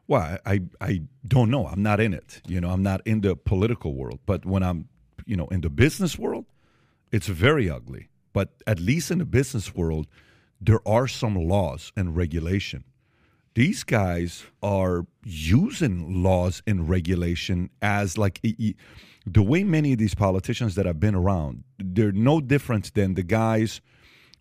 Well, 0.07 0.39
I 0.45 0.61
I 0.81 1.03
don't 1.27 1.51
know. 1.51 1.67
I'm 1.67 1.83
not 1.83 1.99
in 1.99 2.13
it. 2.13 2.41
You 2.47 2.59
know, 2.59 2.71
I'm 2.71 2.83
not 2.83 3.01
in 3.05 3.21
the 3.21 3.35
political 3.35 3.93
world. 3.93 4.19
But 4.25 4.45
when 4.45 4.63
I'm, 4.63 4.87
you 5.25 5.35
know, 5.35 5.47
in 5.47 5.61
the 5.61 5.69
business 5.69 6.17
world, 6.17 6.45
it's 7.11 7.27
very 7.27 7.69
ugly. 7.69 8.09
But 8.33 8.49
at 8.65 8.79
least 8.79 9.11
in 9.11 9.19
the 9.19 9.25
business 9.25 9.75
world, 9.75 10.07
there 10.61 10.87
are 10.87 11.07
some 11.07 11.35
laws 11.35 11.91
and 11.95 12.15
regulation. 12.15 12.83
These 13.55 13.83
guys 13.83 14.45
are 14.61 15.05
using 15.23 16.23
laws 16.23 16.61
and 16.67 16.87
regulation 16.87 17.69
as 17.81 18.17
like 18.17 18.41
the 18.41 19.43
way 19.43 19.63
many 19.63 19.93
of 19.93 19.99
these 19.99 20.15
politicians 20.15 20.75
that 20.75 20.85
have 20.85 20.99
been 20.99 21.15
around. 21.15 21.63
They're 21.77 22.11
no 22.11 22.41
different 22.41 22.93
than 22.93 23.15
the 23.15 23.23
guys 23.23 23.81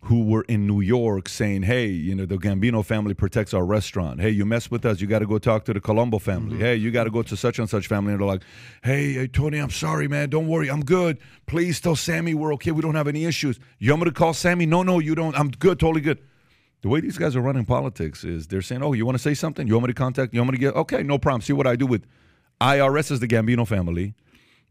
who 0.03 0.23
were 0.23 0.43
in 0.43 0.65
New 0.65 0.79
York 0.79 1.27
saying, 1.27 1.63
"Hey, 1.63 1.87
you 1.87 2.15
know, 2.15 2.25
the 2.25 2.37
Gambino 2.37 2.85
family 2.85 3.13
protects 3.13 3.53
our 3.53 3.65
restaurant. 3.65 4.21
Hey, 4.21 4.29
you 4.29 4.45
mess 4.45 4.71
with 4.71 4.85
us, 4.85 5.01
you 5.01 5.07
got 5.07 5.19
to 5.19 5.27
go 5.27 5.37
talk 5.37 5.65
to 5.65 5.73
the 5.73 5.81
Colombo 5.81 6.19
family. 6.19 6.53
Mm-hmm. 6.53 6.63
Hey, 6.63 6.75
you 6.75 6.89
got 6.89 7.03
to 7.03 7.11
go 7.11 7.21
to 7.21 7.35
such 7.35 7.59
and 7.59 7.69
such 7.69 7.87
family." 7.87 8.13
And 8.13 8.21
they're 8.21 8.27
like, 8.27 8.43
"Hey, 8.83 9.13
hey, 9.13 9.27
Tony, 9.27 9.57
I'm 9.57 9.69
sorry, 9.69 10.07
man. 10.07 10.29
Don't 10.29 10.47
worry, 10.47 10.69
I'm 10.69 10.85
good. 10.85 11.17
Please 11.47 11.81
tell 11.81 11.95
Sammy 11.95 12.33
we're 12.33 12.53
okay. 12.53 12.71
We 12.71 12.81
don't 12.81 12.95
have 12.95 13.07
any 13.07 13.25
issues. 13.25 13.59
You 13.77 13.91
want 13.91 14.03
me 14.03 14.05
to 14.05 14.15
call 14.15 14.33
Sammy? 14.33 14.65
No, 14.65 14.83
no, 14.83 14.99
you 14.99 15.15
don't. 15.15 15.37
I'm 15.37 15.49
good, 15.49 15.79
totally 15.79 16.01
good." 16.01 16.19
The 16.81 16.87
way 16.87 17.01
these 17.01 17.17
guys 17.17 17.35
are 17.35 17.41
running 17.41 17.65
politics 17.65 18.23
is 18.23 18.47
they're 18.47 18.61
saying, 18.61 18.81
"Oh, 18.81 18.93
you 18.93 19.05
want 19.05 19.17
to 19.17 19.21
say 19.21 19.33
something? 19.33 19.67
You 19.67 19.73
want 19.73 19.87
me 19.87 19.93
to 19.93 19.97
contact? 19.97 20.33
You 20.33 20.39
want 20.39 20.51
me 20.51 20.57
to 20.57 20.61
get? 20.61 20.75
Okay, 20.75 21.03
no 21.03 21.17
problem. 21.17 21.41
See 21.41 21.53
what 21.53 21.67
I 21.67 21.75
do 21.75 21.85
with 21.85 22.05
IRS 22.61 23.11
is 23.11 23.19
the 23.19 23.27
Gambino 23.27 23.67
family." 23.67 24.13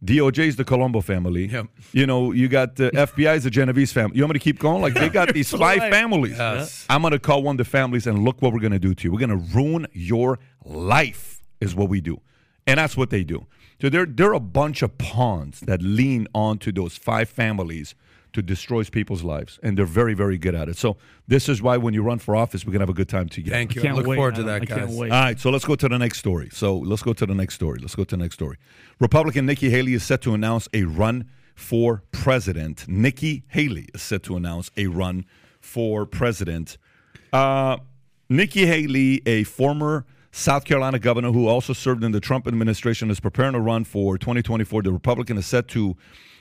DOJ 0.04 0.46
is 0.46 0.56
the 0.56 0.64
Colombo 0.64 1.00
family. 1.00 1.46
Yep. 1.46 1.66
You 1.92 2.06
know, 2.06 2.32
you 2.32 2.48
got 2.48 2.70
uh, 2.80 2.90
the 2.90 2.90
FBI 2.92 3.36
is 3.36 3.44
the 3.44 3.50
Genovese 3.50 3.92
family. 3.92 4.16
You 4.16 4.22
want 4.22 4.34
me 4.34 4.38
to 4.38 4.44
keep 4.44 4.58
going? 4.58 4.80
Like 4.80 4.94
they 4.94 5.08
got 5.08 5.34
these 5.34 5.50
five 5.66 5.80
families. 5.90 6.38
Yes. 6.38 6.86
I'm 6.88 7.02
gonna 7.02 7.18
call 7.18 7.42
one 7.42 7.54
of 7.54 7.58
the 7.58 7.64
families 7.64 8.06
and 8.06 8.24
look 8.24 8.40
what 8.40 8.52
we're 8.52 8.60
gonna 8.60 8.78
do 8.78 8.94
to 8.94 9.04
you. 9.04 9.12
We're 9.12 9.18
gonna 9.20 9.36
ruin 9.36 9.86
your 9.92 10.38
life, 10.64 11.42
is 11.60 11.74
what 11.74 11.88
we 11.88 12.00
do. 12.00 12.20
And 12.66 12.78
that's 12.78 12.96
what 12.96 13.10
they 13.10 13.24
do. 13.24 13.46
So 13.80 13.88
they're 13.88 14.06
they're 14.06 14.32
a 14.34 14.40
bunch 14.40 14.82
of 14.82 14.98
pawns 14.98 15.60
that 15.60 15.82
lean 15.82 16.28
onto 16.32 16.70
those 16.70 16.96
five 16.96 17.28
families 17.28 17.94
to 18.32 18.42
destroy 18.42 18.84
people's 18.84 19.22
lives, 19.22 19.58
and 19.62 19.76
they're 19.76 19.86
very, 19.86 20.14
very 20.14 20.38
good 20.38 20.54
at 20.54 20.68
it. 20.68 20.76
So 20.76 20.96
this 21.26 21.48
is 21.48 21.62
why 21.62 21.76
when 21.76 21.94
you 21.94 22.02
run 22.02 22.18
for 22.18 22.36
office, 22.36 22.64
we're 22.64 22.72
gonna 22.72 22.82
have 22.82 22.88
a 22.88 22.94
good 22.94 23.08
time 23.08 23.28
together. 23.28 23.56
Thank 23.56 23.74
you. 23.74 23.82
Can't 23.82 23.96
Look 23.96 24.06
wait, 24.06 24.16
forward 24.16 24.34
to 24.36 24.42
that, 24.44 24.62
I 24.62 24.66
can't 24.66 24.90
wait. 24.90 25.10
All 25.10 25.20
right, 25.20 25.38
so 25.38 25.50
let's 25.50 25.64
go 25.64 25.74
to 25.74 25.88
the 25.88 25.98
next 25.98 26.18
story. 26.18 26.48
So 26.52 26.76
let's 26.78 27.02
go 27.02 27.12
to 27.12 27.26
the 27.26 27.34
next 27.34 27.54
story. 27.54 27.78
Let's 27.80 27.94
go 27.94 28.04
to 28.04 28.16
the 28.16 28.22
next 28.22 28.34
story. 28.34 28.58
Republican 29.00 29.46
Nikki 29.46 29.70
Haley 29.70 29.94
is 29.94 30.02
set 30.02 30.22
to 30.22 30.34
announce 30.34 30.68
a 30.72 30.84
run 30.84 31.28
for 31.54 32.02
president. 32.12 32.86
Nikki 32.88 33.44
Haley 33.48 33.88
is 33.94 34.02
set 34.02 34.22
to 34.24 34.36
announce 34.36 34.70
a 34.76 34.86
run 34.86 35.24
for 35.60 36.06
president. 36.06 36.78
Uh, 37.32 37.78
Nikki 38.28 38.66
Haley, 38.66 39.22
a 39.26 39.44
former 39.44 40.06
South 40.30 40.64
Carolina 40.64 40.98
governor 40.98 41.32
who 41.32 41.46
also 41.46 41.72
served 41.72 42.04
in 42.04 42.12
the 42.12 42.20
Trump 42.20 42.46
administration, 42.46 43.10
is 43.10 43.20
preparing 43.20 43.54
to 43.54 43.60
run 43.60 43.84
for 43.84 44.18
2024. 44.18 44.82
The 44.82 44.92
Republican 44.92 45.38
is 45.38 45.46
set 45.46 45.68
to 45.68 45.96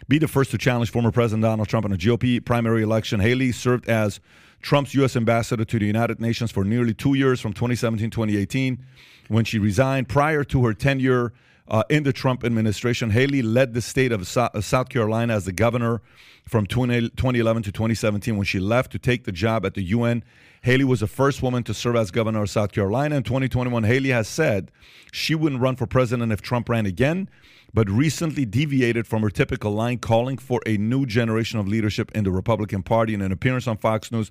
be 0.07 0.17
the 0.17 0.27
first 0.27 0.51
to 0.51 0.57
challenge 0.57 0.91
former 0.91 1.11
President 1.11 1.43
Donald 1.43 1.67
Trump 1.67 1.85
in 1.85 1.93
a 1.93 1.97
GOP 1.97 2.43
primary 2.43 2.83
election. 2.83 3.19
Haley 3.19 3.51
served 3.51 3.87
as 3.89 4.19
Trump's 4.61 4.93
U.S. 4.95 5.15
ambassador 5.15 5.65
to 5.65 5.79
the 5.79 5.85
United 5.85 6.19
Nations 6.19 6.51
for 6.51 6.63
nearly 6.63 6.93
two 6.93 7.13
years 7.13 7.39
from 7.39 7.53
2017 7.53 8.09
2018 8.09 8.83
when 9.29 9.45
she 9.45 9.59
resigned. 9.59 10.09
Prior 10.09 10.43
to 10.45 10.65
her 10.65 10.73
tenure 10.73 11.33
uh, 11.67 11.83
in 11.89 12.03
the 12.03 12.13
Trump 12.13 12.43
administration, 12.43 13.11
Haley 13.11 13.41
led 13.41 13.73
the 13.73 13.81
state 13.81 14.11
of 14.11 14.27
Sou- 14.27 14.49
South 14.61 14.89
Carolina 14.89 15.35
as 15.35 15.45
the 15.45 15.51
governor 15.51 16.01
from 16.45 16.65
20, 16.65 17.09
2011 17.09 17.63
to 17.63 17.71
2017 17.71 18.37
when 18.37 18.45
she 18.45 18.59
left 18.59 18.91
to 18.91 18.99
take 18.99 19.25
the 19.25 19.31
job 19.31 19.65
at 19.65 19.73
the 19.73 19.83
UN. 19.83 20.23
Haley 20.67 20.83
was 20.83 20.99
the 20.99 21.07
first 21.07 21.41
woman 21.41 21.63
to 21.63 21.73
serve 21.73 21.95
as 21.95 22.11
governor 22.11 22.43
of 22.43 22.49
South 22.49 22.73
Carolina. 22.73 23.15
In 23.15 23.23
2021, 23.23 23.85
Haley 23.85 24.09
has 24.09 24.27
said 24.27 24.69
she 25.13 25.33
wouldn't 25.33 25.61
run 25.61 25.77
for 25.77 25.87
president 25.87 26.33
if 26.33 26.41
Trump 26.41 26.67
ran 26.67 26.85
again, 26.85 27.29
but 27.73 27.89
recently 27.89 28.43
deviated 28.43 29.07
from 29.07 29.21
her 29.21 29.29
typical 29.29 29.71
line, 29.71 29.97
calling 29.97 30.37
for 30.37 30.59
a 30.65 30.75
new 30.75 31.05
generation 31.05 31.57
of 31.57 31.69
leadership 31.69 32.11
in 32.11 32.25
the 32.25 32.31
Republican 32.31 32.83
Party 32.83 33.13
in 33.13 33.21
an 33.21 33.31
appearance 33.31 33.65
on 33.65 33.77
Fox 33.77 34.11
News 34.11 34.29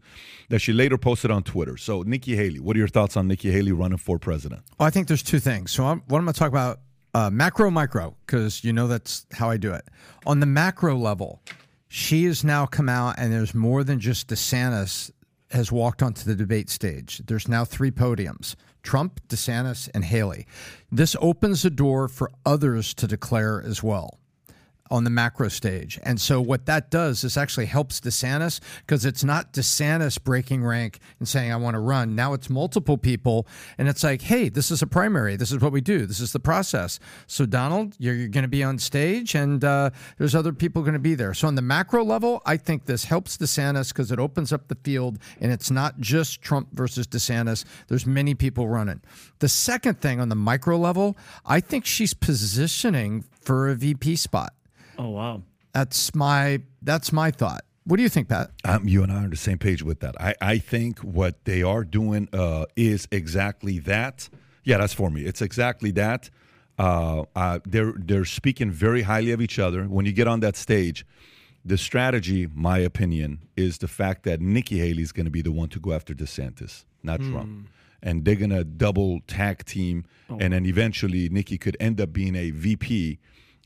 that 0.51 0.59
she 0.59 0.75
later 0.75 0.99
posted 0.99 1.31
on 1.31 1.43
Twitter. 1.43 1.79
So, 1.79 2.03
Nikki 2.03 2.37
Haley, 2.37 2.61
what 2.61 2.77
are 2.77 2.81
your 2.81 2.89
thoughts 2.89 3.17
on 3.17 3.27
Nikki 3.29 3.51
Haley 3.51 3.73
running 3.73 3.97
for 3.97 4.19
president? 4.19 4.61
Well, 4.79 4.87
I 4.87 4.91
think 4.91 5.09
there's 5.09 5.23
two 5.23 5.39
things. 5.39 5.71
So 5.71 5.87
I'm, 5.87 6.03
what 6.09 6.19
I'm 6.19 6.25
going 6.27 6.35
to 6.35 6.39
talk 6.39 6.51
about 6.51 6.81
uh, 7.15 7.31
macro, 7.31 7.71
micro, 7.71 8.15
because 8.27 8.63
you 8.63 8.75
know 8.75 8.89
that's 8.89 9.25
how 9.33 9.49
I 9.49 9.57
do 9.57 9.73
it. 9.73 9.87
On 10.27 10.41
the 10.41 10.47
macro 10.47 10.99
level, 10.99 11.41
she 11.89 12.25
has 12.25 12.45
now 12.45 12.67
come 12.67 12.91
out, 12.91 13.15
and 13.17 13.33
there's 13.33 13.55
more 13.55 13.83
than 13.85 14.01
just 14.01 14.29
DeSantis 14.29 15.11
has 15.51 15.71
walked 15.73 16.03
onto 16.03 16.25
the 16.25 16.35
debate 16.35 16.71
stage. 16.71 17.23
There's 17.27 17.49
now 17.49 17.65
three 17.65 17.91
podiums: 17.91 18.57
Trump, 18.83 19.21
DeSantis, 19.29 19.89
and 19.95 20.05
Haley. 20.05 20.47
This 20.91 21.17
opens 21.21 21.63
the 21.63 21.71
door 21.71 22.09
for 22.09 22.31
others 22.45 22.95
to 22.95 23.07
declare 23.07 23.63
as 23.63 23.83
well 23.83 24.19
on 24.91 25.05
the 25.05 25.11
macro 25.11 25.49
stage. 25.49 25.99
And 26.03 26.21
so 26.21 26.41
what 26.41 26.67
that 26.67 26.91
does 26.91 27.25
is 27.25 27.37
actually 27.37 27.67
helps 27.67 28.01
DeSantis 28.01 28.61
because 28.81 29.05
it's 29.05 29.25
not 29.25 29.53
DeSantis 29.53 30.23
breaking 30.23 30.65
rank 30.65 30.99
and 31.19 31.29
saying, 31.29 31.53
I 31.53 31.57
want 31.57 31.75
to 31.75 31.81
run. 31.81 32.15
Now 32.15 32.33
it's 32.33 32.49
multiple 32.49 32.99
people. 32.99 33.47
And 33.79 33.89
it's 33.89 34.05
like, 34.05 34.23
hey, 34.23 34.49
this 34.49 34.71
is 34.71 34.83
a 34.83 34.87
primary. 34.87 35.37
This 35.37 35.53
is 35.53 35.61
what 35.61 35.73
we 35.73 35.81
do. 35.81 36.07
This 36.07 36.21
is 36.21 36.33
the 36.33 36.41
process. 36.41 36.99
So, 37.27 37.47
Donald, 37.47 37.95
you're, 37.99 38.15
you're 38.15 38.29
going 38.29 38.43
to 38.43 38.49
be 38.49 38.63
on 38.63 38.79
stage 38.79 39.35
and 39.35 39.65
uh, 39.65 39.91
there's 40.19 40.35
other 40.35 40.53
people 40.53 40.83
going 40.83 40.95
to 40.95 40.99
be 40.99 41.15
there. 41.15 41.35
So, 41.35 41.49
on 41.49 41.55
the 41.55 41.63
macro 41.63 42.05
level, 42.05 42.43
I 42.47 42.57
think 42.57 42.87
this 42.87 43.05
helps 43.05 43.37
DeSantis 43.37 43.89
because 43.89 44.13
it 44.13 44.19
opens 44.19 44.53
up 44.53 44.69
the 44.69 44.77
field 44.77 45.19
and 45.41 45.53
it's 45.53 45.71
not 45.71 46.01
just 46.01 46.43
Trump 46.43 46.69
versus 46.73 47.07
DeSantis. 47.07 47.65
There's 47.89 48.07
many 48.07 48.35
people 48.35 48.69
running. 48.69 49.01
The 49.39 49.49
second 49.49 50.01
thing 50.01 50.21
on 50.21 50.29
the 50.29 50.35
micro 50.37 50.77
level, 50.77 51.17
I 51.45 51.61
think 51.61 51.85
she's 51.85 52.15
positioning 52.15 53.25
for 53.41 53.69
a 53.69 53.75
VP 53.75 54.17
spot. 54.17 54.56
Oh 54.99 55.11
wow. 55.11 55.43
That's 55.73 56.15
my 56.15 56.61
that's 56.83 57.13
my 57.13 57.31
thought. 57.31 57.63
What 57.85 57.99
do 57.99 58.03
you 58.03 58.09
think, 58.09 58.29
Pat? 58.29 58.51
Um, 58.65 58.89
you 58.89 59.03
and 59.05 59.13
I 59.13 59.17
are 59.17 59.25
on 59.25 59.31
the 59.31 59.37
same 59.37 59.59
page 59.59 59.83
with 59.83 60.01
that. 60.01 60.21
I, 60.21 60.35
I 60.41 60.59
think 60.59 60.99
what 61.01 61.45
they 61.45 61.63
are 61.63 61.85
doing 61.85 62.29
uh, 62.33 62.65
is 62.75 63.07
exactly 63.13 63.79
that. 63.81 64.29
Yeah, 64.65 64.79
that's 64.79 64.93
for 64.93 65.09
me. 65.09 65.23
It's 65.23 65.41
exactly 65.41 65.93
that. 65.93 66.29
Uh, 66.79 67.25
uh, 67.37 67.61
they're 67.65 67.93
they're 67.97 68.25
speaking 68.25 68.71
very 68.71 69.03
highly 69.03 69.31
of 69.31 69.41
each 69.41 69.59
other. 69.59 69.85
When 69.85 70.05
you 70.05 70.13
get 70.13 70.27
on 70.27 70.41
that 70.41 70.57
stage, 70.57 71.07
the 71.65 71.79
strategy, 71.79 72.49
my 72.55 72.79
opinion, 72.79 73.41
is 73.57 73.79
the 73.79 73.89
fact 73.89 74.25
that 74.25 74.41
Nikki 74.41 74.79
Haley 74.79 75.03
is 75.03 75.13
going 75.13 75.27
to 75.27 75.31
be 75.31 75.43
the 75.43 75.53
one 75.53 75.69
to 75.71 75.79
go 75.81 75.93
after 75.93 76.13
DeSantis, 76.15 76.85
not 77.03 77.21
Trump, 77.21 77.69
and 78.03 78.25
they're 78.25 78.35
going 78.35 78.51
to 78.51 78.65
double 78.65 79.21
tag 79.27 79.65
team, 79.65 80.05
and 80.29 80.53
then 80.53 80.67
eventually 80.67 81.29
Nikki 81.29 81.57
could 81.59 81.77
end 81.79 82.01
up 82.01 82.13
being 82.13 82.35
a 82.35 82.51
VP. 82.51 83.19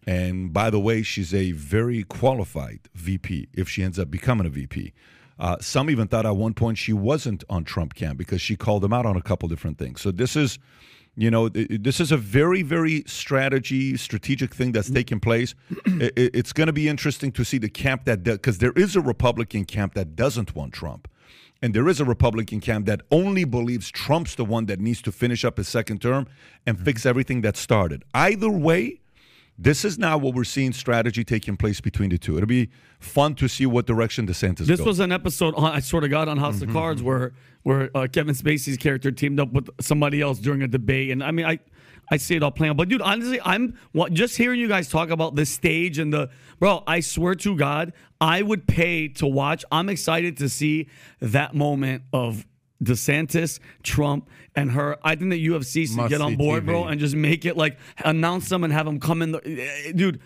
And 0.07 0.53
by 0.53 0.71
the 0.71 0.81
way, 0.81 1.03
she's 1.03 1.35
a 1.35 1.53
very 1.53 2.05
qualified 2.05 2.81
VP 2.95 3.49
if 3.53 3.69
she 3.69 3.83
ends 3.83 3.99
up 3.99 4.11
becoming 4.11 4.47
a 4.47 4.51
VP. 4.51 4.93
Uh, 5.39 5.57
some 5.61 5.89
even 5.89 6.07
thought 6.07 6.27
at 6.27 6.37
one 6.37 6.53
point 6.53 6.77
she 6.77 6.93
wasn't 6.93 7.45
on 7.49 7.65
Trump 7.65 7.95
camp 7.95 8.19
because 8.19 8.43
she 8.43 8.57
called 8.57 8.85
him 8.85 8.93
out 8.93 9.07
on 9.07 9.17
a 9.17 9.23
couple 9.23 9.49
different 9.49 9.79
things. 9.79 10.01
So 10.01 10.11
this 10.11 10.37
is, 10.37 10.59
you 11.17 11.31
know, 11.31 11.49
this 11.49 11.99
is 11.99 12.13
a 12.13 12.19
very, 12.19 12.63
very 12.63 13.05
strategy, 13.07 13.97
strategic 13.97 14.55
thing 14.55 14.73
that's 14.73 14.91
taking 14.91 15.19
place. 15.19 15.55
It's 15.87 16.53
going 16.53 16.67
to 16.67 16.73
be 16.75 16.89
interesting 16.89 17.33
to 17.33 17.45
see 17.45 17.59
the 17.59 17.71
camp 17.71 18.05
that 18.05 18.23
because 18.23 18.59
there 18.59 18.73
is 18.73 18.97
a 18.97 19.01
Republican 19.01 19.65
camp 19.65 19.95
that 19.95 20.15
doesn't 20.15 20.55
want 20.55 20.75
Trump. 20.75 21.09
And 21.63 21.75
there 21.75 21.89
is 21.89 22.01
a 22.01 22.05
Republican 22.05 22.61
camp 22.61 22.87
that 22.87 23.03
only 23.11 23.45
believes 23.45 23.91
Trump's 23.91 24.35
the 24.35 24.47
one 24.47 24.67
that 24.67 24.81
needs 24.81 25.03
to 25.03 25.13
finish 25.13 25.45
up 25.45 25.59
his 25.59 25.69
second 25.69 26.01
term 26.01 26.27
and 26.67 26.79
fix 26.79 27.05
everything 27.05 27.43
that 27.43 27.57
started. 27.57 28.05
Either 28.15 28.51
way, 28.51 29.01
this 29.63 29.85
is 29.85 29.99
now 29.99 30.17
what 30.17 30.35
we're 30.35 30.45
seeing 30.45 30.73
strategy 30.73 31.23
taking 31.23 31.55
place 31.55 31.83
between 31.83 32.09
the 32.09 32.17
two. 32.17 32.37
It'll 32.37 32.47
be 32.47 32.71
fun 32.99 33.35
to 33.37 33.47
see 33.49 33.67
what 33.67 33.87
direction 33.87 34.27
DeSantis 34.27 34.67
This 34.67 34.79
goes. 34.79 34.87
was 34.87 35.01
an 35.01 35.13
episode, 35.13 35.55
on, 35.55 35.71
I 35.71 35.81
swear 35.81 36.01
to 36.01 36.09
God, 36.09 36.29
on 36.29 36.39
House 36.39 36.63
of 36.63 36.71
Cards 36.71 37.03
where 37.03 37.33
where 37.63 37.91
uh, 37.95 38.07
Kevin 38.11 38.35
Spacey's 38.35 38.79
character 38.79 39.11
teamed 39.11 39.39
up 39.39 39.53
with 39.53 39.69
somebody 39.83 40.23
else 40.23 40.39
during 40.39 40.63
a 40.63 40.69
debate, 40.69 41.11
and 41.11 41.23
I 41.23 41.31
mean, 41.31 41.45
I 41.45 41.59
I 42.11 42.17
see 42.17 42.37
it 42.37 42.43
all 42.43 42.51
playing 42.51 42.71
out. 42.71 42.79
But 42.79 42.89
dude, 42.89 43.03
honestly, 43.03 43.39
I'm 43.45 43.79
what, 43.93 44.15
just 44.15 44.39
hearing 44.39 44.59
you 44.59 44.67
guys 44.67 44.89
talk 44.89 45.11
about 45.11 45.37
the 45.37 45.45
stage 45.45 45.99
and 45.99 46.11
the 46.11 46.31
bro. 46.59 46.83
I 46.87 47.01
swear 47.01 47.35
to 47.37 47.57
God, 47.57 47.93
I 48.19 48.41
would 48.41 48.67
pay 48.67 49.09
to 49.09 49.27
watch. 49.27 49.65
I'm 49.71 49.91
excited 49.91 50.39
to 50.39 50.49
see 50.49 50.89
that 51.21 51.55
moment 51.55 52.05
of 52.15 52.47
DeSantis, 52.83 53.61
Trump, 53.83 54.29
and 54.57 54.73
her. 54.73 54.97
I 55.05 55.15
think 55.15 55.31
the 55.31 55.47
UFC 55.49 55.87
should 55.87 56.09
get 56.09 56.21
on 56.21 56.33
Must-see 56.33 56.37
board, 56.37 56.67
bro, 56.67 56.85
and 56.85 56.99
just 57.01 57.15
make 57.15 57.45
it 57.45 57.57
like 57.57 57.79
announce 58.05 58.49
them 58.49 58.65
and 58.65 58.73
have 58.73 58.87
them 58.87 58.99
come 59.01 59.23
in. 59.23 59.33
The, 59.33 59.41
eh, 59.47 59.93
dude, 59.95 60.21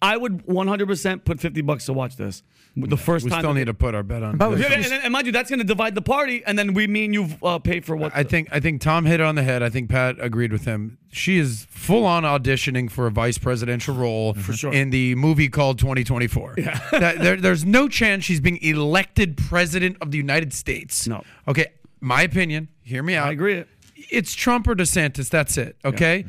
I 0.00 0.16
would 0.16 0.46
100% 0.46 1.24
put 1.24 1.40
50 1.40 1.60
bucks 1.62 1.86
to 1.86 1.92
watch 1.92 2.16
this. 2.16 2.42
The 2.76 2.96
first 2.96 3.24
We 3.24 3.32
time. 3.32 3.40
still 3.40 3.52
need 3.54 3.64
to 3.64 3.74
put 3.74 3.96
our 3.96 4.04
bet 4.04 4.22
on. 4.22 4.36
By 4.38 4.48
the 4.50 4.56
this. 4.56 4.68
Yeah, 4.70 4.76
and, 4.76 4.84
and, 4.84 4.94
and 5.04 5.12
mind 5.12 5.26
you, 5.26 5.32
that's 5.32 5.50
going 5.50 5.58
to 5.58 5.64
divide 5.66 5.96
the 5.96 6.02
party, 6.02 6.44
and 6.46 6.56
then 6.56 6.72
we, 6.72 6.86
me 6.86 7.04
and 7.06 7.12
you, 7.12 7.26
uh, 7.42 7.58
pay 7.58 7.80
for 7.80 7.96
what. 7.96 8.12
I 8.14 8.22
think 8.22 8.48
I 8.52 8.60
think 8.60 8.80
Tom 8.80 9.04
hit 9.06 9.18
it 9.18 9.24
on 9.24 9.34
the 9.34 9.42
head. 9.42 9.60
I 9.64 9.68
think 9.70 9.90
Pat 9.90 10.16
agreed 10.20 10.52
with 10.52 10.66
him. 10.66 10.96
She 11.10 11.38
is 11.38 11.66
full 11.68 12.04
on 12.06 12.22
auditioning 12.22 12.88
for 12.88 13.08
a 13.08 13.10
vice 13.10 13.38
presidential 13.38 13.96
role 13.96 14.34
for 14.34 14.52
sure. 14.52 14.72
in 14.72 14.90
the 14.90 15.16
movie 15.16 15.48
called 15.48 15.80
2024. 15.80 16.54
That- 16.92 17.18
there- 17.18 17.36
there's 17.36 17.64
no 17.64 17.88
chance 17.88 18.24
she's 18.24 18.40
being 18.40 18.58
elected 18.62 19.36
president 19.36 19.96
of 20.00 20.12
the 20.12 20.18
United 20.18 20.52
States. 20.52 21.08
No. 21.08 21.24
Okay, 21.48 21.66
my 22.00 22.22
opinion. 22.22 22.68
Hear 22.82 23.02
me 23.02 23.14
out. 23.14 23.28
I 23.28 23.32
agree. 23.32 23.64
It's 24.10 24.34
Trump 24.34 24.66
or 24.66 24.74
DeSantis. 24.74 25.28
That's 25.28 25.56
it. 25.58 25.76
Okay. 25.84 26.24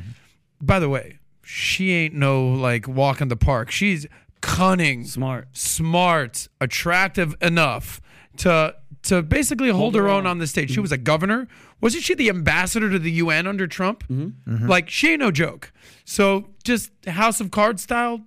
By 0.60 0.78
the 0.78 0.88
way, 0.88 1.18
she 1.42 1.92
ain't 1.92 2.14
no 2.14 2.46
like 2.48 2.86
walk 2.86 3.20
in 3.20 3.28
the 3.28 3.36
park. 3.36 3.70
She's 3.70 4.06
cunning, 4.40 5.04
Smart. 5.04 5.48
smart, 5.52 6.48
attractive 6.60 7.34
enough 7.40 8.00
to 8.38 8.74
to 9.04 9.20
basically 9.22 9.68
hold, 9.70 9.96
her 9.96 10.08
own 10.08 10.26
on 10.26 10.38
the 10.38 10.46
stage. 10.46 10.70
She 10.70 10.78
was 10.80 10.92
a 10.92 10.96
governor. 10.98 11.48
Wasn't 11.80 12.04
she 12.04 12.14
the 12.14 12.28
ambassador 12.28 12.88
to 12.88 12.98
the 13.00 13.10
UN 13.12 13.48
under 13.48 13.66
Trump? 13.66 14.04
Like 14.46 14.88
she 14.88 15.10
ain't 15.10 15.20
no 15.20 15.32
joke. 15.32 15.72
So 16.04 16.50
just 16.62 16.90
House 17.06 17.40
of 17.40 17.50
Cards 17.50 17.82
style. 17.82 18.20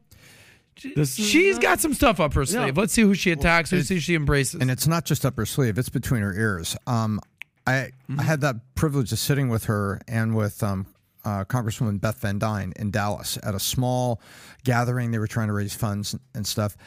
This 0.95 1.17
is, 1.17 1.57
uh, 1.57 1.61
got 1.61 1.79
some 1.79 1.93
stuff 1.93 2.19
up 2.19 2.33
her 2.33 2.45
sleeve. 2.45 2.67
yeah. 2.67 2.71
Let's 2.75 2.91
see 2.91 3.03
who 3.03 3.13
she 3.13 3.31
attacks. 3.31 3.71
Let's 3.71 3.87
see 3.87 3.93
who 3.93 3.99
she 4.01 4.13
embraces. 4.13 4.59
And 4.59 4.69
it's 4.69 4.87
not 4.87 5.05
just 5.05 5.25
up 5.25 5.37
her 5.37 5.45
sleeve; 5.45 5.77
it's 5.77 5.87
between 5.87 6.21
her 6.21 6.33
ears. 6.33 6.75
Um, 6.85 7.21
I 7.67 7.91
I 8.17 8.23
had 8.23 8.41
that 8.41 8.57
privilege 8.75 9.11
of 9.11 9.19
sitting 9.19 9.49
with 9.49 9.65
her 9.65 10.01
and 10.07 10.35
with 10.35 10.61
um, 10.63 10.85
uh, 11.23 11.43
Congresswoman 11.45 11.99
Beth 11.99 12.19
Van 12.21 12.39
Duyne 12.39 12.73
in 12.75 12.91
Dallas 12.91 13.37
at 13.43 13.55
a 13.55 13.59
small 13.59 14.21
gathering. 14.63 15.11
They 15.11 15.19
were 15.19 15.27
trying 15.27 15.47
to 15.47 15.53
raise 15.53 15.73
funds 15.73 16.15
and 16.33 16.45
stuff. 16.45 16.77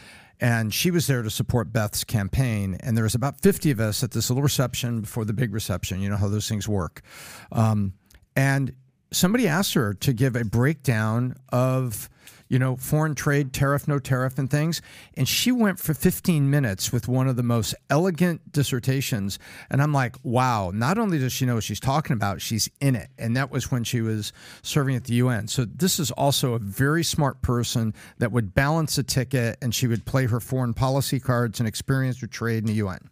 And 0.41 0.73
she 0.73 0.93
was 0.93 1.09
there 1.09 1.23
to 1.23 1.31
support 1.31 1.73
Beth's 1.73 2.05
campaign. 2.05 2.77
And 2.81 2.97
there 2.97 3.03
was 3.03 3.17
about 3.17 3.41
50 3.41 3.73
of 3.73 3.81
us 3.81 4.05
at 4.05 4.13
this 4.13 4.31
little 4.31 4.43
reception 4.43 5.01
before 5.01 5.25
the 5.25 5.33
big 5.33 5.53
reception. 5.53 6.01
You 6.01 6.11
know 6.11 6.17
how 6.17 6.29
those 6.29 6.49
things 6.49 6.69
work. 6.69 7.03
Um, 7.51 7.95
and 8.37 8.73
somebody 9.11 9.49
asked 9.49 9.75
her 9.75 9.95
to 9.95 10.13
give 10.13 10.37
a 10.37 10.45
breakdown 10.45 11.35
of 11.49 12.09
you 12.49 12.59
know, 12.59 12.77
foreign 12.77 13.15
trade, 13.15 13.53
tariff, 13.53 13.87
no 13.87 13.99
tariff, 13.99 14.39
and 14.39 14.51
things. 14.51 14.81
And 15.15 15.29
she 15.29 15.53
went 15.53 15.79
for 15.79 15.95
15 15.95 16.49
minutes 16.49 16.93
with 16.93 17.09
one 17.09 17.29
of 17.29 17.37
the 17.37 17.43
most 17.43 17.75
elegant 17.91 18.53
dissertations. 18.53 19.39
And 19.71 19.83
I'm 19.83 19.93
like, 19.93 20.17
wow, 20.23 20.71
not 20.73 20.99
only 20.99 21.19
does 21.19 21.33
she 21.33 21.47
know 21.47 21.57
what 21.57 21.65
she's 21.65 21.81
talking 21.81 22.15
about, 22.15 22.41
she's 22.41 22.69
in 22.81 22.97
it. 22.97 23.09
And 23.19 23.37
that 23.37 23.51
was 23.51 23.71
when 23.71 23.85
she 23.85 24.01
was 24.01 24.33
serving 24.63 24.97
at 24.97 25.05
the 25.05 25.15
UN. 25.15 25.49
So 25.49 25.65
this 25.65 25.99
is 25.99 26.11
also 26.13 26.55
a 26.55 26.59
very 26.59 27.05
smart 27.05 27.43
person 27.43 27.95
that 28.19 28.33
would 28.33 28.55
balance 28.55 28.97
a 28.99 29.03
ticket 29.03 29.59
and 29.61 29.75
she 29.75 29.87
would 29.87 30.05
play 30.05 30.27
her 30.27 30.41
foreign 30.41 30.75
policy 30.75 31.21
cards 31.21 31.61
and 31.61 31.69
experience 31.69 32.21
her 32.21 32.27
trade 32.27 32.59
in 32.59 32.67
the 32.67 32.75
UN. 32.75 33.11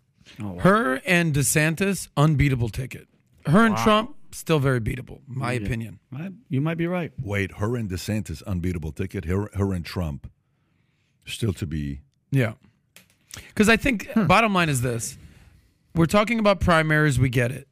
Her 0.59 1.01
and 1.07 1.35
DeSantis, 1.35 2.09
unbeatable 2.17 2.69
ticket. 2.69 3.07
Her 3.47 3.65
and 3.65 3.77
Trump, 3.77 4.17
still 4.39 4.59
very 4.59 4.81
beatable, 4.81 5.21
my 5.27 5.53
opinion. 5.55 5.99
I- 6.13 6.31
You 6.49 6.61
might 6.61 6.77
be 6.79 6.87
right. 6.87 7.13
Wait, 7.23 7.53
her 7.59 7.77
and 7.77 7.89
DeSantis 7.91 8.43
unbeatable 8.47 8.93
ticket. 8.93 9.25
Her, 9.27 9.49
her 9.55 9.73
and 9.73 9.85
Trump 9.85 10.31
still 11.25 11.53
to 11.55 11.67
be. 11.67 12.01
Yeah. 12.31 12.55
Because 13.49 13.69
I 13.69 13.77
think 13.77 14.09
bottom 14.27 14.55
line 14.55 14.69
is 14.69 14.81
this: 14.83 15.19
we're 15.95 16.07
talking 16.07 16.39
about 16.39 16.61
primaries. 16.61 17.19
We 17.19 17.29
get 17.29 17.51
it. 17.53 17.69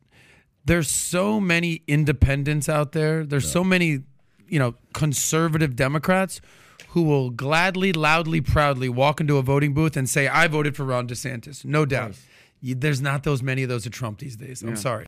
There's 0.64 0.88
so 0.90 1.40
many 1.40 1.82
independents 1.86 2.68
out 2.68 2.92
there. 2.92 3.24
There's 3.26 3.50
so 3.50 3.62
many, 3.64 4.00
you 4.48 4.58
know, 4.58 4.74
conservative 4.94 5.76
Democrats 5.76 6.40
who 6.88 7.02
will 7.02 7.30
gladly, 7.30 7.92
loudly, 7.92 8.40
proudly 8.40 8.88
walk 8.88 9.20
into 9.20 9.36
a 9.36 9.42
voting 9.42 9.74
booth 9.74 9.96
and 9.96 10.08
say, 10.08 10.26
"I 10.28 10.46
voted 10.48 10.76
for 10.76 10.84
Ron 10.84 11.06
DeSantis." 11.08 11.64
No 11.64 11.84
doubt. 11.84 12.16
You- 12.60 12.74
There's 12.74 13.00
not 13.02 13.24
those 13.24 13.42
many 13.42 13.62
of 13.62 13.68
those 13.68 13.86
at 13.86 13.92
Trump 13.92 14.18
these 14.20 14.36
days. 14.36 14.62
I'm 14.62 14.76
sorry. 14.76 15.02